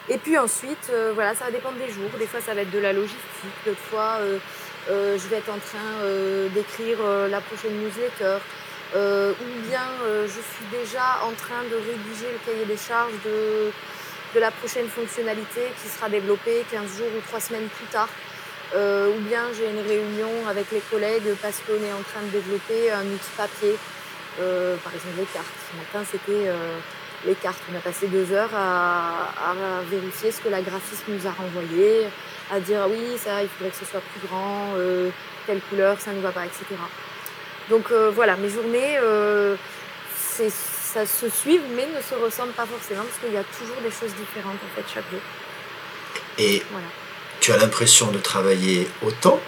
Et 0.09 0.17
puis 0.17 0.37
ensuite, 0.37 0.91
voilà, 1.15 1.35
ça 1.35 1.45
va 1.45 1.51
dépendre 1.51 1.77
des 1.77 1.91
jours. 1.91 2.09
Des 2.17 2.27
fois, 2.27 2.39
ça 2.39 2.53
va 2.53 2.61
être 2.61 2.71
de 2.71 2.79
la 2.79 2.93
logistique. 2.93 3.57
D'autres 3.65 3.87
fois, 3.89 4.19
je 4.87 5.27
vais 5.27 5.37
être 5.37 5.49
en 5.49 5.59
train 5.59 6.49
d'écrire 6.53 6.97
la 7.29 7.41
prochaine 7.41 7.73
newsletter. 7.81 8.37
ou 8.95 9.67
bien 9.67 9.87
je 10.23 10.27
suis 10.29 10.65
déjà 10.71 11.19
en 11.25 11.33
train 11.33 11.63
de 11.69 11.75
rédiger 11.75 12.31
le 12.31 12.39
cahier 12.45 12.65
des 12.65 12.77
charges 12.77 13.19
de, 13.25 13.71
de 14.33 14.39
la 14.39 14.51
prochaine 14.51 14.87
fonctionnalité 14.87 15.61
qui 15.81 15.89
sera 15.89 16.07
développée 16.07 16.65
15 16.71 16.97
jours 16.97 17.11
ou 17.17 17.21
3 17.27 17.41
semaines 17.41 17.67
plus 17.67 17.87
tard. 17.87 18.09
ou 18.73 19.19
bien 19.27 19.43
j'ai 19.57 19.69
une 19.69 19.85
réunion 19.85 20.47
avec 20.49 20.71
les 20.71 20.81
collègues 20.89 21.35
parce 21.41 21.59
qu'on 21.67 21.83
est 21.83 21.91
en 21.91 22.03
train 22.03 22.23
de 22.23 22.31
développer 22.31 22.91
un 22.91 23.05
outil 23.05 23.33
papier 23.35 23.75
euh, 24.39 24.75
par 24.83 24.93
exemple 24.93 25.15
les 25.17 25.25
cartes. 25.25 25.47
Ce 25.71 25.77
matin, 25.77 26.05
c'était 26.09 26.47
euh, 26.47 26.77
les 27.25 27.35
cartes. 27.35 27.61
On 27.71 27.77
a 27.77 27.79
passé 27.79 28.07
deux 28.07 28.31
heures 28.31 28.53
à, 28.55 29.53
vérifier 29.89 30.31
ce 30.31 30.41
que 30.41 30.49
la 30.49 30.61
graphiste 30.61 31.03
nous 31.07 31.25
a 31.27 31.31
renvoyé, 31.31 32.07
à 32.51 32.59
dire 32.59 32.81
ah 32.83 32.87
oui, 32.89 33.17
ça, 33.17 33.41
il 33.41 33.49
faudrait 33.49 33.71
que 33.71 33.77
ce 33.77 33.85
soit 33.85 34.01
plus 34.01 34.27
grand, 34.27 34.73
euh, 34.77 35.09
telle 35.45 35.61
couleur, 35.69 35.99
ça 35.99 36.11
ne 36.11 36.21
va 36.21 36.31
pas, 36.31 36.45
etc. 36.45 36.65
Donc 37.69 37.91
voilà, 38.13 38.35
mes 38.37 38.49
journées, 38.49 38.97
ça 40.93 41.05
se 41.05 41.29
suit, 41.29 41.59
mais 41.75 41.85
ne 41.85 42.01
se 42.01 42.15
ressemblent 42.15 42.53
pas 42.53 42.65
forcément 42.65 43.03
parce 43.03 43.19
qu'il 43.19 43.33
y 43.33 43.37
a 43.37 43.43
toujours 43.43 43.81
des 43.81 43.91
choses 43.91 44.15
différentes 44.15 44.55
en 44.55 44.75
fait 44.75 44.85
chaque 44.93 45.09
jour. 45.11 45.19
Et 46.37 46.63
tu 47.39 47.51
as 47.51 47.57
l'impression 47.57 48.11
de 48.11 48.19
travailler 48.19 48.87
autant 49.01 49.39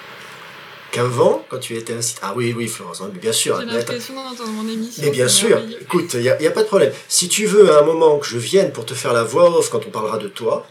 qu'avant, 0.92 1.46
quand 1.50 1.60
tu 1.60 1.76
étais 1.76 2.02
site 2.02 2.20
Ah 2.22 2.34
oui, 2.36 2.54
oui, 2.56 2.68
Florence, 2.68 3.02
hein, 3.02 3.12
bien 3.14 3.32
sûr. 3.32 3.60
J'ai 3.60 3.66
l'impression 3.66 4.16
d'entendre 4.16 4.50
mon 4.50 4.68
émission. 4.68 5.04
Mais 5.04 5.12
bien 5.12 5.28
sûr, 5.28 5.60
écoute, 5.82 6.14
il 6.14 6.22
n'y 6.22 6.30
a, 6.30 6.52
pas 6.52 6.64
de 6.64 6.68
problème. 6.68 6.92
Si 7.08 7.30
tu 7.30 7.46
veux, 7.46 7.72
à 7.72 7.80
un 7.80 7.84
moment 7.84 8.18
que 8.20 8.28
je 8.28 8.38
vienne 8.38 8.72
pour 8.72 8.86
te 8.86 8.94
faire 8.94 9.14
la 9.14 9.24
voix 9.24 9.58
off 9.58 9.70
quand 9.70 9.86
on 9.86 9.92
parlera 9.92 10.18
de 10.18 10.28
toi, 10.28 10.68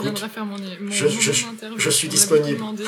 écoute, 0.00 0.18
faire 0.18 0.44
mon, 0.44 0.56
mon, 0.58 0.90
je, 0.90 1.06
je, 1.06 1.32
je, 1.76 1.90
suis 1.90 2.08
disponible. 2.08 2.62
Euh. 2.62 2.84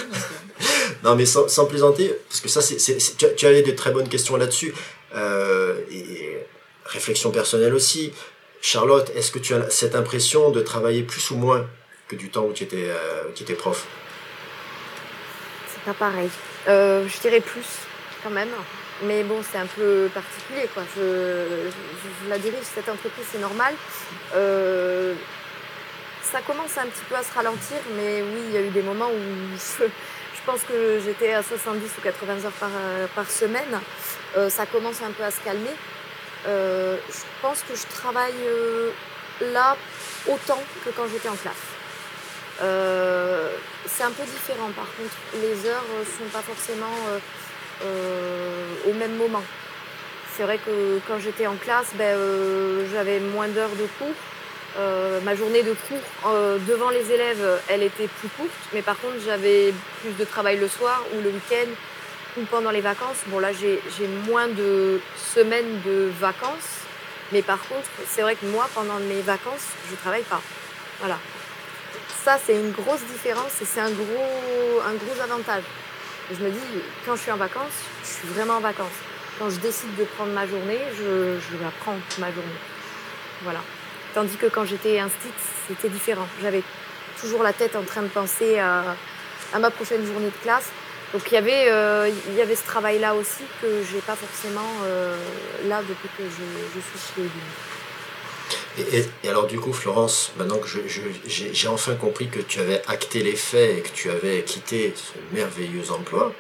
non, 1.05 1.15
mais 1.17 1.27
sans, 1.27 1.49
sans, 1.49 1.67
plaisanter, 1.67 2.15
parce 2.29 2.41
que 2.41 2.49
ça, 2.49 2.61
c'est, 2.61 2.77
tu, 3.17 3.27
tu 3.37 3.47
as 3.47 3.63
de 3.63 3.71
très 3.73 3.91
bonnes 3.91 4.09
questions 4.09 4.37
là-dessus. 4.37 4.75
Euh, 5.15 5.79
et 5.91 6.39
réflexion 6.85 7.31
personnelle 7.31 7.75
aussi. 7.75 8.13
Charlotte, 8.61 9.11
est-ce 9.15 9.31
que 9.31 9.39
tu 9.39 9.55
as 9.55 9.71
cette 9.71 9.95
impression 9.95 10.51
de 10.51 10.61
travailler 10.61 11.03
plus 11.03 11.31
ou 11.31 11.37
moins 11.37 11.67
que 12.09 12.17
du 12.17 12.31
temps 12.31 12.47
où 12.47 12.53
tu 12.53 12.65
étais, 12.65 12.89
euh, 12.89 13.25
tu 13.35 13.43
étais 13.43 13.55
prof? 13.55 13.87
Pas 15.85 15.95
pareil. 15.95 16.31
Euh, 16.69 17.07
je 17.09 17.21
dirais 17.21 17.41
plus 17.41 17.67
quand 18.23 18.31
même. 18.31 18.49
Mais 19.03 19.23
bon, 19.25 19.41
c'est 19.43 19.59
un 19.59 19.67
peu 19.67 20.09
particulier. 20.15 20.69
Quoi. 20.73 20.85
Je, 20.97 21.69
la 22.29 22.39
dirige, 22.39 22.63
cette 22.63 22.89
entreprise, 22.89 23.27
c'est 23.31 23.41
normal. 23.41 23.75
Euh, 24.35 25.15
ça 26.23 26.41
commence 26.41 26.79
un 26.79 26.87
petit 26.87 27.05
peu 27.09 27.17
à 27.17 27.23
se 27.23 27.33
ralentir, 27.35 27.77
mais 27.97 28.23
oui, 28.23 28.41
il 28.49 28.55
y 28.55 28.57
a 28.57 28.63
eu 28.63 28.71
des 28.71 28.83
moments 28.83 29.09
où 29.09 29.57
je, 29.57 29.87
pense 30.47 30.63
que 30.63 31.01
j'étais 31.05 31.33
à 31.33 31.43
70 31.43 31.91
ou 31.99 32.01
80 32.03 32.45
heures 32.45 32.53
par, 32.53 32.71
par 33.15 33.31
semaine. 33.31 33.81
Euh, 34.37 34.49
ça 34.51 34.67
commence 34.67 35.03
un 35.03 35.11
peu 35.11 35.23
à 35.23 35.31
se 35.31 35.41
calmer. 35.41 35.75
je 36.47 37.25
pense 37.43 37.63
que 37.63 37.75
je 37.75 37.87
travaille 37.95 38.35
là 39.53 39.77
autant 40.29 40.63
que 40.85 40.91
quand 40.91 41.07
j'étais 41.13 41.29
en 41.29 41.37
classe. 41.37 41.74
Euh, 42.63 43.51
c'est 43.87 44.05
un 44.05 44.11
peu 44.11 44.23
différent 44.25 44.71
par 44.75 44.87
contre. 44.97 45.15
Les 45.41 45.69
heures 45.69 45.85
ne 45.99 46.05
sont 46.05 46.31
pas 46.33 46.41
forcément 46.41 46.95
euh, 47.09 47.19
euh, 47.85 48.91
au 48.91 48.93
même 48.95 49.17
moment. 49.17 49.43
C'est 50.37 50.43
vrai 50.43 50.59
que 50.59 50.99
quand 51.07 51.19
j'étais 51.21 51.47
en 51.47 51.55
classe, 51.57 51.93
ben, 51.95 52.19
j'avais 52.93 53.21
moins 53.21 53.49
d'heures 53.49 53.71
de 53.71 53.87
cours. 53.99 55.23
ma 55.25 55.37
journée 55.37 55.63
de 55.63 55.75
cours 55.89 56.33
devant 56.69 56.91
les 56.91 57.13
élèves, 57.13 57.61
elle 57.69 57.85
était 57.85 58.09
plus 58.09 58.29
courte, 58.37 58.51
mais 58.73 58.83
par 58.83 58.99
contre 58.99 59.15
j'avais 59.25 59.73
plus 60.01 60.11
de 60.19 60.25
travail 60.25 60.59
le 60.59 60.67
soir 60.67 61.05
ou 61.15 61.21
le 61.23 61.31
week-end 61.31 61.71
ou 62.37 62.45
pendant 62.47 62.73
les 62.73 62.81
vacances. 62.81 63.19
Bon 63.29 63.39
là 63.39 63.51
j'ai 63.53 64.09
moins 64.27 64.49
de 64.49 65.01
semaines 65.17 65.81
de 65.87 66.11
vacances, 66.19 66.83
mais 67.31 67.43
par 67.43 67.61
contre 67.69 67.89
c'est 68.09 68.23
vrai 68.23 68.35
que 68.35 68.47
moi 68.47 68.69
pendant 68.75 68.99
mes 68.99 69.23
vacances 69.23 69.69
je 69.89 69.95
travaille 69.95 70.25
pas. 70.25 70.43
Voilà 70.99 71.19
ça, 72.25 72.39
c'est 72.43 72.55
une 72.55 72.73
grosse 72.73 73.03
différence 73.13 73.61
et 73.61 73.67
c'est 73.67 73.81
un 73.81 73.91
gros, 73.91 75.23
avantage. 75.23 75.65
je 76.33 76.43
me 76.43 76.51
dis, 76.51 76.59
quand 77.05 77.17
je 77.17 77.21
suis 77.21 77.31
en 77.31 77.37
vacances, 77.37 77.79
je 78.03 78.09
suis 78.09 78.29
vraiment 78.29 78.55
en 78.55 78.61
vacances. 78.61 78.99
Quand 79.39 79.51
je 79.51 79.57
décide 79.57 79.95
de 79.97 80.05
prendre 80.05 80.33
ma 80.33 80.47
journée, 80.47 80.79
je, 80.97 81.39
je 81.39 81.63
la 81.63 81.71
prends 81.81 81.97
ma 82.19 82.33
journée. 82.33 82.61
Voilà. 83.43 83.61
Tandis 84.15 84.37
que 84.37 84.47
quand 84.47 84.65
j'étais 84.65 84.99
instit, 85.01 85.33
c'était 85.69 85.91
différent. 85.91 86.27
J'avais 86.41 86.63
toujours 87.21 87.43
la 87.43 87.53
tête 87.53 87.77
en 87.77 87.83
train 87.83 88.03
de 88.03 88.09
penser 88.09 88.59
à, 88.59 88.97
ma 89.59 89.71
prochaine 89.71 90.07
journée 90.07 90.31
de 90.31 90.43
classe. 90.43 90.71
Donc 91.13 91.23
il 91.31 91.35
y 91.35 91.37
avait, 91.37 91.69
euh, 91.69 92.11
ce 92.11 92.67
travail-là 92.67 93.15
aussi 93.15 93.45
que 93.61 93.83
j'ai 93.93 94.01
pas 94.01 94.17
forcément 94.17 94.73
euh, 94.85 95.17
là 95.69 95.81
depuis 95.87 96.09
que 96.17 96.25
je, 96.25 96.45
je 96.75 96.81
suis 96.81 97.15
chez 97.15 97.23
lui. 97.23 97.31
Et, 98.79 99.29
alors 99.29 99.47
du 99.47 99.59
coup, 99.59 99.73
Florence, 99.73 100.33
maintenant 100.39 100.59
que 100.59 100.69
j'ai 101.27 101.69
enfin 101.69 101.95
compris 101.95 102.29
que 102.29 102.41
tu 102.41 102.61
avais 102.61 102.83
acté 102.87 103.23
les 103.23 103.37
faits 103.37 103.79
et 103.79 103.81
que 103.83 103.91
tu 103.95 104.11
avais 104.11 104.43
quitté 104.43 104.93
ce 104.97 105.35
merveilleux 105.35 105.91
emploi, 105.91 106.33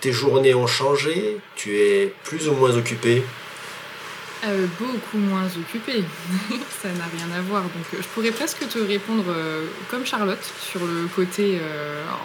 tes 0.00 0.12
journées 0.12 0.54
ont 0.54 0.66
changé, 0.66 1.38
tu 1.56 1.78
es 1.78 2.12
plus 2.24 2.48
ou 2.48 2.54
moins 2.54 2.76
occupée? 2.76 3.22
Euh, 4.44 4.66
beaucoup 4.78 5.18
moins 5.18 5.46
occupée, 5.46 6.04
ça 6.82 6.88
n'a 6.90 7.04
rien 7.06 7.36
à 7.36 7.40
voir. 7.40 7.62
Donc 7.62 7.72
euh, 7.92 7.96
je 8.00 8.06
pourrais 8.08 8.30
presque 8.30 8.68
te 8.68 8.78
répondre 8.78 9.24
euh, 9.28 9.66
comme 9.90 10.06
Charlotte 10.06 10.38
sur 10.60 10.80
le 10.80 11.08
côté 11.08 11.60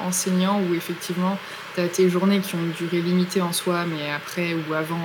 enseignant 0.06 0.62
où 0.62 0.76
effectivement 0.76 1.40
tu 1.74 1.82
as 1.82 1.88
tes 1.88 2.10
journées 2.10 2.40
qui 2.40 2.54
ont 2.54 2.60
une 2.60 2.72
durée 2.72 3.02
limitée 3.02 3.42
en 3.42 3.52
soi, 3.52 3.86
mais 3.88 4.12
après 4.12 4.54
ou 4.54 4.74
avant 4.76 5.00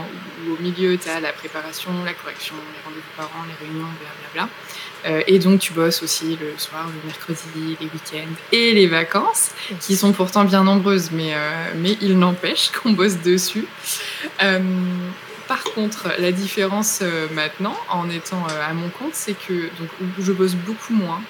ou 0.46 0.52
au 0.52 0.62
milieu, 0.62 0.98
tu 0.98 1.09
as 1.09 1.20
la 1.20 1.32
préparation, 1.32 1.90
la 2.04 2.12
correction, 2.12 2.54
les 2.56 2.84
rendez-vous 2.84 3.16
parents, 3.16 3.44
les 3.48 3.66
réunions, 3.66 3.88
blablabla. 4.34 5.24
Et 5.26 5.38
donc 5.38 5.61
tu 5.61 5.72
bosses 5.72 6.02
aussi 6.02 6.36
le 6.38 6.59
soir, 6.59 6.86
le 6.88 7.06
mercredi, 7.06 7.76
les 7.80 7.86
week-ends 7.86 8.34
et 8.52 8.72
les 8.74 8.86
vacances, 8.86 9.52
qui 9.80 9.96
sont 9.96 10.12
pourtant 10.12 10.44
bien 10.44 10.64
nombreuses, 10.64 11.11
mais, 11.11 11.32
il 12.02 12.18
n'empêche 12.18 12.70
qu'on 12.82 12.92
bosse 12.92 13.16
dessus. 13.16 13.66
Par 15.49 15.64
contre, 15.64 16.09
la 16.18 16.30
différence 16.30 17.03
maintenant, 17.32 17.76
en 17.88 18.09
étant 18.11 18.46
à 18.46 18.72
mon 18.74 18.90
compte, 18.90 19.14
c'est 19.14 19.34
que 19.34 19.70
donc, 19.78 19.88
je 20.18 20.32
bosse 20.32 20.55
beaucoup 20.55 20.92
moins. 20.92 21.22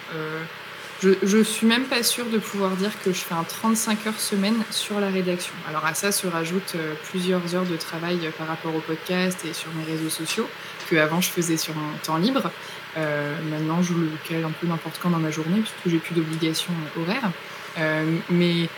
Je, 1.00 1.10
je 1.22 1.38
suis 1.44 1.66
même 1.66 1.84
pas 1.84 2.02
sûre 2.02 2.26
de 2.26 2.38
pouvoir 2.38 2.72
dire 2.72 2.90
que 3.04 3.12
je 3.12 3.20
fais 3.20 3.34
un 3.34 3.44
35 3.44 4.04
heures 4.08 4.18
semaine 4.18 4.56
sur 4.70 4.98
la 4.98 5.10
rédaction. 5.10 5.54
Alors 5.68 5.86
à 5.86 5.94
ça 5.94 6.10
se 6.10 6.26
rajoutent 6.26 6.74
euh, 6.74 6.94
plusieurs 7.10 7.54
heures 7.54 7.66
de 7.66 7.76
travail 7.76 8.18
euh, 8.24 8.30
par 8.36 8.48
rapport 8.48 8.74
au 8.74 8.80
podcast 8.80 9.44
et 9.48 9.52
sur 9.52 9.72
mes 9.74 9.84
réseaux 9.84 10.10
sociaux 10.10 10.48
que 10.90 10.96
avant 10.96 11.20
je 11.20 11.30
faisais 11.30 11.56
sur 11.56 11.74
mon 11.76 11.96
temps 12.02 12.16
libre. 12.16 12.50
Euh, 12.96 13.36
maintenant, 13.48 13.80
je 13.80 13.92
le 13.92 14.10
cale 14.28 14.44
un 14.44 14.50
peu 14.50 14.66
n'importe 14.66 14.98
quand 15.00 15.10
dans 15.10 15.18
ma 15.18 15.30
journée 15.30 15.60
puisque 15.60 15.88
j'ai 15.88 15.98
plus 15.98 16.16
d'obligations 16.16 16.72
horaires. 17.00 17.30
Euh, 17.78 18.16
mais 18.28 18.68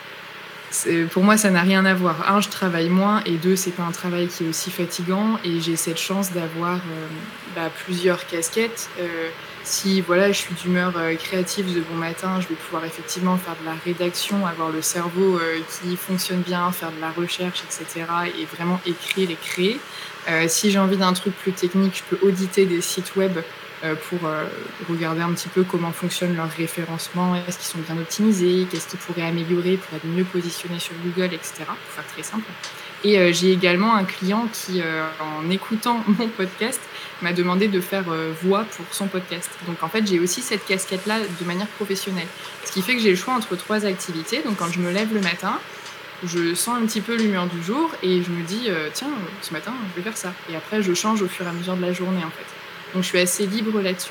pour 1.10 1.24
moi, 1.24 1.36
ça 1.36 1.50
n'a 1.50 1.62
rien 1.62 1.84
à 1.84 1.94
voir. 1.94 2.30
Un, 2.30 2.40
je 2.40 2.48
travaille 2.48 2.88
moins, 2.88 3.22
et 3.26 3.32
deux, 3.32 3.56
c'est 3.56 3.72
pas 3.72 3.82
un 3.82 3.90
travail 3.90 4.28
qui 4.28 4.44
est 4.44 4.48
aussi 4.48 4.70
fatigant, 4.70 5.38
et 5.44 5.60
j'ai 5.60 5.76
cette 5.76 5.98
chance 5.98 6.32
d'avoir 6.32 6.76
euh, 6.76 7.06
bah, 7.56 7.70
plusieurs 7.84 8.26
casquettes. 8.26 8.88
Euh, 9.00 9.28
si 9.64 10.00
voilà, 10.00 10.30
je 10.30 10.38
suis 10.38 10.54
d'humeur 10.54 10.92
euh, 10.96 11.14
créative 11.16 11.74
de 11.74 11.80
bon 11.80 11.96
matin, 11.96 12.40
je 12.40 12.46
vais 12.46 12.54
pouvoir 12.54 12.84
effectivement 12.84 13.36
faire 13.36 13.56
de 13.60 13.66
la 13.66 13.74
rédaction, 13.84 14.46
avoir 14.46 14.70
le 14.70 14.80
cerveau 14.80 15.40
qui 15.68 15.96
fonctionne 15.96 16.40
bien, 16.40 16.70
faire 16.70 16.92
de 16.92 17.00
la 17.00 17.10
recherche, 17.10 17.62
etc., 17.64 18.06
et 18.38 18.44
vraiment 18.44 18.80
écrire 18.86 19.30
et 19.30 19.36
créer. 19.36 19.80
si 20.48 20.70
j'ai 20.70 20.78
envie 20.78 20.96
d'un 20.96 21.12
truc 21.12 21.34
plus 21.36 21.52
technique, 21.52 22.02
je 22.08 22.16
peux 22.16 22.26
auditer 22.26 22.64
des 22.64 22.80
sites 22.80 23.16
web 23.16 23.38
pour 24.08 24.26
euh, 24.26 24.44
regarder 24.90 25.22
un 25.22 25.32
petit 25.32 25.48
peu 25.48 25.64
comment 25.64 25.90
fonctionne 25.90 26.36
leur 26.36 26.50
référencement, 26.50 27.34
est-ce 27.34 27.58
qu'ils 27.58 27.66
sont 27.66 27.78
bien 27.78 27.96
optimisés, 28.00 28.66
qu'est-ce 28.70 28.88
qu'ils 28.88 28.98
pourraient 28.98 29.26
améliorer 29.26 29.78
pour 29.78 29.96
être 29.96 30.06
mieux 30.06 30.24
positionnés 30.24 30.78
sur 30.78 30.92
Google, 31.02 31.34
etc. 31.34 31.64
Pour 31.66 31.94
faire 31.94 32.06
très 32.12 32.22
simple. 32.22 32.44
Et 33.04 33.18
euh, 33.18 33.32
j'ai 33.32 33.52
également 33.52 33.94
un 33.94 34.04
client 34.04 34.46
qui, 34.52 34.82
en 35.20 35.48
écoutant 35.50 36.04
mon 36.18 36.28
podcast, 36.28 36.80
m'a 37.22 37.32
demandé 37.32 37.68
de 37.68 37.80
faire 37.80 38.04
voix 38.42 38.64
pour 38.76 38.86
son 38.92 39.06
podcast. 39.06 39.50
Donc 39.66 39.82
en 39.82 39.88
fait, 39.88 40.06
j'ai 40.06 40.18
aussi 40.18 40.42
cette 40.42 40.66
casquette-là 40.66 41.20
de 41.40 41.44
manière 41.46 41.66
professionnelle. 41.66 42.28
Ce 42.64 42.72
qui 42.72 42.82
fait 42.82 42.94
que 42.94 43.00
j'ai 43.00 43.10
le 43.10 43.16
choix 43.16 43.34
entre 43.34 43.56
trois 43.56 43.86
activités. 43.86 44.42
Donc 44.42 44.56
quand 44.58 44.70
je 44.70 44.80
me 44.80 44.90
lève 44.90 45.12
le 45.12 45.20
matin, 45.20 45.58
je 46.24 46.54
sens 46.54 46.76
un 46.78 46.86
petit 46.86 47.00
peu 47.00 47.16
l'humeur 47.16 47.46
du 47.46 47.62
jour 47.62 47.90
et 48.02 48.22
je 48.22 48.30
me 48.30 48.42
dis, 48.42 48.68
tiens, 48.92 49.10
ce 49.40 49.52
matin, 49.52 49.72
je 49.90 49.96
vais 49.96 50.02
faire 50.02 50.18
ça. 50.18 50.32
Et 50.50 50.56
après, 50.56 50.82
je 50.82 50.92
change 50.92 51.22
au 51.22 51.28
fur 51.28 51.46
et 51.46 51.48
à 51.48 51.52
mesure 51.52 51.76
de 51.76 51.82
la 51.82 51.92
journée, 51.92 52.24
en 52.24 52.30
fait. 52.30 52.59
Donc 52.94 53.02
je 53.02 53.08
suis 53.08 53.20
assez 53.20 53.46
libre 53.46 53.80
là-dessus. 53.80 54.10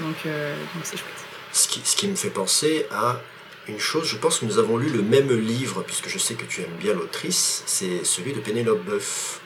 Donc 0.00 0.16
euh, 0.26 0.54
c'est 0.82 0.96
chouette. 0.96 1.12
Ce 1.52 1.68
qui, 1.68 1.80
ce 1.84 1.96
qui 1.96 2.08
me 2.08 2.16
fait 2.16 2.30
penser 2.30 2.86
à 2.90 3.20
une 3.68 3.78
chose, 3.78 4.06
je 4.08 4.16
pense 4.16 4.38
que 4.38 4.44
nous 4.44 4.58
avons 4.58 4.76
lu 4.76 4.88
le 4.88 5.02
même 5.02 5.30
livre, 5.38 5.82
puisque 5.82 6.08
je 6.08 6.18
sais 6.18 6.34
que 6.34 6.44
tu 6.44 6.62
aimes 6.62 6.76
bien 6.80 6.94
l'autrice, 6.94 7.62
c'est 7.66 8.04
celui 8.04 8.32
de 8.32 8.40
Pénélope 8.40 8.84
Boeuf, 8.84 9.40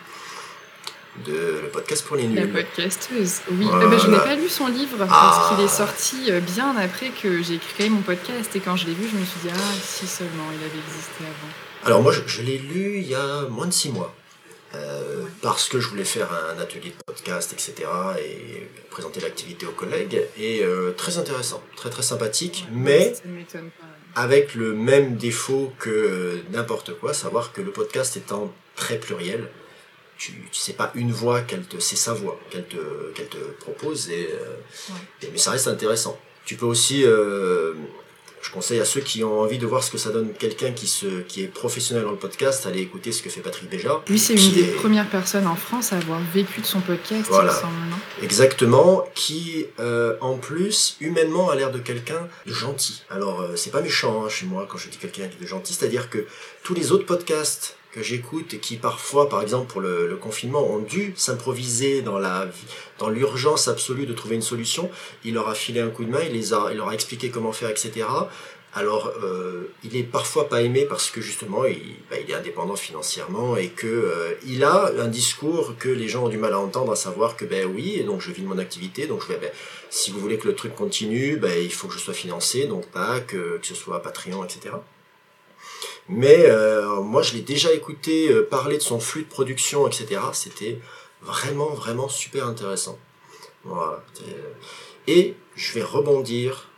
de 1.27 1.61
le 1.63 1.69
podcast 1.69 2.07
pour 2.07 2.17
les 2.17 2.27
nuls. 2.27 2.39
La 2.39 2.47
podcasteuse, 2.47 3.41
oui. 3.51 3.67
Euh, 3.71 3.89
ben, 3.89 3.99
je 3.99 4.09
n'ai 4.09 4.19
pas 4.19 4.35
lu 4.35 4.49
son 4.49 4.69
livre, 4.69 4.97
parce 4.99 5.11
ah. 5.13 5.55
qu'il 5.55 5.65
est 5.65 5.69
sorti 5.69 6.31
euh, 6.31 6.41
bien 6.41 6.77
après 6.77 7.11
que 7.11 7.43
j'ai 7.43 7.59
créé 7.59 7.91
mon 7.91 8.01
podcast, 8.01 8.55
et 8.55 8.61
quand 8.61 8.77
je 8.77 8.87
l'ai 8.87 8.95
vu, 8.95 9.09
je 9.11 9.17
me 9.17 9.25
suis 9.25 9.41
dit, 9.43 9.51
ah, 9.53 9.75
si 9.83 10.07
seulement 10.07 10.49
il 10.53 10.65
avait 10.65 10.79
existé 10.79 11.25
avant. 11.25 11.87
Alors 11.87 12.03
moi, 12.03 12.13
je, 12.13 12.21
je 12.27 12.43
l'ai 12.43 12.59
lu 12.59 12.99
il 12.99 13.09
y 13.09 13.15
a 13.15 13.43
moins 13.51 13.67
de 13.67 13.73
six 13.73 13.91
mois. 13.91 14.15
Euh, 14.77 15.25
parce 15.43 15.69
que 15.69 15.81
je 15.81 15.89
voulais 15.89 16.05
faire 16.05 16.29
un 16.33 16.59
atelier 16.61 16.91
de 16.91 17.05
podcast, 17.05 17.53
etc. 17.53 17.89
et 18.19 18.69
présenter 18.91 19.21
l'activité 19.21 19.67
aux 19.67 19.73
collègues. 19.73 20.23
Et 20.39 20.63
euh, 20.63 20.93
très 20.93 21.19
intéressant, 21.19 21.63
très 21.77 21.91
très 21.91 22.03
sympathique, 22.03 22.67
mais 22.73 23.15
avec 24.15 24.55
le 24.55 24.73
même 24.73 25.17
défaut 25.17 25.73
que 25.79 25.91
euh, 25.91 26.43
n'importe 26.51 26.99
quoi, 26.99 27.13
savoir 27.15 27.53
que 27.53 27.61
le 27.61 27.71
podcast 27.71 28.17
étant 28.17 28.53
très 28.75 28.99
pluriel, 28.99 29.49
tu, 30.17 30.33
tu 30.51 30.59
sais 30.59 30.73
pas 30.73 30.91
une 30.95 31.13
voix 31.13 31.43
qu'elle 31.43 31.65
te, 31.65 31.79
c'est 31.79 31.97
sa 31.97 32.15
voix 32.15 32.41
qu'elle 32.51 32.67
te, 32.67 33.13
qu'elle 33.15 33.29
te 33.29 33.37
propose, 33.61 34.09
et, 34.11 34.31
mais 35.31 35.39
ça 35.39 35.51
reste 35.51 35.69
intéressant. 35.69 36.19
Tu 36.47 36.57
peux 36.57 36.67
aussi 36.67 37.05
je 38.47 38.53
conseille 38.53 38.79
à 38.79 38.85
ceux 38.85 39.01
qui 39.01 39.25
ont 39.25 39.41
envie 39.41 39.59
de 39.59 39.67
voir 39.67 39.83
ce 39.83 39.91
que 39.91 39.99
ça 39.99 40.11
donne 40.11 40.33
quelqu'un 40.33 40.71
qui, 40.71 40.87
se, 40.87 41.23
qui 41.23 41.43
est 41.43 41.49
professionnel 41.49 42.05
dans 42.05 42.13
le 42.13 42.17
podcast, 42.17 42.65
aller 42.65 42.81
écouter 42.81 43.11
ce 43.11 43.21
que 43.21 43.29
fait 43.29 43.41
Patrick 43.41 43.69
déjà. 43.69 44.01
Lui, 44.09 44.21
c'est 44.21 44.35
une 44.35 44.53
des 44.53 44.63
premières 44.63 45.09
personnes 45.09 45.49
en 45.49 45.57
France 45.57 45.93
à 45.93 45.97
avoir 45.97 46.21
vécu 46.33 46.61
de 46.61 46.67
son 46.67 46.81
podcast, 46.81 47.27
voilà. 47.29 47.61
Exactement, 48.23 49.05
qui 49.17 49.67
euh, 49.81 50.17
en 50.21 50.37
plus, 50.37 50.97
humainement, 51.01 51.51
a 51.51 51.57
l'air 51.57 51.73
de 51.73 51.81
quelqu'un 51.81 52.29
de 52.47 52.53
gentil. 52.53 53.03
Alors, 53.11 53.41
euh, 53.41 53.57
c'est 53.57 53.71
pas 53.71 53.81
méchant 53.81 54.25
hein, 54.25 54.29
chez 54.29 54.47
moi 54.47 54.69
quand 54.71 54.79
je 54.79 54.91
dis 54.91 54.99
quelqu'un 54.99 55.27
qui 55.27 55.39
est 55.39 55.43
de 55.43 55.47
gentil, 55.47 55.75
c'est-à-dire 55.75 56.09
que 56.09 56.25
tous 56.63 56.75
les 56.75 56.93
autres 56.93 57.07
podcasts 57.07 57.77
que 57.97 58.03
j'écoute 58.03 58.53
et 58.53 58.59
qui 58.59 58.77
parfois, 58.77 59.29
par 59.29 59.41
exemple 59.41 59.73
pour 59.73 59.81
le, 59.81 60.17
confinement, 60.21 60.63
ont 60.71 60.81
dû 60.81 61.15
s'improviser 61.17 62.03
dans 62.03 62.19
la 62.19 62.47
dans 62.99 63.09
l'urgence 63.09 63.69
absolue 63.69 64.07
de 64.07 64.13
trouver 64.13 64.37
une 64.37 64.43
solution, 64.43 64.91
il 65.25 65.35
leur 65.35 65.49
a 65.49 65.55
filé 65.55 65.81
un 65.81 65.89
coup 65.89 66.05
de 66.05 66.11
main, 66.11 66.21
il 66.23 66.33
les 66.33 66.53
a, 66.53 66.69
il 66.71 66.77
leur 66.77 66.91
a 66.91 66.95
expliqué 66.95 67.31
comment 67.31 67.53
faire, 67.53 67.71
etc. 67.71 68.07
Alors, 68.75 69.11
euh, 69.23 69.73
il 69.85 69.97
est 69.97 70.03
parfois 70.03 70.51
pas 70.51 70.61
aimé 70.61 70.85
parce 70.85 71.11
que 71.11 71.23
justement, 71.23 71.65
il, 71.65 71.97
bah, 72.11 72.17
est 72.19 72.35
indépendant 72.35 72.77
financièrement 72.77 73.57
et 73.57 73.69
que 73.69 73.87
euh, 73.87 74.35
il 74.47 74.63
a 74.65 74.93
un 74.99 75.09
discours 75.09 75.75
que 75.79 75.89
les 75.89 76.09
gens 76.09 76.25
ont 76.25 76.29
du 76.29 76.37
mal 76.37 76.53
à 76.53 76.59
entendre, 76.59 76.93
à 76.93 76.97
savoir 76.97 77.37
que 77.37 77.47
ben 77.47 77.67
oui, 77.75 78.05
donc 78.05 78.21
je 78.21 78.31
vis 78.31 78.43
de 78.43 78.47
mon 78.47 78.59
activité, 78.59 79.07
donc 79.07 79.23
je 79.23 79.29
vais, 79.29 79.39
ben, 79.39 79.51
si 79.89 80.11
vous 80.11 80.21
voulez 80.21 80.37
que 80.37 80.49
le 80.49 80.55
truc 80.55 80.75
continue, 80.75 81.37
ben 81.39 81.57
il 81.59 81.73
faut 81.73 81.89
que 81.89 81.95
je 81.95 81.99
sois 81.99 82.13
financé, 82.13 82.67
donc 82.67 82.85
pas 82.89 83.21
que, 83.21 83.57
que 83.57 83.67
ce 83.67 83.75
soit 83.75 84.03
Patreon, 84.03 84.45
etc. 84.45 84.75
Mais 86.09 86.45
euh, 86.47 87.01
moi, 87.01 87.23
je 87.23 87.35
l'ai 87.35 87.41
déjà 87.41 87.73
écouté 87.73 88.31
euh, 88.31 88.47
parler 88.49 88.77
de 88.77 88.83
son 88.83 89.01
flux 89.01 89.23
de 89.23 89.29
production, 89.29 89.87
etc. 89.87 90.21
C'était 90.33 90.79
vraiment, 91.23 91.71
vraiment 91.71 92.09
super 92.09 92.47
intéressant. 92.47 92.99
Voilà. 93.65 94.05
Et 95.09 95.35
je 95.57 95.73
vais 95.73 95.83
rebondir 95.83 96.69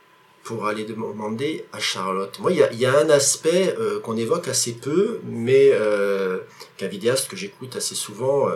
pour 0.42 0.66
aller 0.66 0.84
demander 0.84 1.66
à 1.74 1.78
Charlotte. 1.78 2.38
Moi, 2.40 2.52
il 2.52 2.78
y 2.78 2.86
a, 2.86 2.98
un 2.98 3.10
aspect 3.10 3.74
euh, 3.78 4.00
qu'on 4.00 4.16
évoque 4.16 4.48
assez 4.48 4.72
peu, 4.72 5.20
mais 5.24 5.68
euh, 5.72 6.38
qu'un 6.78 6.86
vidéaste 6.86 7.28
que 7.28 7.36
j'écoute 7.36 7.76
assez 7.76 7.94
souvent, 7.94 8.48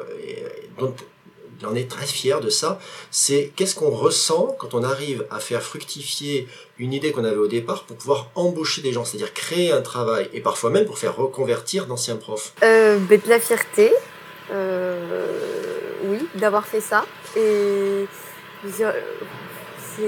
il 1.62 1.66
en 1.66 1.74
est 1.74 1.88
très 1.88 2.06
fier 2.06 2.40
de 2.40 2.50
ça, 2.50 2.78
c'est 3.10 3.52
qu'est-ce 3.56 3.74
qu'on 3.74 3.90
ressent 3.90 4.56
quand 4.58 4.74
on 4.74 4.82
arrive 4.82 5.24
à 5.30 5.38
faire 5.38 5.62
fructifier 5.62 6.48
une 6.78 6.92
idée 6.92 7.12
qu'on 7.12 7.24
avait 7.24 7.36
au 7.36 7.46
départ 7.46 7.84
pour 7.84 7.96
pouvoir 7.96 8.30
embaucher 8.34 8.82
des 8.82 8.92
gens, 8.92 9.04
c'est-à-dire 9.04 9.32
créer 9.32 9.70
un 9.70 9.80
travail, 9.80 10.28
et 10.32 10.40
parfois 10.40 10.70
même 10.70 10.84
pour 10.84 10.98
faire 10.98 11.16
reconvertir 11.16 11.86
d'anciens 11.86 12.16
profs? 12.16 12.52
Euh, 12.62 12.98
ben, 12.98 13.20
De 13.24 13.28
la 13.28 13.38
fierté, 13.38 13.92
euh, 14.50 15.36
oui, 16.04 16.18
d'avoir 16.34 16.66
fait 16.66 16.80
ça. 16.80 17.06
Et 17.36 18.06
c'est 19.96 20.02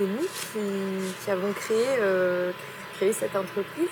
nous 0.00 0.26
qui, 0.52 1.30
avons 1.30 1.54
euh, 1.70 2.52
créé 2.96 3.12
cette 3.12 3.34
entreprise. 3.34 3.88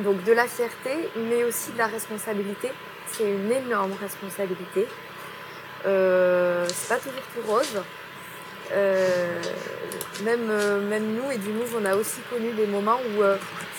Donc 0.00 0.22
de 0.24 0.32
la 0.32 0.46
fierté, 0.46 1.08
mais 1.16 1.44
aussi 1.44 1.72
de 1.72 1.78
la 1.78 1.86
responsabilité. 1.86 2.70
C'est 3.10 3.30
une 3.30 3.52
énorme 3.52 3.92
responsabilité. 4.00 4.86
Euh, 5.86 6.66
c'est 6.68 6.88
pas 6.88 6.98
toujours 7.00 7.22
tout 7.34 7.50
rose. 7.50 7.82
Euh, 8.72 9.42
même, 10.24 10.48
euh, 10.50 10.80
même 10.88 11.14
nous 11.14 11.30
et 11.30 11.38
du 11.38 11.50
Move, 11.50 11.76
on 11.80 11.84
a 11.84 11.94
aussi 11.94 12.20
connu 12.30 12.52
des 12.52 12.66
moments 12.66 12.98
où 12.98 13.22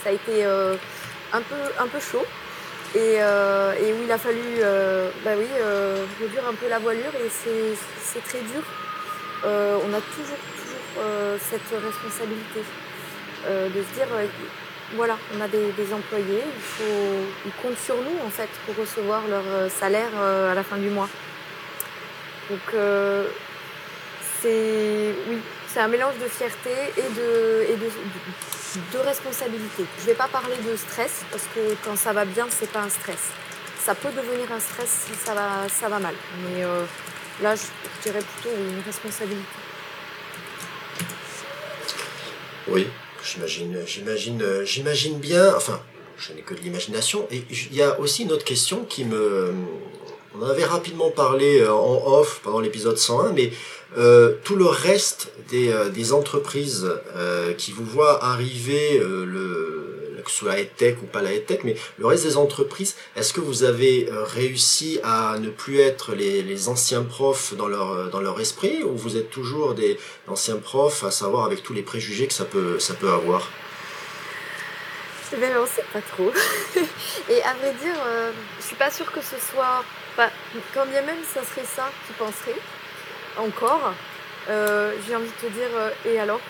ça 0.04 0.10
a 0.10 0.12
été 0.12 0.43
un, 0.43 1.41
peu, 1.41 1.99
chaud 1.99 2.26
et, 2.95 3.18
où 3.18 4.04
il 4.04 4.12
a 4.12 4.18
fallu 4.18 4.60
bah 5.24 5.32
oui, 5.38 5.47
réduire 6.20 6.47
un 6.47 6.54
peu 6.54 6.68
la 6.70 6.80
voilure 6.80 7.14
et 7.26 7.30
c'est 7.30 8.24
très 8.24 8.39
dur. 8.39 8.64
on 9.43 9.93
a 9.93 10.01
toujours, 10.01 10.38
cette 11.39 11.84
responsabilité 11.84 12.64
de 13.47 13.84
se 13.84 13.95
dire 13.95 14.08
voilà, 14.95 15.18
on 15.36 15.41
a 15.41 15.47
des, 15.47 15.93
employés, 15.93 16.43
il 16.80 16.86
ils 17.45 17.51
comptent 17.62 17.80
sur 17.80 17.95
nous 17.95 18.28
en 18.28 18.30
fait 18.30 18.49
pour 18.66 18.76
recevoir 18.76 19.22
leur 19.28 19.72
salaire 19.72 20.16
à 20.20 20.54
la 20.54 20.64
fin 20.64 20.78
du 20.78 20.89
mois. 20.89 21.10
Donc 22.50 22.60
euh, 22.74 23.28
c'est 24.41 25.16
oui, 25.30 25.38
un 25.78 25.88
mélange 25.88 26.16
de 26.22 26.28
fierté 26.28 26.70
et 26.98 27.02
de, 27.02 27.64
et 27.70 27.76
de, 27.78 28.98
de, 28.98 29.04
responsabilité. 29.04 29.86
Je 29.98 30.02
ne 30.02 30.08
vais 30.08 30.14
pas 30.14 30.28
parler 30.28 30.56
de 30.58 30.76
stress 30.76 31.24
parce 31.32 31.44
que 31.56 31.76
quand 31.84 31.96
ça 31.96 32.14
va 32.14 32.26
bien, 32.26 32.48
c'est 32.50 32.70
pas 32.70 32.82
un 32.82 32.89
stress. 32.89 33.32
Ça 33.84 33.96
peut 33.96 34.10
devenir 34.10 34.52
un 34.52 34.60
stress 34.60 35.08
si 35.08 35.26
ça 35.26 35.34
va, 35.34 35.68
ça 35.70 35.89
va 35.89 36.00
mal. 36.00 36.16
Mais 36.44 36.64
euh, 36.64 36.84
là, 37.41 37.56
je, 37.56 37.64
dirais 38.04 38.20
plutôt 38.20 38.56
une 38.56 38.82
responsabilité. 38.86 39.41
Oui, 42.68 42.88
j'imagine 43.24 45.20
bien. 45.20 45.56
Enfin, 45.56 45.82
je 46.18 46.34
n'ai 46.34 46.41
que 46.41 46.54
de 46.54 46.60
l'imagination. 46.60 47.28
Et 47.32 47.44
il 47.50 47.74
y 47.74 47.82
a 47.82 48.00
aussi 48.00 48.24
une 48.24 48.32
autre 48.32 48.46
question 48.46 48.86
qui 48.86 49.06
me, 49.06 49.54
on 50.36 50.44
en 50.44 50.50
avait 50.50 50.66
rapidement 50.66 51.12
parlé 51.12 51.60
euh, 51.60 51.74
en 51.74 52.20
off 52.20 52.40
pendant 52.44 52.60
l'épisode 52.60 52.98
101, 52.98 53.34
mais 53.34 53.52
euh, 53.98 54.36
tout 54.44 54.56
le 54.56 54.66
reste 54.66 55.32
des, 55.50 55.70
euh, 55.70 55.90
des 55.90 56.14
entreprises 56.14 56.90
qui 57.58 57.72
vous 57.72 57.86
voient 57.86 58.24
arriver, 58.24 59.00
le, 59.00 60.22
que 60.24 60.32
ce 60.32 60.38
soit 60.38 60.56
la 60.56 60.64
tech 60.64 60.96
ou 61.04 61.06
pas 61.06 61.22
la 61.22 61.38
tech, 61.40 61.60
mais 61.64 61.76
le 61.98 62.06
reste 62.08 62.24
des 62.26 62.38
entreprises, 62.38 62.96
est-ce 63.16 63.34
que 63.34 63.42
vous 63.42 63.64
avez 63.64 64.10
réussi 64.12 65.00
à 65.04 65.38
ne 65.40 65.50
plus 65.50 65.80
être 65.80 66.14
les, 66.14 66.42
les, 66.42 66.70
anciens 66.70 67.04
profs 67.04 67.54
dans 67.56 67.68
leur, 67.68 68.10
dans 68.10 68.22
leur 68.22 68.40
esprit, 68.40 68.84
ou 68.84 68.96
vous 68.96 69.18
êtes 69.18 69.30
toujours 69.30 69.74
des 69.76 69.98
anciens 70.28 70.58
profs, 70.58 71.04
à 71.04 71.12
savoir 71.12 71.46
avec 71.46 71.62
tous 71.62 71.74
les 71.74 71.84
préjugés 71.84 72.28
que 72.28 72.34
ça 72.34 72.46
peut, 72.46 72.80
ça 72.80 72.94
peut 72.94 73.10
avoir? 73.10 73.50
Eh 75.34 75.38
ben, 75.38 75.52
on 75.62 75.66
sait 75.66 75.86
pas 75.92 76.02
trop. 76.02 76.32
Et 77.30 77.42
à 77.44 77.54
vrai 77.56 77.74
dire, 77.84 77.96
je 78.60 78.66
suis 78.66 78.76
pas 78.76 78.92
sûre 78.92 79.12
que 79.12 79.22
ce 79.22 79.36
soit 79.52 79.84
bah, 80.18 80.30
quand 80.74 80.86
bien 80.86 81.01
même 81.01 81.24
ça 81.24 81.41
serait 81.43 81.66
ça 81.66 81.89
qui 82.05 82.14
penserait, 82.14 82.59
encore, 83.38 83.93
euh, 84.49 84.93
j'ai 85.07 85.16
envie 85.16 85.30
de 85.30 85.47
te 85.47 85.51
dire, 85.51 85.70
euh, 85.76 85.89
et 86.05 86.20
alors 86.20 86.41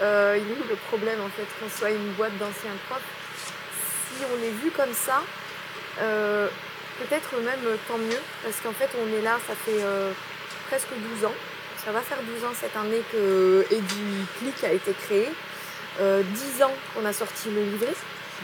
euh, 0.00 0.38
Il 0.40 0.50
est 0.50 0.54
où 0.54 0.68
le 0.68 0.76
problème 0.88 1.20
en 1.20 1.28
fait 1.28 1.46
qu'on 1.60 1.70
soit 1.70 1.90
une 1.90 2.12
boîte 2.12 2.36
d'anciens 2.38 2.72
profs? 2.88 3.02
Si 4.08 4.24
on 4.24 4.42
est 4.42 4.50
vu 4.62 4.70
comme 4.70 4.92
ça, 4.92 5.22
peut-être 5.98 7.40
même 7.40 7.78
tant 7.88 7.98
mieux, 7.98 8.20
parce 8.42 8.56
qu'en 8.60 8.72
fait 8.72 8.90
on 9.00 9.18
est 9.18 9.22
là, 9.22 9.38
ça 9.46 9.54
fait 9.54 9.80
presque 10.68 10.88
12 11.20 11.24
ans. 11.24 11.34
Ça 11.84 11.92
va 11.92 12.00
faire 12.00 12.18
12 12.22 12.44
ans 12.44 12.54
cette 12.54 12.76
année 12.76 13.02
que 13.10 13.64
EduClick 13.70 14.64
a 14.64 14.72
été 14.72 14.92
créé. 14.92 15.28
10 15.98 16.62
ans 16.62 16.72
qu'on 16.94 17.04
a 17.06 17.12
sorti 17.12 17.50
le 17.50 17.62
livret, 17.62 17.94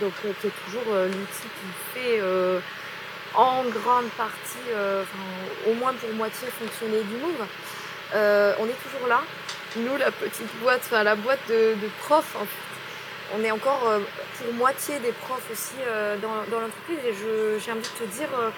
donc 0.01 0.13
qui 0.23 0.47
est 0.47 0.65
toujours 0.65 0.95
l'outil 0.95 1.43
qui 1.43 1.99
fait 2.01 2.21
en 3.35 3.63
grande 3.65 4.09
partie, 4.17 4.69
au 5.67 5.75
moins 5.75 5.93
pour 5.95 6.13
moitié 6.15 6.49
fonctionner 6.49 7.03
du 7.03 7.15
Louvre. 7.19 7.47
on 8.15 8.67
est 8.67 8.83
toujours 8.83 9.09
là. 9.09 9.21
Nous, 9.77 9.97
la 9.99 10.11
petite 10.11 10.49
boîte, 10.63 10.81
enfin 10.85 11.03
la 11.03 11.15
boîte 11.15 11.47
de, 11.49 11.75
profs, 12.01 12.37
on 13.37 13.45
est 13.45 13.51
encore 13.51 13.87
euh, 13.87 14.01
pour 14.39 14.55
moitié 14.55 14.99
des 15.01 15.13
profs 15.13 15.51
aussi 15.53 15.75
euh, 15.87 16.17
dans, 16.19 16.35
l'entreprise 16.61 16.99
et 17.05 17.13
j'ai 17.13 17.73
envie 17.73 17.83
de 17.83 17.87
te 17.87 18.05
dire, 18.05 18.29
euh, 18.39 18.51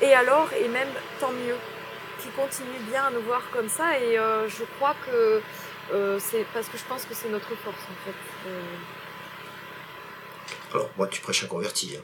et 0.00 0.12
alors, 0.14 0.48
et 0.52 0.66
même 0.68 0.88
tant 1.20 1.30
mieux, 1.30 1.56
qui 2.20 2.28
continuent 2.30 2.90
bien 2.90 3.04
à 3.04 3.10
nous 3.10 3.22
voir 3.22 3.42
comme 3.52 3.68
ça 3.68 3.98
et 3.98 4.16
je 4.16 4.64
crois 4.76 4.94
que 5.06 5.40
c'est 6.20 6.44
parce 6.54 6.68
que 6.68 6.78
je 6.78 6.84
pense 6.84 7.04
que 7.04 7.14
c'est 7.14 7.28
notre 7.28 7.54
force 7.56 7.76
en 7.76 8.04
fait. 8.04 8.50
Alors, 10.72 10.88
moi, 10.96 11.08
tu 11.08 11.20
prêches 11.20 11.44
un 11.44 11.48
converti. 11.48 11.96
Hein. 11.98 12.02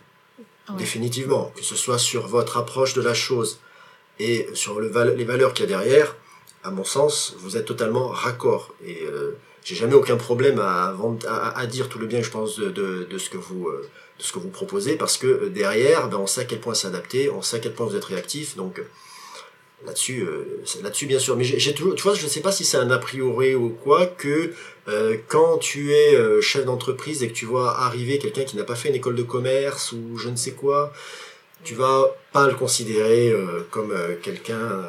Définitivement, 0.76 1.52
que 1.56 1.62
ce 1.62 1.76
soit 1.76 1.98
sur 1.98 2.26
votre 2.26 2.58
approche 2.58 2.92
de 2.94 3.00
la 3.00 3.14
chose 3.14 3.60
et 4.18 4.48
sur 4.52 4.80
le 4.80 4.90
les 5.14 5.24
valeurs 5.24 5.54
qu'il 5.54 5.64
y 5.64 5.72
a 5.72 5.78
derrière, 5.78 6.16
à 6.62 6.70
mon 6.70 6.84
sens, 6.84 7.34
vous 7.38 7.56
êtes 7.56 7.64
totalement 7.64 8.08
raccord. 8.08 8.74
Et 8.84 9.06
j'ai 9.68 9.74
jamais 9.74 9.94
aucun 9.94 10.16
problème 10.16 10.58
à, 10.60 10.96
à, 11.54 11.66
dire 11.66 11.90
tout 11.90 11.98
le 11.98 12.06
bien, 12.06 12.22
je 12.22 12.30
pense, 12.30 12.58
de, 12.58 13.18
ce 13.18 13.28
que 13.28 13.36
vous, 13.36 13.68
euh, 13.68 13.86
de 14.18 14.22
ce 14.22 14.32
que 14.32 14.38
vous 14.38 14.48
proposez, 14.48 14.96
parce 14.96 15.18
que 15.18 15.26
euh, 15.26 15.50
derrière, 15.50 16.08
ben, 16.08 16.16
on 16.16 16.26
sait 16.26 16.40
à 16.40 16.44
quel 16.44 16.58
point 16.58 16.72
s'adapter, 16.72 17.28
on 17.28 17.42
sait 17.42 17.56
à 17.56 17.58
quel 17.58 17.74
point 17.74 17.84
vous 17.84 17.94
êtes 17.94 18.06
réactif, 18.06 18.56
donc 18.56 18.78
euh, 18.78 18.84
là-dessus, 19.84 20.26
là-dessus 20.82 21.04
bien 21.04 21.18
sûr. 21.18 21.36
Mais 21.36 21.44
j'ai 21.44 21.74
toujours, 21.74 21.94
tu 21.94 22.02
vois, 22.02 22.14
je 22.14 22.24
ne 22.24 22.30
sais 22.30 22.40
pas 22.40 22.50
si 22.50 22.64
c'est 22.64 22.78
un 22.78 22.90
a 22.90 22.96
priori 22.96 23.54
ou 23.54 23.68
quoi, 23.68 24.06
que 24.06 24.54
quand 25.28 25.58
tu 25.58 25.92
es 25.92 26.16
chef 26.40 26.64
d'entreprise 26.64 27.22
et 27.22 27.28
que 27.28 27.34
tu 27.34 27.44
vois 27.44 27.78
arriver 27.78 28.18
quelqu'un 28.18 28.44
qui 28.44 28.56
n'a 28.56 28.64
pas 28.64 28.74
fait 28.74 28.88
une 28.88 28.94
école 28.94 29.16
de 29.16 29.22
commerce 29.22 29.92
ou 29.92 30.16
je 30.16 30.28
ne 30.28 30.36
sais 30.36 30.52
quoi, 30.52 30.92
tu 31.64 31.74
vas 31.74 32.06
pas 32.32 32.46
le 32.46 32.54
considérer 32.54 33.34
comme 33.70 33.94
quelqu'un. 34.22 34.82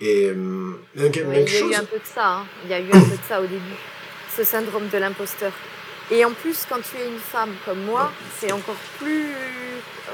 et 0.00 0.26
même, 0.30 0.72
il 0.94 1.52
y 1.52 1.56
a 1.56 1.60
eu 1.60 1.74
un 1.74 1.84
peu 1.84 1.98
de 1.98 2.04
ça. 2.04 2.28
Hein. 2.28 2.46
Il 2.64 2.70
y 2.70 2.74
a 2.74 2.80
eu 2.80 2.86
un 2.92 3.00
peu 3.00 3.16
de 3.16 3.26
ça 3.28 3.40
au 3.40 3.46
début 3.46 3.76
ce 4.36 4.44
syndrome 4.44 4.88
de 4.88 4.98
l'imposteur. 4.98 5.52
Et 6.10 6.24
en 6.24 6.32
plus, 6.32 6.66
quand 6.68 6.80
tu 6.82 6.98
es 6.98 7.06
une 7.06 7.18
femme 7.18 7.54
comme 7.64 7.82
moi, 7.84 8.12
c'est 8.38 8.52
encore 8.52 8.76
plus. 8.98 9.32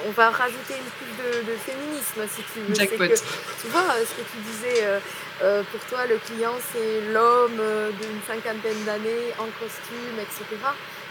On 0.07 0.13
va 0.13 0.31
rajouter 0.31 0.75
une 0.75 0.91
couche 0.97 1.17
de, 1.19 1.53
féminisme 1.57 2.23
si 2.33 2.43
tu 2.53 2.61
veux. 2.61 2.75
Que, 2.75 3.15
tu 3.15 3.69
vois 3.69 3.83
euh, 3.83 4.05
ce 4.07 4.15
que 4.15 4.23
tu 4.23 4.39
disais, 4.47 4.85
euh, 4.85 5.01
euh, 5.43 5.63
pour 5.71 5.81
toi, 5.87 6.07
le 6.07 6.17
client, 6.19 6.55
c'est 6.73 7.13
l'homme 7.13 7.61
d'une 8.01 8.21
cinquantaine 8.27 8.85
d'années 8.85 9.35
en 9.39 9.49
costume, 9.59 10.17
etc. 10.19 10.45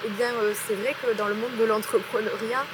Eh 0.05 0.09
bien, 0.09 0.31
c'est 0.65 0.75
vrai 0.75 0.95
que 1.03 1.13
dans 1.17 1.27
le 1.27 1.35
monde 1.35 1.55
de 1.59 1.65
l'entrepreneuriat, 1.65 2.65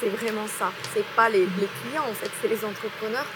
c'est 0.00 0.08
vraiment 0.08 0.48
ça. 0.48 0.72
C'est 0.92 1.06
pas 1.14 1.28
les, 1.28 1.46
les 1.60 1.68
clients, 1.80 2.06
en 2.10 2.14
fait, 2.14 2.30
c'est 2.42 2.48
les 2.48 2.64
entrepreneurs. 2.64 3.26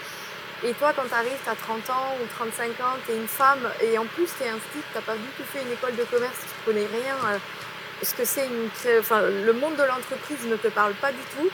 Et 0.65 0.73
toi, 0.73 0.91
quand 0.93 1.07
tu 1.07 1.13
arrives, 1.13 1.39
tu 1.43 1.49
as 1.49 1.55
30 1.55 1.89
ans 1.91 2.17
ou 2.21 2.25
35 2.35 2.65
ans, 2.81 2.97
tu 3.05 3.13
es 3.13 3.15
une 3.15 3.27
femme, 3.27 3.61
et 3.81 3.97
en 3.97 4.05
plus, 4.05 4.27
tu 4.37 4.43
es 4.43 4.49
un 4.49 4.57
tu 4.57 4.79
n'as 4.93 5.01
pas 5.01 5.15
du 5.15 5.27
tout 5.37 5.43
fait 5.53 5.61
une 5.61 5.71
école 5.71 5.95
de 5.95 6.03
commerce, 6.03 6.39
tu 6.41 6.69
ne 6.69 6.73
connais 6.73 6.87
rien. 6.87 7.15
Ce 8.01 8.13
que 8.13 8.25
c'est 8.25 8.45
une. 8.45 8.69
Enfin, 8.99 9.21
le 9.21 9.53
monde 9.53 9.75
de 9.75 9.83
l'entreprise 9.83 10.45
ne 10.49 10.55
te 10.55 10.67
parle 10.67 10.93
pas 10.93 11.11
du 11.11 11.23
tout. 11.37 11.49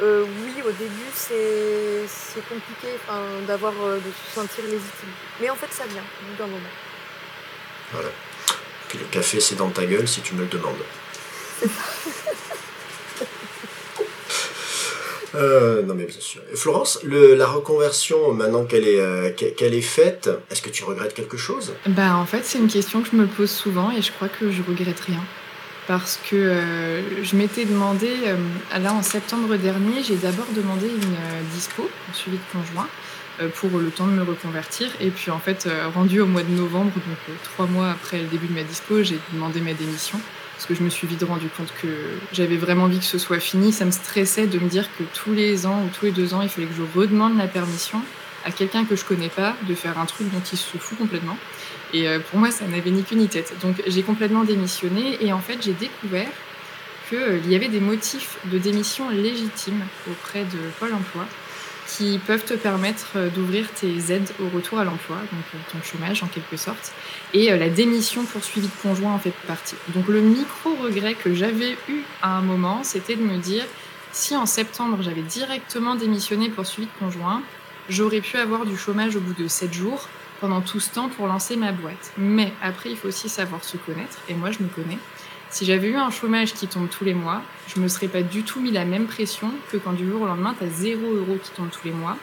Euh, 0.00 0.24
oui, 0.44 0.62
au 0.62 0.70
début, 0.70 1.10
c'est 1.12 2.06
compliqué 2.48 2.88
d'avoir 3.46 3.72
euh, 3.82 3.96
de 3.96 4.10
se 4.10 4.34
sentir 4.34 4.64
légitime. 4.64 5.10
Mais 5.40 5.50
en 5.50 5.56
fait, 5.56 5.72
ça 5.72 5.84
vient, 5.86 6.02
au 6.02 6.30
bout 6.30 6.38
d'un 6.38 6.46
moment. 6.46 6.68
Voilà. 7.92 8.08
Puis 8.88 8.98
le 8.98 9.06
café, 9.06 9.40
c'est 9.40 9.56
dans 9.56 9.70
ta 9.70 9.84
gueule 9.84 10.06
si 10.06 10.20
tu 10.20 10.34
me 10.34 10.42
le 10.42 10.46
demandes. 10.46 10.84
Euh, 15.34 15.82
non 15.82 15.94
mais 15.94 16.06
bien 16.06 16.20
sûr. 16.20 16.40
Florence, 16.54 17.00
la 17.04 17.46
reconversion, 17.46 18.32
maintenant 18.32 18.64
qu'elle 18.64 18.88
est, 18.88 18.98
euh, 18.98 19.30
qu'elle 19.30 19.74
est 19.74 19.82
faite, 19.82 20.30
est-ce 20.50 20.62
que 20.62 20.70
tu 20.70 20.84
regrettes 20.84 21.14
quelque 21.14 21.36
chose? 21.36 21.74
Bah 21.86 22.16
en 22.16 22.24
fait 22.24 22.44
c'est 22.44 22.58
une 22.58 22.68
question 22.68 23.02
que 23.02 23.08
je 23.12 23.16
me 23.16 23.26
pose 23.26 23.50
souvent 23.50 23.90
et 23.90 24.00
je 24.00 24.10
crois 24.10 24.28
que 24.28 24.50
je 24.50 24.62
regrette 24.62 25.00
rien. 25.00 25.22
Parce 25.88 26.20
que 26.30 26.36
euh, 26.36 27.24
je 27.24 27.34
m'étais 27.34 27.64
demandé, 27.64 28.10
là 28.78 28.92
en 28.92 29.02
septembre 29.02 29.56
dernier, 29.56 30.04
j'ai 30.04 30.16
d'abord 30.16 30.46
demandé 30.54 30.86
une 30.86 31.48
dispo, 31.54 31.90
un 32.08 32.14
suivi 32.14 32.36
de 32.36 32.52
conjoint, 32.52 32.86
pour 33.54 33.78
le 33.78 33.90
temps 33.90 34.06
de 34.06 34.12
me 34.12 34.22
reconvertir. 34.22 34.88
Et 35.00 35.10
puis 35.10 35.30
en 35.30 35.38
fait, 35.38 35.68
rendu 35.94 36.20
au 36.20 36.26
mois 36.26 36.42
de 36.42 36.50
novembre, 36.50 36.92
donc 36.94 37.38
trois 37.42 37.66
mois 37.66 37.90
après 37.90 38.18
le 38.18 38.26
début 38.26 38.46
de 38.48 38.54
ma 38.54 38.62
dispo, 38.62 39.02
j'ai 39.02 39.18
demandé 39.32 39.60
ma 39.60 39.72
démission 39.72 40.20
parce 40.58 40.66
que 40.66 40.74
je 40.74 40.82
me 40.82 40.90
suis 40.90 41.06
vite 41.06 41.22
rendu 41.22 41.46
compte 41.56 41.72
que 41.80 41.86
j'avais 42.32 42.56
vraiment 42.56 42.84
envie 42.84 42.98
que 42.98 43.04
ce 43.04 43.16
soit 43.16 43.38
fini. 43.38 43.72
Ça 43.72 43.84
me 43.84 43.92
stressait 43.92 44.48
de 44.48 44.58
me 44.58 44.68
dire 44.68 44.88
que 44.98 45.04
tous 45.14 45.32
les 45.32 45.66
ans 45.66 45.84
ou 45.84 45.88
tous 45.96 46.06
les 46.06 46.10
deux 46.10 46.34
ans, 46.34 46.42
il 46.42 46.48
fallait 46.48 46.66
que 46.66 46.74
je 46.74 46.98
redemande 46.98 47.38
la 47.38 47.46
permission 47.46 48.02
à 48.44 48.50
quelqu'un 48.50 48.84
que 48.84 48.96
je 48.96 49.04
connais 49.04 49.28
pas 49.28 49.54
de 49.68 49.74
faire 49.76 49.96
un 50.00 50.04
truc 50.04 50.32
dont 50.32 50.42
il 50.50 50.58
se 50.58 50.76
fout 50.76 50.98
complètement. 50.98 51.36
Et 51.94 52.08
euh, 52.08 52.18
pour 52.18 52.38
moi, 52.38 52.50
ça 52.50 52.66
n'avait 52.66 52.90
ni 52.90 53.02
queue 53.02 53.16
ni 53.16 53.28
tête. 53.28 53.54
Donc 53.62 53.82
j'ai 53.86 54.02
complètement 54.02 54.44
démissionné 54.44 55.18
et 55.24 55.32
en 55.32 55.40
fait, 55.40 55.58
j'ai 55.62 55.72
découvert 55.72 56.28
qu'il 57.08 57.18
euh, 57.18 57.38
y 57.46 57.56
avait 57.56 57.68
des 57.68 57.80
motifs 57.80 58.38
de 58.44 58.58
démission 58.58 59.08
légitimes 59.08 59.82
auprès 60.10 60.44
de 60.44 60.58
Pôle 60.78 60.94
emploi 60.94 61.24
qui 61.86 62.18
peuvent 62.18 62.44
te 62.44 62.52
permettre 62.52 63.12
euh, 63.16 63.30
d'ouvrir 63.30 63.70
tes 63.72 64.12
aides 64.12 64.30
au 64.40 64.48
retour 64.54 64.78
à 64.78 64.84
l'emploi, 64.84 65.16
donc 65.32 65.62
ton 65.72 65.82
chômage 65.82 66.22
en 66.22 66.26
quelque 66.26 66.58
sorte. 66.58 66.92
Et 67.32 67.50
la 67.50 67.70
démission 67.70 68.24
pour 68.24 68.44
suivi 68.44 68.66
de 68.66 68.82
conjoint 68.82 69.14
en 69.14 69.18
fait 69.18 69.32
partie. 69.46 69.76
Donc 69.94 70.08
le 70.08 70.20
micro-regret 70.20 71.14
que 71.14 71.34
j'avais 71.34 71.76
eu 71.88 72.02
à 72.20 72.36
un 72.36 72.42
moment, 72.42 72.84
c'était 72.84 73.16
de 73.16 73.22
me 73.22 73.38
dire, 73.38 73.64
si 74.12 74.36
en 74.36 74.44
septembre 74.44 74.98
j'avais 75.00 75.22
directement 75.22 75.94
démissionné 75.94 76.50
pour 76.50 76.66
suivi 76.66 76.88
de 76.88 77.04
conjoint, 77.04 77.42
j'aurais 77.88 78.20
pu 78.20 78.36
avoir 78.36 78.66
du 78.66 78.76
chômage 78.76 79.16
au 79.16 79.20
bout 79.20 79.34
de 79.34 79.48
7 79.48 79.72
jours 79.72 80.08
pendant 80.40 80.60
tout 80.60 80.80
ce 80.80 80.90
temps 80.90 81.08
pour 81.08 81.26
lancer 81.26 81.56
ma 81.56 81.72
boîte. 81.72 82.12
Mais 82.16 82.52
après, 82.62 82.90
il 82.90 82.96
faut 82.96 83.08
aussi 83.08 83.28
savoir 83.28 83.64
se 83.64 83.76
connaître, 83.76 84.18
et 84.28 84.34
moi 84.34 84.50
je 84.50 84.62
me 84.62 84.68
connais. 84.68 84.98
Si 85.50 85.64
j'avais 85.64 85.88
eu 85.88 85.96
un 85.96 86.10
chômage 86.10 86.52
qui 86.52 86.66
tombe 86.66 86.88
tous 86.90 87.04
les 87.04 87.14
mois, 87.14 87.42
je 87.74 87.80
me 87.80 87.88
serais 87.88 88.08
pas 88.08 88.22
du 88.22 88.42
tout 88.42 88.60
mis 88.60 88.70
la 88.70 88.84
même 88.84 89.06
pression 89.06 89.50
que 89.72 89.78
quand 89.78 89.92
du 89.92 90.06
jour 90.06 90.22
au 90.22 90.26
lendemain, 90.26 90.54
tu 90.58 90.64
as 90.64 90.68
0 90.68 91.00
euros 91.00 91.38
qui 91.42 91.50
tombe 91.52 91.70
tous 91.70 91.86
les 91.86 91.94
mois. 91.94 92.16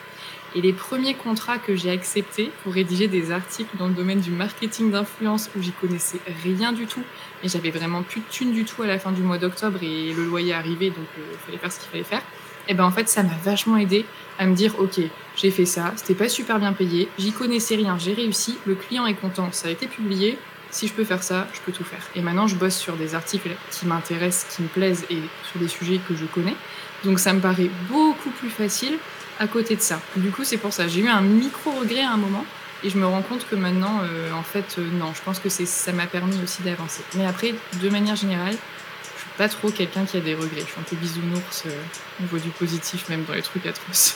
Et 0.54 0.62
les 0.62 0.74
premiers 0.74 1.16
contrats 1.16 1.58
que 1.58 1.76
j'ai 1.76 1.90
acceptés 1.90 2.50
pour 2.64 2.74
rédiger 2.74 3.08
des 3.08 3.32
articles 3.32 3.76
dans 3.78 3.88
le 3.88 3.94
domaine 3.94 4.22
du 4.22 4.32
marketing 4.32 4.90
d'influence 4.90 5.50
où 5.58 5.62
j'y 5.62 5.72
connaissais 5.72 6.20
rien 6.44 6.72
du 6.72 6.86
tout, 6.86 7.04
et 7.44 7.50
j'avais 7.50 7.72
vraiment 7.72 8.04
plus 8.04 8.22
de 8.22 8.26
thunes 8.30 8.54
du 8.54 8.64
tout 8.64 8.82
à 8.84 8.88
la 8.88 9.00
fin 9.00 9.12
du 9.12 9.22
mois 9.22 9.38
d'octobre 9.38 9.80
et 9.82 10.14
le 10.14 10.24
loyer 10.24 10.54
arrivait, 10.54 10.92
donc 10.92 11.08
euh, 11.18 11.24
il 11.34 11.38
fallait 11.40 11.58
faire 11.58 11.72
ce 11.72 11.80
qu'il 11.80 11.90
fallait 11.90 12.04
faire. 12.04 12.22
Et 12.68 12.74
ben 12.74 12.86
en 12.86 12.92
fait, 12.92 13.08
ça 13.10 13.24
m'a 13.24 13.38
vachement 13.44 13.78
aidé 13.78 14.06
à 14.40 14.46
me 14.46 14.56
dire 14.56 14.76
ok, 14.80 15.00
j'ai 15.36 15.52
fait 15.52 15.66
ça, 15.66 15.94
c'était 15.96 16.16
pas 16.16 16.30
super 16.30 16.60
bien 16.60 16.74
payé, 16.74 17.10
j'y 17.18 17.32
connaissais 17.32 17.76
rien, 17.76 17.98
j'ai 17.98 18.14
réussi, 18.14 18.58
le 18.66 18.76
client 18.76 19.06
est 19.06 19.14
content, 19.14 19.50
ça 19.52 19.68
a 19.68 19.72
été 19.72 19.88
publié, 19.88 20.38
si 20.72 20.88
je 20.88 20.94
peux 20.94 21.06
faire 21.06 21.24
ça, 21.24 21.48
je 21.54 21.60
peux 21.62 21.72
tout 21.72 21.86
faire. 21.86 22.02
Et 22.16 22.22
maintenant, 22.22 22.48
je 22.48 22.56
bosse 22.56 22.76
sur 22.76 22.98
des 22.98 23.16
articles 23.16 23.50
qui 23.72 23.86
m'intéressent, 23.86 24.56
qui 24.56 24.62
me 24.64 24.68
plaisent 24.68 25.06
et 25.10 25.20
sur 25.50 25.60
des 25.60 25.70
sujets 25.70 26.00
que 26.06 26.16
je 26.16 26.26
connais. 26.26 26.56
Donc 27.06 27.20
ça 27.20 27.34
me 27.34 27.40
paraît 27.40 27.70
beaucoup 27.90 28.30
plus 28.32 28.50
facile 28.50 28.98
à 29.40 29.48
côté 29.48 29.76
de 29.76 29.82
ça. 29.82 30.02
Du 30.18 30.32
coup, 30.32 30.44
c'est 30.44 30.58
pour 30.58 30.74
ça. 30.74 30.88
J'ai 30.88 31.02
eu 31.02 31.08
un 31.08 31.22
micro-regret 31.22 32.02
à 32.02 32.12
un 32.12 32.18
moment 32.18 32.46
et 32.84 32.90
je 32.90 32.98
me 32.98 33.06
rends 33.06 33.22
compte 33.22 33.48
que 33.50 33.56
maintenant, 33.56 34.02
euh, 34.04 34.32
en 34.34 34.44
fait, 34.44 34.76
euh, 34.78 34.88
non, 35.00 35.14
je 35.16 35.22
pense 35.22 35.40
que 35.40 35.50
ça 35.50 35.92
m'a 35.94 36.08
permis 36.08 36.42
aussi 36.44 36.62
d'avancer. 36.62 37.04
Mais 37.16 37.26
après, 37.26 37.54
de 37.82 37.90
manière 37.90 38.16
générale, 38.16 38.56
pas 39.38 39.50
trop 39.50 39.70
quelqu'un 39.70 40.06
qui 40.06 40.18
a 40.18 40.22
des 40.22 40.36
regrets. 40.36 40.62
Je 40.62 40.72
suis 40.72 40.80
un 40.80 40.84
peu 40.84 40.96
bisounours 40.96 41.64
euh, 41.66 41.70
au 42.20 42.24
niveau 42.24 42.38
du 42.38 42.50
positif, 42.50 43.10
même 43.10 43.24
dans 43.26 43.34
les 43.34 43.42
trucs 43.42 43.66
atroces. 43.66 44.16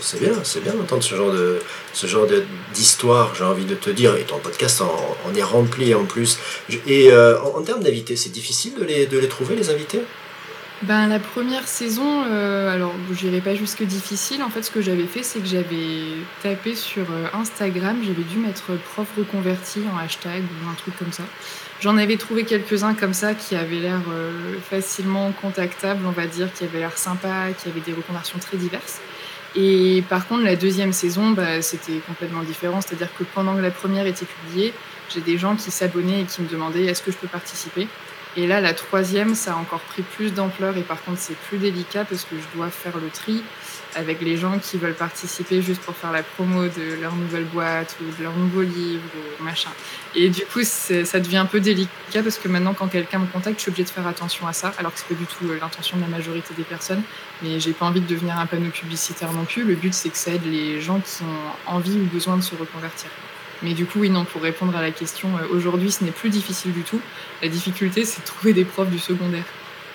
C'est 0.00 0.20
bien, 0.20 0.32
c'est 0.44 0.62
bien 0.62 0.74
d'entendre 0.74 1.02
ce 1.02 1.14
genre 1.14 1.32
de 1.32 1.58
ce 1.92 2.06
genre 2.06 2.26
d'histoire, 2.72 3.34
j'ai 3.34 3.44
envie 3.44 3.64
de 3.64 3.74
te 3.74 3.90
dire, 3.90 4.16
et 4.16 4.22
ton 4.22 4.38
podcast 4.38 4.80
en, 4.82 5.34
est 5.34 5.42
rempli 5.42 5.94
en 5.94 6.04
plus. 6.04 6.38
Et 6.86 7.10
euh, 7.10 7.40
en, 7.40 7.62
termes 7.62 7.82
d'invités, 7.82 8.16
c'est 8.16 8.30
difficile 8.30 8.74
de 8.74 8.84
les, 8.84 9.06
de 9.06 9.18
les 9.18 9.28
trouver, 9.28 9.56
les 9.56 9.70
invités? 9.70 10.02
Ben, 10.82 11.06
la 11.06 11.20
première 11.20 11.68
saison, 11.68 12.24
euh, 12.28 12.72
alors 12.72 12.92
je 13.12 13.26
n'irai 13.26 13.40
pas 13.40 13.54
jusque 13.54 13.84
difficile. 13.84 14.42
En 14.42 14.50
fait, 14.50 14.62
ce 14.62 14.70
que 14.70 14.82
j'avais 14.82 15.06
fait, 15.06 15.22
c'est 15.22 15.38
que 15.38 15.46
j'avais 15.46 16.24
tapé 16.42 16.74
sur 16.74 17.04
euh, 17.10 17.26
Instagram, 17.34 17.98
j'avais 18.02 18.24
dû 18.24 18.38
mettre 18.38 18.72
prof 18.92 19.06
reconverti 19.16 19.80
en 19.92 19.98
hashtag 19.98 20.42
ou 20.42 20.68
un 20.68 20.74
truc 20.74 20.96
comme 20.98 21.12
ça. 21.12 21.22
J'en 21.82 21.96
avais 21.96 22.16
trouvé 22.16 22.44
quelques-uns 22.44 22.94
comme 22.94 23.12
ça 23.12 23.34
qui 23.34 23.56
avaient 23.56 23.80
l'air 23.80 24.02
facilement 24.70 25.32
contactables, 25.32 26.06
on 26.06 26.12
va 26.12 26.28
dire, 26.28 26.52
qui 26.52 26.62
avaient 26.62 26.78
l'air 26.78 26.96
sympa, 26.96 27.48
qui 27.58 27.68
avaient 27.68 27.80
des 27.80 27.92
reconversions 27.92 28.38
très 28.38 28.56
diverses. 28.56 29.00
Et 29.56 30.04
par 30.08 30.28
contre, 30.28 30.44
la 30.44 30.54
deuxième 30.54 30.92
saison, 30.92 31.32
bah, 31.32 31.60
c'était 31.60 31.98
complètement 32.06 32.44
différent. 32.44 32.80
C'est-à-dire 32.80 33.08
que 33.18 33.24
pendant 33.24 33.56
que 33.56 33.60
la 33.60 33.72
première 33.72 34.06
était 34.06 34.26
publiée, 34.26 34.72
j'ai 35.12 35.22
des 35.22 35.38
gens 35.38 35.56
qui 35.56 35.72
s'abonnaient 35.72 36.20
et 36.20 36.24
qui 36.24 36.42
me 36.42 36.48
demandaient 36.48 36.84
est-ce 36.84 37.02
que 37.02 37.10
je 37.10 37.16
peux 37.16 37.26
participer? 37.26 37.88
Et 38.36 38.46
là, 38.46 38.60
la 38.60 38.74
troisième, 38.74 39.34
ça 39.34 39.54
a 39.54 39.56
encore 39.56 39.80
pris 39.80 40.02
plus 40.02 40.32
d'ampleur 40.32 40.76
et 40.76 40.82
par 40.82 41.02
contre, 41.02 41.18
c'est 41.18 41.36
plus 41.36 41.58
délicat 41.58 42.04
parce 42.04 42.22
que 42.22 42.36
je 42.36 42.56
dois 42.56 42.70
faire 42.70 42.96
le 42.96 43.08
tri 43.08 43.42
avec 43.94 44.20
les 44.20 44.36
gens 44.36 44.58
qui 44.58 44.78
veulent 44.78 44.94
participer 44.94 45.62
juste 45.62 45.82
pour 45.82 45.94
faire 45.94 46.12
la 46.12 46.22
promo 46.22 46.64
de 46.64 47.00
leur 47.00 47.14
nouvelle 47.14 47.44
boîte 47.44 47.96
ou 48.00 48.04
de 48.18 48.22
leur 48.22 48.34
nouveau 48.34 48.62
livre 48.62 49.02
ou 49.40 49.42
machin. 49.42 49.70
Et 50.14 50.28
du 50.28 50.42
coup, 50.44 50.60
ça 50.62 51.20
devient 51.20 51.38
un 51.38 51.46
peu 51.46 51.60
délicat 51.60 52.22
parce 52.22 52.38
que 52.38 52.48
maintenant, 52.48 52.74
quand 52.74 52.88
quelqu'un 52.88 53.18
me 53.18 53.26
contacte, 53.26 53.58
je 53.58 53.62
suis 53.62 53.70
obligée 53.70 53.84
de 53.84 53.90
faire 53.90 54.06
attention 54.06 54.46
à 54.46 54.52
ça, 54.52 54.72
alors 54.78 54.92
que 54.92 54.98
c'est 54.98 55.08
pas 55.08 55.14
du 55.14 55.26
tout 55.26 55.46
euh, 55.46 55.58
l'intention 55.60 55.96
de 55.96 56.02
la 56.02 56.08
majorité 56.08 56.54
des 56.54 56.64
personnes. 56.64 57.02
Mais 57.42 57.60
j'ai 57.60 57.72
pas 57.72 57.86
envie 57.86 58.00
de 58.00 58.06
devenir 58.06 58.38
un 58.38 58.46
panneau 58.46 58.70
publicitaire 58.70 59.32
non 59.32 59.44
plus. 59.44 59.64
Le 59.64 59.74
but, 59.74 59.94
c'est 59.94 60.10
que 60.10 60.18
ça 60.18 60.32
aide 60.32 60.44
les 60.44 60.80
gens 60.80 61.00
qui 61.00 61.22
ont 61.22 61.72
envie 61.74 61.96
ou 61.96 62.04
besoin 62.04 62.36
de 62.36 62.42
se 62.42 62.54
reconvertir. 62.54 63.10
Mais 63.62 63.74
du 63.74 63.86
coup, 63.86 64.00
oui, 64.00 64.10
non, 64.10 64.24
pour 64.24 64.42
répondre 64.42 64.76
à 64.76 64.82
la 64.82 64.90
question, 64.90 65.28
euh, 65.36 65.54
aujourd'hui, 65.54 65.90
ce 65.90 66.04
n'est 66.04 66.10
plus 66.10 66.30
difficile 66.30 66.72
du 66.72 66.82
tout. 66.82 67.00
La 67.42 67.48
difficulté, 67.48 68.04
c'est 68.04 68.20
de 68.20 68.26
trouver 68.26 68.52
des 68.52 68.64
profs 68.64 68.90
du 68.90 68.98
secondaire 68.98 69.44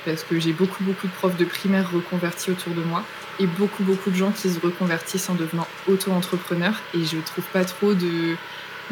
parce 0.06 0.24
que 0.24 0.40
j'ai 0.40 0.54
beaucoup, 0.54 0.84
beaucoup 0.84 1.08
de 1.08 1.12
profs 1.12 1.36
de 1.36 1.46
primaire 1.46 1.92
reconvertis 1.92 2.52
autour 2.52 2.74
de 2.74 2.82
moi 2.82 3.04
et 3.40 3.48
beaucoup, 3.48 3.84
beaucoup 3.84 4.10
de 4.10 4.16
gens 4.16 4.32
qui 4.32 4.50
se 4.50 4.60
reconvertissent 4.60 5.30
en 5.30 5.36
devenant 5.36 5.68
auto-entrepreneurs. 5.88 6.82
Et 6.94 7.06
je 7.06 7.18
trouve 7.18 7.46
pas 7.46 7.66
trop 7.66 7.94
de, 7.94 8.36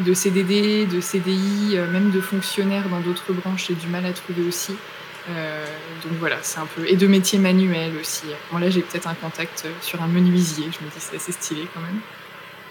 de 0.00 0.14
CDD, 0.14 0.86
de 0.86 1.00
CDI, 1.00 1.76
euh, 1.76 1.90
même 1.90 2.10
de 2.10 2.20
fonctionnaires 2.20 2.88
dans 2.88 3.00
d'autres 3.00 3.32
branches, 3.32 3.68
j'ai 3.68 3.74
du 3.74 3.88
mal 3.88 4.04
à 4.06 4.12
trouver 4.12 4.42
aussi. 4.46 4.74
Euh, 5.28 5.64
donc 6.04 6.12
voilà, 6.18 6.36
c'est 6.42 6.58
un 6.58 6.66
peu. 6.66 6.86
Et 6.86 6.96
de 6.96 7.06
métiers 7.06 7.38
manuels 7.38 7.96
aussi. 8.00 8.26
Bon, 8.52 8.58
là, 8.58 8.70
j'ai 8.70 8.82
peut-être 8.82 9.08
un 9.08 9.14
contact 9.14 9.64
euh, 9.64 9.72
sur 9.82 10.02
un 10.02 10.06
menuisier, 10.06 10.66
je 10.66 10.84
me 10.84 10.90
dis 10.90 10.96
c'est 10.98 11.16
assez 11.16 11.32
stylé 11.32 11.66
quand 11.74 11.80
même. 11.80 12.00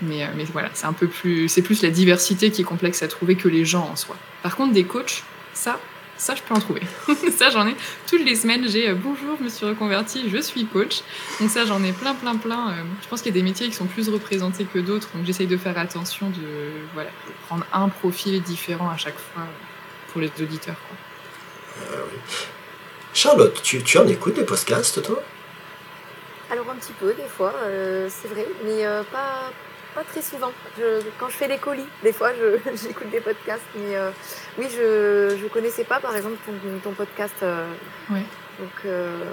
Mais, 0.02 0.28
mais 0.36 0.44
voilà, 0.44 0.70
c'est 0.74 0.88
un 0.88 0.94
peu 0.94 1.08
plus. 1.08 1.48
C'est 1.48 1.62
plus 1.62 1.82
la 1.82 1.90
diversité 1.90 2.52
qui 2.52 2.62
est 2.62 2.66
complexe 2.66 3.02
à 3.02 3.08
trouver 3.08 3.36
que 3.36 3.48
les 3.48 3.64
gens 3.64 3.90
en 3.92 3.96
soi. 3.96 4.18
Par 4.44 4.56
contre, 4.58 4.74
des 4.74 4.84
coachs, 4.84 5.24
ça, 5.54 5.80
ça, 6.18 6.34
je 6.36 6.42
peux 6.42 6.54
en 6.54 6.60
trouver. 6.60 6.82
ça, 7.38 7.50
j'en 7.50 7.68
ai 7.68 7.76
toutes 8.08 8.24
les 8.24 8.36
semaines. 8.36 8.68
J'ai 8.68 8.90
euh, 8.90 8.96
bonjour, 8.96 9.36
je 9.38 9.44
me 9.44 9.50
suis 9.50 9.66
reconvertie, 9.66 10.30
je 10.30 10.38
suis 10.38 10.66
coach. 10.66 11.02
Donc 11.40 11.50
ça, 11.50 11.66
j'en 11.66 11.84
ai 11.84 11.92
plein, 11.92 12.16
plein, 12.16 12.36
plein. 12.38 12.70
Euh, 12.70 12.84
je 13.02 13.08
pense 13.08 13.22
qu'il 13.22 13.34
y 13.34 13.38
a 13.38 13.40
des 13.40 13.44
métiers 13.44 13.68
qui 13.68 13.74
sont 13.74 13.86
plus 13.86 14.10
représentés 14.10 14.66
que 14.66 14.80
d'autres. 14.80 15.10
Donc 15.14 15.26
j'essaye 15.26 15.48
de 15.48 15.58
faire 15.58 15.78
attention 15.78 16.30
de, 16.30 16.72
voilà, 16.94 17.10
prendre 17.48 17.66
un 17.74 17.90
profil 17.90 18.42
différent 18.42 18.90
à 18.90 18.98
chaque 18.98 19.18
fois 19.18 19.44
pour 20.12 20.22
les 20.22 20.32
auditeurs. 20.42 20.78
Euh, 21.92 22.06
Charlotte, 23.14 23.62
tu, 23.62 23.84
tu, 23.84 23.98
en 23.98 24.08
écoutes 24.08 24.36
des 24.36 24.44
podcasts, 24.44 25.02
toi? 25.02 25.22
Alors 26.50 26.70
un 26.70 26.76
petit 26.76 26.94
peu, 26.94 27.14
des 27.14 27.28
fois, 27.28 27.54
c'est 28.08 28.28
vrai, 28.28 28.46
mais 28.64 28.84
pas, 29.12 29.52
pas 29.96 30.04
très 30.04 30.22
souvent. 30.22 30.52
quand 31.20 31.30
je 31.30 31.34
fais 31.34 31.48
les 31.48 31.58
colis, 31.58 31.88
des 32.04 32.12
fois, 32.12 32.32
j'écoute 32.84 33.10
des 33.10 33.22
podcasts. 33.22 33.64
Mais 33.76 33.96
euh, 33.96 34.12
oui, 34.58 34.68
je 34.70 35.42
ne 35.42 35.48
connaissais 35.48 35.86
pas, 35.86 36.00
par 36.00 36.16
exemple, 36.16 36.38
ton, 36.84 36.92
podcast. 36.92 37.36
Euh, 37.42 37.66
donc, 38.12 38.70
euh, 38.86 39.24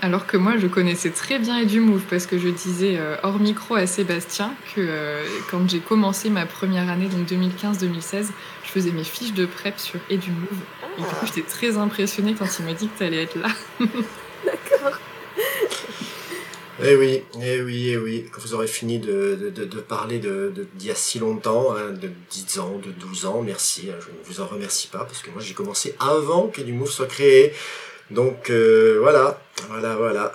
Alors 0.00 0.26
que 0.26 0.36
moi, 0.36 0.56
je 0.56 0.68
connaissais 0.68 1.10
très 1.10 1.40
bien 1.40 1.58
Edumove 1.58 2.02
parce 2.08 2.26
que 2.26 2.38
je 2.38 2.48
disais 2.48 2.98
hors 3.24 3.40
micro 3.40 3.74
à 3.74 3.86
Sébastien 3.86 4.54
que 4.74 5.22
quand 5.50 5.68
j'ai 5.68 5.80
commencé 5.80 6.30
ma 6.30 6.46
première 6.46 6.88
année, 6.88 7.08
donc 7.08 7.28
2015-2016, 7.28 8.28
je 8.64 8.70
faisais 8.70 8.92
mes 8.92 9.04
fiches 9.04 9.34
de 9.34 9.46
prep 9.46 9.78
sur 9.78 9.98
Edumove. 10.08 10.60
Et 10.96 11.02
du 11.02 11.06
coup, 11.06 11.16
ah. 11.22 11.26
j'étais 11.26 11.46
très 11.46 11.76
impressionnée 11.76 12.34
quand 12.38 12.46
il 12.58 12.64
m'a 12.64 12.72
dit 12.72 12.88
que 12.88 12.98
tu 12.98 13.04
allais 13.04 13.24
être 13.24 13.36
là. 13.36 13.48
D'accord. 14.44 14.98
Eh 16.82 16.96
oui, 16.96 17.22
eh 17.42 17.60
oui, 17.60 17.90
eh 17.90 17.96
oui. 17.98 18.26
Quand 18.32 18.40
vous 18.40 18.54
aurez 18.54 18.66
fini 18.66 18.98
de, 18.98 19.50
de, 19.54 19.64
de 19.64 19.80
parler 19.80 20.18
d'il 20.18 20.30
de, 20.30 20.66
y 20.80 20.90
a 20.90 20.94
si 20.94 21.18
longtemps, 21.18 21.74
hein, 21.76 21.90
de 21.90 22.10
10 22.30 22.58
ans, 22.58 22.78
de 22.78 22.90
12 22.90 23.26
ans, 23.26 23.42
merci. 23.42 23.90
Hein, 23.90 23.98
je 24.00 24.06
ne 24.08 24.24
vous 24.24 24.40
en 24.40 24.46
remercie 24.46 24.88
pas 24.88 25.04
parce 25.04 25.20
que 25.22 25.30
moi 25.30 25.42
j'ai 25.42 25.52
commencé 25.54 25.94
avant 25.98 26.48
que 26.48 26.62
du 26.62 26.72
Move 26.72 26.90
soit 26.90 27.06
créé. 27.06 27.52
Donc 28.10 28.50
euh, 28.50 28.98
voilà, 29.00 29.40
voilà, 29.68 29.94
voilà. 29.96 30.32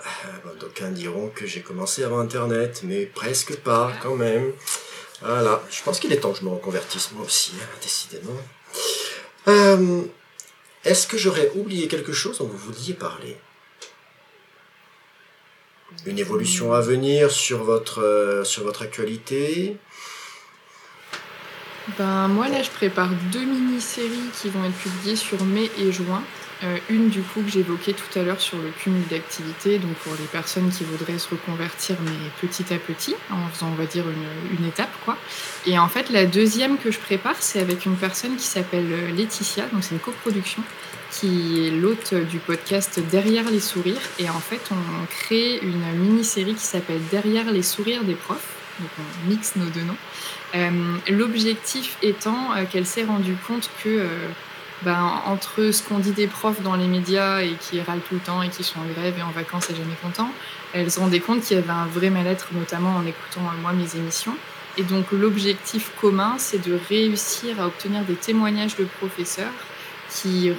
D'aucuns 0.60 0.90
diront 0.92 1.28
que 1.34 1.46
j'ai 1.46 1.60
commencé 1.60 2.04
avant 2.04 2.20
Internet, 2.20 2.82
mais 2.84 3.06
presque 3.06 3.56
pas 3.56 3.92
quand 4.02 4.14
même. 4.14 4.52
Voilà, 5.22 5.62
je 5.70 5.82
pense 5.82 5.98
qu'il 5.98 6.12
est 6.12 6.18
temps 6.18 6.32
que 6.32 6.38
je 6.38 6.44
me 6.44 6.50
reconvertisse 6.50 7.10
moi 7.12 7.24
aussi, 7.24 7.52
hein, 7.60 7.66
décidément. 7.82 8.38
Euh, 9.48 10.02
Est-ce 10.84 11.06
que 11.06 11.18
j'aurais 11.18 11.50
oublié 11.54 11.88
quelque 11.88 12.12
chose 12.12 12.38
dont 12.38 12.46
vous 12.46 12.56
vouliez 12.58 12.94
parler? 12.94 13.36
Une 16.04 16.18
évolution 16.18 16.72
à 16.72 16.80
venir 16.80 17.30
sur 17.30 17.64
votre, 17.64 18.02
euh, 18.02 18.44
sur 18.44 18.64
votre 18.64 18.82
actualité 18.82 19.76
ben, 21.98 22.28
Moi, 22.28 22.48
là, 22.48 22.62
je 22.62 22.70
prépare 22.70 23.10
deux 23.32 23.44
mini-séries 23.44 24.30
qui 24.40 24.48
vont 24.50 24.64
être 24.64 24.74
publiées 24.74 25.16
sur 25.16 25.42
mai 25.44 25.70
et 25.78 25.92
juin. 25.92 26.22
Euh, 26.64 26.78
une, 26.88 27.10
du 27.10 27.20
coup, 27.20 27.42
que 27.42 27.50
j'évoquais 27.50 27.92
tout 27.92 28.18
à 28.18 28.22
l'heure 28.22 28.40
sur 28.40 28.56
le 28.56 28.70
cumul 28.70 29.06
d'activités, 29.10 29.78
donc 29.78 29.92
pour 29.96 30.14
les 30.14 30.24
personnes 30.24 30.70
qui 30.70 30.84
voudraient 30.84 31.18
se 31.18 31.28
reconvertir, 31.28 31.96
mais 32.02 32.30
petit 32.40 32.72
à 32.72 32.78
petit, 32.78 33.14
en 33.30 33.46
faisant, 33.50 33.68
on 33.68 33.74
va 33.74 33.84
dire, 33.84 34.04
une, 34.08 34.58
une 34.58 34.66
étape, 34.66 34.92
quoi. 35.04 35.18
Et 35.66 35.78
en 35.78 35.88
fait, 35.88 36.08
la 36.08 36.24
deuxième 36.24 36.78
que 36.78 36.90
je 36.90 36.98
prépare, 36.98 37.36
c'est 37.40 37.60
avec 37.60 37.84
une 37.84 37.96
personne 37.96 38.36
qui 38.36 38.46
s'appelle 38.46 39.14
Laetitia, 39.14 39.66
donc 39.66 39.84
c'est 39.84 39.96
une 39.96 40.00
coproduction 40.00 40.62
qui 41.10 41.66
est 41.66 41.70
l'hôte 41.70 42.14
du 42.14 42.38
podcast 42.38 43.00
Derrière 43.10 43.50
les 43.50 43.60
sourires. 43.60 44.00
Et 44.18 44.28
en 44.28 44.40
fait, 44.40 44.60
on 44.70 45.06
crée 45.06 45.58
une 45.58 45.98
mini-série 45.98 46.54
qui 46.54 46.64
s'appelle 46.64 47.00
Derrière 47.10 47.50
les 47.50 47.62
sourires 47.62 48.04
des 48.04 48.14
profs. 48.14 48.54
Donc 48.80 48.90
on 48.98 49.28
mixe 49.30 49.56
nos 49.56 49.66
deux 49.66 49.82
noms. 49.82 49.96
Euh, 50.54 50.96
l'objectif 51.10 51.96
étant 52.02 52.52
euh, 52.54 52.64
qu'elle 52.70 52.86
s'est 52.86 53.04
rendue 53.04 53.36
compte 53.46 53.70
que 53.82 53.88
euh, 53.88 54.28
ben, 54.82 55.20
entre 55.24 55.70
ce 55.70 55.82
qu'on 55.82 55.98
dit 55.98 56.12
des 56.12 56.26
profs 56.26 56.60
dans 56.60 56.76
les 56.76 56.86
médias 56.86 57.40
et 57.40 57.54
qui 57.58 57.80
râlent 57.80 58.02
tout 58.06 58.14
le 58.14 58.20
temps 58.20 58.42
et 58.42 58.48
qui 58.48 58.62
sont 58.62 58.78
en 58.78 58.84
grève 58.84 59.14
et 59.18 59.22
en 59.22 59.30
vacances 59.30 59.70
et 59.70 59.74
jamais 59.74 59.96
contents, 60.02 60.30
elle 60.74 60.90
se 60.90 61.00
rendait 61.00 61.20
compte 61.20 61.40
qu'il 61.42 61.56
y 61.56 61.60
avait 61.60 61.70
un 61.70 61.86
vrai 61.86 62.10
mal-être, 62.10 62.48
notamment 62.52 62.96
en 62.96 63.06
écoutant 63.06 63.40
moi 63.62 63.72
mes 63.72 63.96
émissions. 63.96 64.36
Et 64.76 64.82
donc 64.82 65.06
l'objectif 65.10 65.90
commun, 65.98 66.34
c'est 66.38 66.62
de 66.66 66.78
réussir 66.88 67.60
à 67.60 67.66
obtenir 67.66 68.02
des 68.02 68.14
témoignages 68.14 68.76
de 68.76 68.84
professeurs 68.84 69.52
qui, 70.16 70.50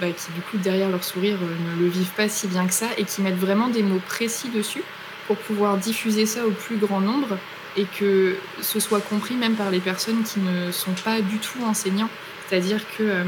bah, 0.00 0.08
qui, 0.08 0.32
du 0.32 0.40
coup, 0.40 0.56
derrière 0.58 0.90
leur 0.90 1.04
sourire, 1.04 1.38
euh, 1.42 1.76
ne 1.76 1.82
le 1.82 1.88
vivent 1.88 2.12
pas 2.16 2.28
si 2.28 2.48
bien 2.48 2.66
que 2.66 2.72
ça 2.72 2.86
et 2.98 3.04
qui 3.04 3.22
mettent 3.22 3.38
vraiment 3.38 3.68
des 3.68 3.82
mots 3.82 4.00
précis 4.06 4.48
dessus 4.48 4.82
pour 5.26 5.36
pouvoir 5.36 5.76
diffuser 5.78 6.26
ça 6.26 6.46
au 6.46 6.50
plus 6.50 6.76
grand 6.76 7.00
nombre 7.00 7.38
et 7.76 7.86
que 7.98 8.36
ce 8.60 8.80
soit 8.80 9.00
compris 9.00 9.34
même 9.34 9.54
par 9.54 9.70
les 9.70 9.80
personnes 9.80 10.22
qui 10.22 10.40
ne 10.40 10.70
sont 10.70 10.92
pas 11.04 11.20
du 11.20 11.38
tout 11.38 11.62
enseignants. 11.64 12.10
C'est-à-dire 12.48 12.80
que, 12.98 13.02
euh, 13.02 13.24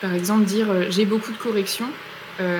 par 0.00 0.12
exemple, 0.12 0.44
dire 0.44 0.70
euh, 0.70 0.86
j'ai 0.90 1.06
beaucoup 1.06 1.32
de 1.32 1.38
corrections, 1.38 1.90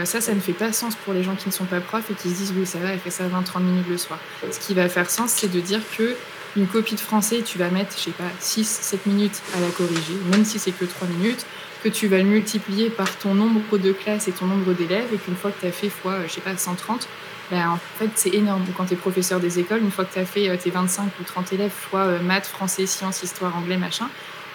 ça, 0.05 0.21
ça 0.21 0.35
ne 0.35 0.41
fait 0.41 0.53
pas 0.53 0.75
sens 0.75 0.95
pour 0.95 1.15
les 1.15 1.23
gens 1.23 1.35
qui 1.35 1.49
ne 1.49 1.55
sont 1.55 1.65
pas 1.65 1.81
profs 1.81 2.11
et 2.11 2.15
qui 2.15 2.29
se 2.29 2.35
disent 2.35 2.53
oui, 2.55 2.67
ça 2.67 2.79
va, 2.81 2.91
elle 2.91 2.99
fait 2.99 3.09
ça 3.09 3.25
20-30 3.25 3.63
minutes 3.63 3.87
le 3.89 3.97
soir. 3.97 4.19
Ce 4.51 4.61
qui 4.61 4.75
va 4.75 4.91
faire 4.91 5.09
sens, 5.09 5.31
c'est 5.31 5.51
de 5.51 5.59
dire 5.59 5.81
que 5.97 6.17
une 6.55 6.67
copie 6.67 6.97
de 6.97 7.01
français, 7.01 7.41
tu 7.41 7.57
vas 7.57 7.71
mettre, 7.71 7.97
je 7.97 8.03
sais 8.03 8.11
pas, 8.11 8.29
6-7 8.43 8.99
minutes 9.07 9.41
à 9.57 9.61
la 9.61 9.69
corriger, 9.69 10.19
même 10.31 10.45
si 10.45 10.59
c'est 10.59 10.73
que 10.73 10.85
3 10.85 11.09
minutes 11.09 11.47
que 11.83 11.89
tu 11.89 12.09
vas 12.09 12.19
le 12.19 12.25
multiplier 12.25 12.91
par 12.91 13.17
ton 13.17 13.35
nombre 13.35 13.79
de 13.79 13.93
classes 13.93 14.29
et 14.29 14.33
ton 14.33 14.47
nombre 14.47 14.73
d'élèves, 14.73 15.09
et 15.13 15.17
qu'une 15.17 15.37
fois 15.37 15.51
que 15.51 15.61
tu 15.61 15.67
as 15.67 15.73
fait 15.73 15.89
fois, 15.89 16.13
euh, 16.13 16.25
je 16.27 16.35
sais 16.35 16.41
pas, 16.41 16.57
130, 16.57 17.09
ben, 17.51 17.71
en 17.71 17.79
fait, 17.99 18.11
c'est 18.15 18.35
énorme. 18.35 18.65
Quand 18.77 18.87
tu 18.87 18.95
es 18.95 18.97
professeur 18.97 19.41
des 19.41 19.59
écoles, 19.59 19.83
une 19.83 19.91
fois 19.91 20.05
que 20.05 20.13
tu 20.13 20.19
as 20.19 20.25
fait 20.25 20.49
euh, 20.49 20.57
tes 20.57 20.71
25 20.71 21.11
ou 21.21 21.25
30 21.25 21.53
élèves, 21.53 21.71
fois 21.71 22.01
euh, 22.01 22.21
maths, 22.21 22.47
français, 22.47 22.87
sciences, 22.87 23.23
histoire, 23.23 23.57
anglais, 23.57 23.77
machin, 23.77 24.09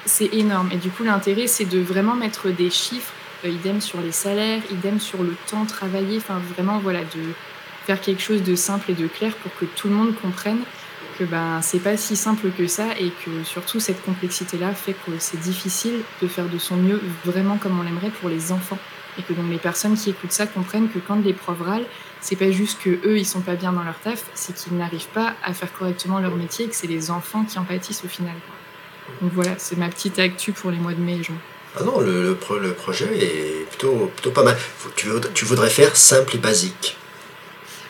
c'est 0.05 0.33
énorme. 0.33 0.69
Et 0.71 0.77
du 0.77 0.89
coup, 0.89 1.03
l'intérêt, 1.03 1.47
c'est 1.47 1.65
de 1.65 1.79
vraiment 1.79 2.15
mettre 2.15 2.49
des 2.49 2.69
chiffres, 2.69 3.13
idem 3.43 3.81
sur 3.81 4.01
les 4.01 4.11
salaires, 4.11 4.61
idem 4.71 4.99
sur 4.99 5.21
le 5.21 5.35
temps 5.49 5.65
travaillé, 5.65 6.17
enfin 6.17 6.41
vraiment, 6.55 6.79
voilà, 6.79 7.01
de 7.01 7.33
faire 7.85 8.01
quelque 8.01 8.21
chose 8.21 8.41
de 8.41 8.55
simple 8.55 8.91
et 8.91 8.93
de 8.95 9.07
clair 9.07 9.33
pour 9.35 9.55
que 9.55 9.65
tout 9.65 9.87
le 9.87 9.93
monde 9.93 10.15
comprenne 10.19 10.61
que 11.17 11.23
ben 11.23 11.61
c'est 11.61 11.79
pas 11.79 11.97
si 11.97 12.15
simple 12.15 12.51
que 12.51 12.67
ça 12.67 12.87
et 12.99 13.11
que 13.25 13.43
surtout 13.43 13.79
cette 13.79 14.03
complexité 14.03 14.57
là 14.57 14.73
fait 14.73 14.93
que 14.93 15.11
c'est 15.19 15.39
difficile 15.39 16.01
de 16.21 16.27
faire 16.27 16.47
de 16.47 16.57
son 16.57 16.75
mieux 16.75 17.01
vraiment 17.23 17.57
comme 17.57 17.79
on 17.79 17.83
l'aimerait 17.83 18.11
pour 18.21 18.29
les 18.29 18.51
enfants. 18.51 18.79
Et 19.17 19.23
que 19.23 19.31
donc 19.31 19.49
les 19.49 19.57
personnes 19.57 19.95
qui 19.95 20.09
écoutent 20.09 20.33
ça 20.33 20.45
comprennent 20.45 20.89
que 20.89 20.99
quand 20.99 21.21
profs 21.33 21.61
râlent 21.61 21.85
c'est 22.19 22.35
pas 22.35 22.51
juste 22.51 22.81
que 22.81 22.89
eux 23.07 23.17
ils 23.17 23.25
sont 23.25 23.41
pas 23.41 23.55
bien 23.55 23.71
dans 23.71 23.83
leur 23.83 23.97
taf 23.99 24.25
c'est 24.33 24.53
qu'ils 24.53 24.77
n'arrivent 24.77 25.07
pas 25.13 25.35
à 25.43 25.53
faire 25.53 25.71
correctement 25.71 26.19
leur 26.19 26.35
métier 26.35 26.65
et 26.65 26.67
que 26.67 26.75
c'est 26.75 26.87
les 26.87 27.11
enfants 27.11 27.45
qui 27.45 27.57
en 27.57 27.63
pâtissent 27.63 28.03
au 28.03 28.09
final 28.09 28.35
donc 29.21 29.31
voilà 29.33 29.51
c'est 29.57 29.77
ma 29.77 29.87
petite 29.87 30.19
actu 30.19 30.51
pour 30.51 30.71
les 30.71 30.77
mois 30.77 30.93
de 30.93 30.99
mai 30.99 31.17
et 31.19 31.23
juin. 31.23 31.37
Ah 31.77 31.83
non 31.83 31.99
le, 31.99 32.37
le, 32.61 32.73
projet 32.73 33.05
est 33.17 33.67
plutôt, 33.69 34.11
plutôt 34.15 34.31
pas 34.31 34.43
mal. 34.43 34.57
Tu, 34.95 35.09
tu 35.33 35.45
voudrais 35.45 35.69
faire 35.69 35.95
simple 35.95 36.35
et 36.35 36.39
basique 36.39 36.97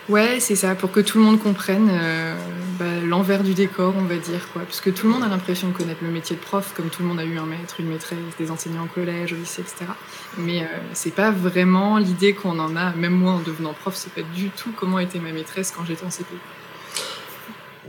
Ouais, 0.08 0.40
c'est 0.40 0.56
ça, 0.56 0.76
pour 0.76 0.92
que 0.92 1.00
tout 1.00 1.18
le 1.18 1.24
monde 1.24 1.42
comprenne 1.42 1.90
euh, 1.92 2.36
bah, 2.78 2.86
l'envers 3.04 3.42
du 3.42 3.56
décor, 3.56 3.94
on 3.98 4.04
va 4.04 4.18
dire. 4.18 4.48
Quoi. 4.54 4.62
Parce 4.62 4.80
que 4.80 4.92
tout 4.92 5.08
le 5.08 5.14
monde 5.14 5.24
a 5.24 5.28
l'impression 5.28 5.70
de 5.70 5.74
connaître 5.74 6.04
le 6.04 6.12
métier 6.12 6.36
de 6.36 6.42
prof, 6.42 6.74
comme 6.76 6.90
tout 6.90 7.02
le 7.02 7.08
monde 7.08 7.20
a 7.20 7.24
eu 7.24 7.40
un 7.40 7.46
maître, 7.48 7.80
une 7.80 7.88
maîtresse, 7.88 8.20
des 8.38 8.52
enseignants 8.52 8.84
au 8.84 8.94
collège, 8.94 9.34
au 9.34 9.36
lycée, 9.36 9.62
etc. 9.62 9.86
Mais 10.38 10.62
euh, 10.62 10.68
c'est 10.94 11.14
pas 11.14 11.32
vraiment 11.32 11.98
l'idée 11.98 12.34
qu'on 12.34 12.60
en 12.60 12.76
a. 12.76 12.92
Même 12.92 13.14
moi, 13.14 13.34
en 13.34 13.40
devenant 13.40 13.74
prof, 13.74 13.96
c'est 13.96 14.14
pas 14.14 14.22
du 14.36 14.50
tout 14.50 14.72
comment 14.78 15.00
était 15.00 15.18
ma 15.18 15.32
maîtresse 15.32 15.74
quand 15.76 15.84
j'étais 15.86 16.06
en 16.06 16.12
CP. 16.12 16.36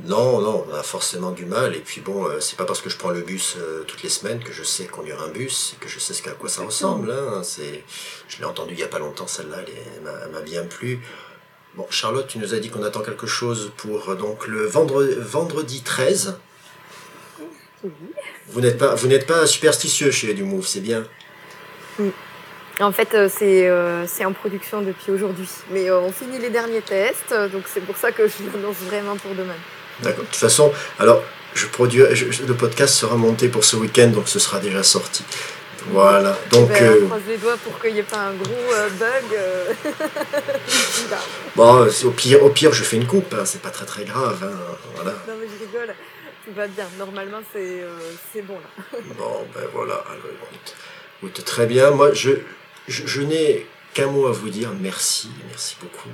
Non, 0.04 0.40
non, 0.40 0.66
on 0.70 0.74
a 0.74 0.82
forcément 0.82 1.32
du 1.32 1.44
mal. 1.44 1.74
Et 1.74 1.80
puis 1.80 2.00
bon, 2.00 2.26
euh, 2.26 2.40
c'est 2.40 2.56
pas 2.56 2.64
parce 2.64 2.80
que 2.80 2.88
je 2.88 2.96
prends 2.96 3.10
le 3.10 3.22
bus 3.22 3.56
euh, 3.58 3.82
toutes 3.86 4.02
les 4.02 4.08
semaines 4.08 4.42
que 4.42 4.52
je 4.52 4.62
sais 4.62 4.86
qu'on 4.86 5.04
y 5.04 5.12
aura 5.12 5.24
un 5.24 5.30
bus 5.30 5.74
et 5.74 5.84
que 5.84 5.88
je 5.88 5.98
sais 5.98 6.14
ce 6.14 6.22
qu'à 6.22 6.32
quoi 6.32 6.48
ça 6.48 6.62
ressemble. 6.62 7.10
Hein. 7.10 7.42
C'est, 7.42 7.84
je 8.28 8.38
l'ai 8.38 8.44
entendu 8.44 8.74
il 8.74 8.80
y 8.80 8.84
a 8.84 8.88
pas 8.88 8.98
longtemps, 8.98 9.26
celle-là, 9.26 9.58
elle 9.66 10.32
m'a 10.32 10.40
bien 10.40 10.64
plu. 10.64 11.00
Bon, 11.76 11.86
Charlotte, 11.90 12.26
tu 12.26 12.38
nous 12.38 12.54
as 12.54 12.58
dit 12.58 12.70
qu'on 12.70 12.82
attend 12.82 13.00
quelque 13.00 13.26
chose 13.26 13.70
pour 13.76 14.10
euh, 14.10 14.14
donc 14.14 14.46
le 14.46 14.64
vendredi, 14.66 15.14
vendredi 15.18 15.82
13. 15.82 16.38
Oui. 17.84 17.90
Vous 18.48 18.60
n'êtes 18.60 18.78
pas, 18.78 18.94
vous 18.94 19.06
n'êtes 19.08 19.26
pas 19.26 19.46
superstitieux 19.46 20.10
chez 20.10 20.32
du 20.34 20.42
Move, 20.44 20.66
c'est 20.66 20.80
bien. 20.80 21.04
En 22.80 22.92
fait, 22.92 23.14
euh, 23.14 23.28
c'est 23.34 23.68
euh, 23.68 24.06
c'est 24.06 24.24
en 24.24 24.32
production 24.32 24.82
depuis 24.82 25.10
aujourd'hui. 25.12 25.48
Mais 25.70 25.88
euh, 25.90 26.00
on 26.00 26.12
finit 26.12 26.38
les 26.38 26.50
derniers 26.50 26.82
tests, 26.82 27.34
donc 27.52 27.64
c'est 27.72 27.80
pour 27.80 27.96
ça 27.96 28.12
que 28.12 28.26
je 28.26 28.34
l'annonce 28.54 28.76
vraiment 28.76 29.16
pour 29.16 29.34
demain. 29.34 29.54
D'accord. 30.02 30.24
De 30.24 30.28
toute 30.28 30.36
façon, 30.36 30.72
alors, 30.98 31.22
je 31.54 31.66
produis, 31.66 32.02
je- 32.12 32.42
le 32.44 32.54
podcast 32.54 32.94
sera 32.94 33.16
monté 33.16 33.48
pour 33.48 33.64
ce 33.64 33.76
week-end, 33.76 34.08
donc 34.08 34.28
ce 34.28 34.38
sera 34.38 34.60
déjà 34.60 34.82
sorti. 34.82 35.24
Voilà. 35.90 36.36
Donc, 36.50 36.68
Ben, 36.68 36.82
euh, 36.82 37.00
On 37.02 37.06
croise 37.06 37.22
les 37.28 37.36
doigts 37.38 37.56
pour 37.58 37.78
qu'il 37.80 37.92
n'y 37.94 38.00
ait 38.00 38.02
pas 38.02 38.18
un 38.18 38.34
gros 38.34 38.52
euh, 38.72 38.88
bug. 38.90 39.24
euh, 39.34 39.72
bon, 41.56 41.88
c'est 41.90 42.06
au 42.06 42.10
pire, 42.10 42.42
au 42.42 42.50
pire, 42.50 42.72
je 42.72 42.82
fais 42.82 42.96
une 42.96 43.06
coupe. 43.06 43.32
hein, 43.34 43.44
c'est 43.44 43.62
pas 43.62 43.70
très 43.70 43.86
très 43.86 44.04
grave. 44.04 44.42
hein, 44.44 44.76
voilà. 44.94 45.12
non 45.28 45.34
mais 45.40 45.46
je 45.46 45.64
rigole, 45.64 45.94
tout 46.44 46.52
va 46.54 46.66
bien. 46.66 46.86
Normalement, 46.98 47.40
c'est 47.52 47.82
euh, 47.82 47.98
c'est 48.32 48.42
bon 48.42 48.58
là. 48.58 48.98
Bon, 49.18 49.46
ben 49.54 49.62
voilà. 49.72 49.94
Alors, 49.94 50.24
écoute, 50.32 50.76
écoute, 51.22 51.44
très 51.44 51.66
bien. 51.66 51.90
Moi, 51.92 52.12
je, 52.12 52.30
je, 52.88 53.06
je 53.06 53.20
n'ai 53.22 53.66
qu'un 53.94 54.06
mot 54.08 54.26
à 54.26 54.32
vous 54.32 54.50
dire. 54.50 54.70
Merci, 54.80 55.30
merci 55.48 55.76
beaucoup. 55.80 56.10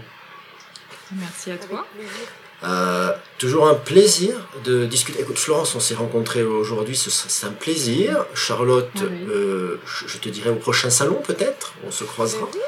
Merci 1.12 1.50
à 1.50 1.54
Avec 1.54 1.68
toi. 1.68 1.86
plaisir. 1.94 2.28
Euh, 2.64 3.12
toujours 3.38 3.66
un 3.66 3.74
plaisir 3.74 4.34
de 4.64 4.86
discuter. 4.86 5.20
Écoute, 5.20 5.38
Florence, 5.38 5.74
on 5.74 5.80
s'est 5.80 5.94
rencontrés 5.94 6.44
aujourd'hui, 6.44 6.96
c'est 6.96 7.46
un 7.46 7.50
plaisir. 7.50 8.24
Charlotte, 8.34 8.88
Ah 8.96 9.00
oui. 9.10 9.26
euh, 9.28 9.80
je, 9.84 10.16
te 10.18 10.28
dirai 10.28 10.50
au 10.50 10.54
prochain 10.54 10.90
salon 10.90 11.20
peut-être, 11.26 11.74
on 11.86 11.90
se 11.90 12.04
croisera. 12.04 12.48
Oui, 12.52 12.60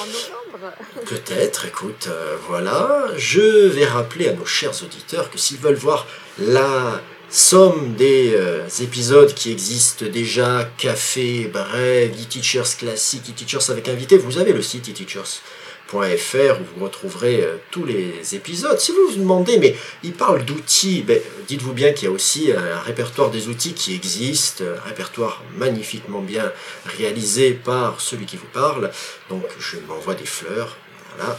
en 0.00 0.04
novembre. 0.06 0.74
Peut-être, 1.06 1.64
écoute, 1.66 2.08
euh, 2.08 2.36
voilà. 2.48 3.06
Je 3.16 3.40
vais 3.40 3.86
rappeler 3.86 4.28
à 4.28 4.32
nos 4.32 4.44
chers 4.44 4.82
auditeurs 4.82 5.30
que 5.30 5.38
s'ils 5.38 5.58
veulent 5.58 5.76
voir 5.76 6.06
la 6.38 7.00
somme 7.30 7.94
des 7.94 8.32
euh, 8.34 8.66
épisodes 8.80 9.32
qui 9.32 9.52
existent 9.52 10.04
déjà, 10.06 10.68
café, 10.76 11.48
bref, 11.52 12.10
e-teachers 12.10 12.76
classique, 12.78 13.30
e-teachers 13.30 13.70
avec 13.70 13.88
invité, 13.88 14.18
vous 14.18 14.38
avez 14.38 14.52
le 14.52 14.62
site 14.62 14.88
e-teachers.fr 14.88 15.57
où 15.94 16.78
vous 16.78 16.84
retrouverez 16.84 17.42
euh, 17.42 17.56
tous 17.70 17.84
les 17.84 18.34
épisodes. 18.34 18.78
Si 18.78 18.92
vous 18.92 19.08
vous 19.08 19.16
demandez, 19.16 19.58
mais 19.58 19.74
il 20.02 20.12
parle 20.12 20.44
d'outils, 20.44 21.02
ben, 21.02 21.18
dites-vous 21.46 21.72
bien 21.72 21.92
qu'il 21.92 22.04
y 22.04 22.10
a 22.10 22.14
aussi 22.14 22.52
un 22.52 22.80
répertoire 22.80 23.30
des 23.30 23.48
outils 23.48 23.72
qui 23.72 23.94
existe, 23.94 24.62
un 24.62 24.88
répertoire 24.88 25.42
magnifiquement 25.56 26.20
bien 26.20 26.52
réalisé 26.84 27.52
par 27.52 28.00
celui 28.00 28.26
qui 28.26 28.36
vous 28.36 28.50
parle. 28.52 28.90
Donc 29.30 29.44
je 29.58 29.76
m'envoie 29.88 30.14
des 30.14 30.26
fleurs. 30.26 30.76
Voilà. 31.16 31.38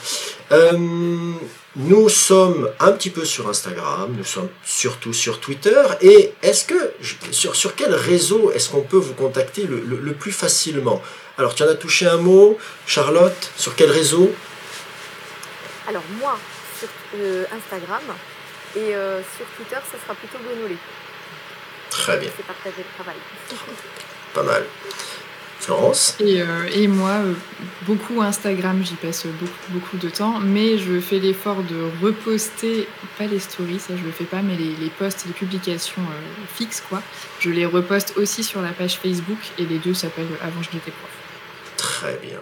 Euh, 0.51 1.33
nous 1.79 2.09
sommes 2.09 2.69
un 2.79 2.91
petit 2.91 3.09
peu 3.09 3.23
sur 3.25 3.47
Instagram, 3.49 4.13
nous 4.17 4.23
sommes 4.25 4.49
surtout 4.65 5.13
sur 5.13 5.39
Twitter. 5.39 5.81
Et 6.01 6.33
est-ce 6.43 6.65
que 6.65 6.91
sur, 7.31 7.55
sur 7.55 7.73
quel 7.75 7.93
réseau 7.93 8.51
est-ce 8.51 8.69
qu'on 8.69 8.81
peut 8.81 8.97
vous 8.97 9.13
contacter 9.13 9.63
le, 9.63 9.79
le- 9.79 9.99
le 9.99 10.13
plus 10.13 10.31
facilement? 10.33 11.01
Alors 11.37 11.55
tu 11.55 11.63
en 11.63 11.67
as 11.67 11.75
touché 11.75 12.05
un 12.05 12.17
mot, 12.17 12.57
Charlotte, 12.85 13.51
sur 13.55 13.75
quel 13.75 13.89
réseau? 13.91 14.31
Alors 15.87 16.03
moi, 16.19 16.37
sur 16.77 16.89
euh, 17.15 17.45
Instagram 17.57 18.03
et 18.75 18.93
euh, 18.95 19.21
sur 19.37 19.45
Twitter, 19.55 19.77
ça 19.91 19.97
sera 20.03 20.13
plutôt 20.15 20.37
Gonolé. 20.47 20.75
Très 21.89 22.17
bien, 22.17 22.29
C'est 22.35 22.45
partager 22.45 22.75
le 22.87 22.93
travail. 23.03 23.15
pas 24.33 24.43
mal. 24.43 24.63
Florence 25.59 26.15
Et, 26.19 26.41
euh, 26.41 26.69
et 26.73 26.87
moi, 26.87 27.11
euh, 27.11 27.33
beaucoup 27.85 28.21
Instagram, 28.21 28.81
j'y 28.83 28.95
passe 28.95 29.25
beaucoup, 29.25 29.71
beaucoup 29.71 29.97
de 29.97 30.09
temps, 30.09 30.39
mais 30.39 30.77
je 30.77 30.99
fais 30.99 31.19
l'effort 31.19 31.63
de 31.63 31.89
reposter, 32.01 32.87
pas 33.17 33.25
les 33.25 33.39
stories, 33.39 33.79
ça 33.79 33.93
je 33.97 34.03
le 34.03 34.11
fais 34.11 34.23
pas, 34.23 34.41
mais 34.41 34.55
les, 34.55 34.75
les 34.75 34.89
posts, 34.89 35.25
les 35.25 35.33
publications 35.33 36.01
euh, 36.01 36.45
fixes, 36.55 36.81
quoi. 36.87 37.01
Je 37.39 37.49
les 37.49 37.65
reposte 37.65 38.13
aussi 38.17 38.43
sur 38.43 38.61
la 38.61 38.69
page 38.69 38.97
Facebook 38.97 39.39
et 39.57 39.65
les 39.65 39.79
deux 39.79 39.93
s'appellent 39.93 40.27
Avant 40.41 40.61
je 40.61 40.69
n'étais 40.73 40.91
prof. 40.91 41.11
Très 41.75 42.17
bien. 42.17 42.39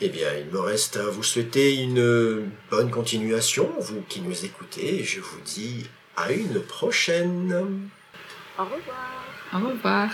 Eh 0.00 0.08
bien, 0.10 0.28
il 0.38 0.52
me 0.52 0.60
reste 0.60 0.96
à 0.96 1.08
vous 1.08 1.22
souhaiter 1.22 1.76
une 1.76 2.50
bonne 2.70 2.90
continuation, 2.90 3.72
vous 3.78 4.02
qui 4.08 4.20
nous 4.20 4.44
écoutez, 4.44 5.00
et 5.00 5.04
je 5.04 5.20
vous 5.20 5.40
dis 5.44 5.86
à 6.16 6.32
une 6.32 6.60
prochaine. 6.60 7.80
Au 8.58 8.64
revoir. 8.64 9.24
Au 9.54 9.68
revoir. 9.68 10.10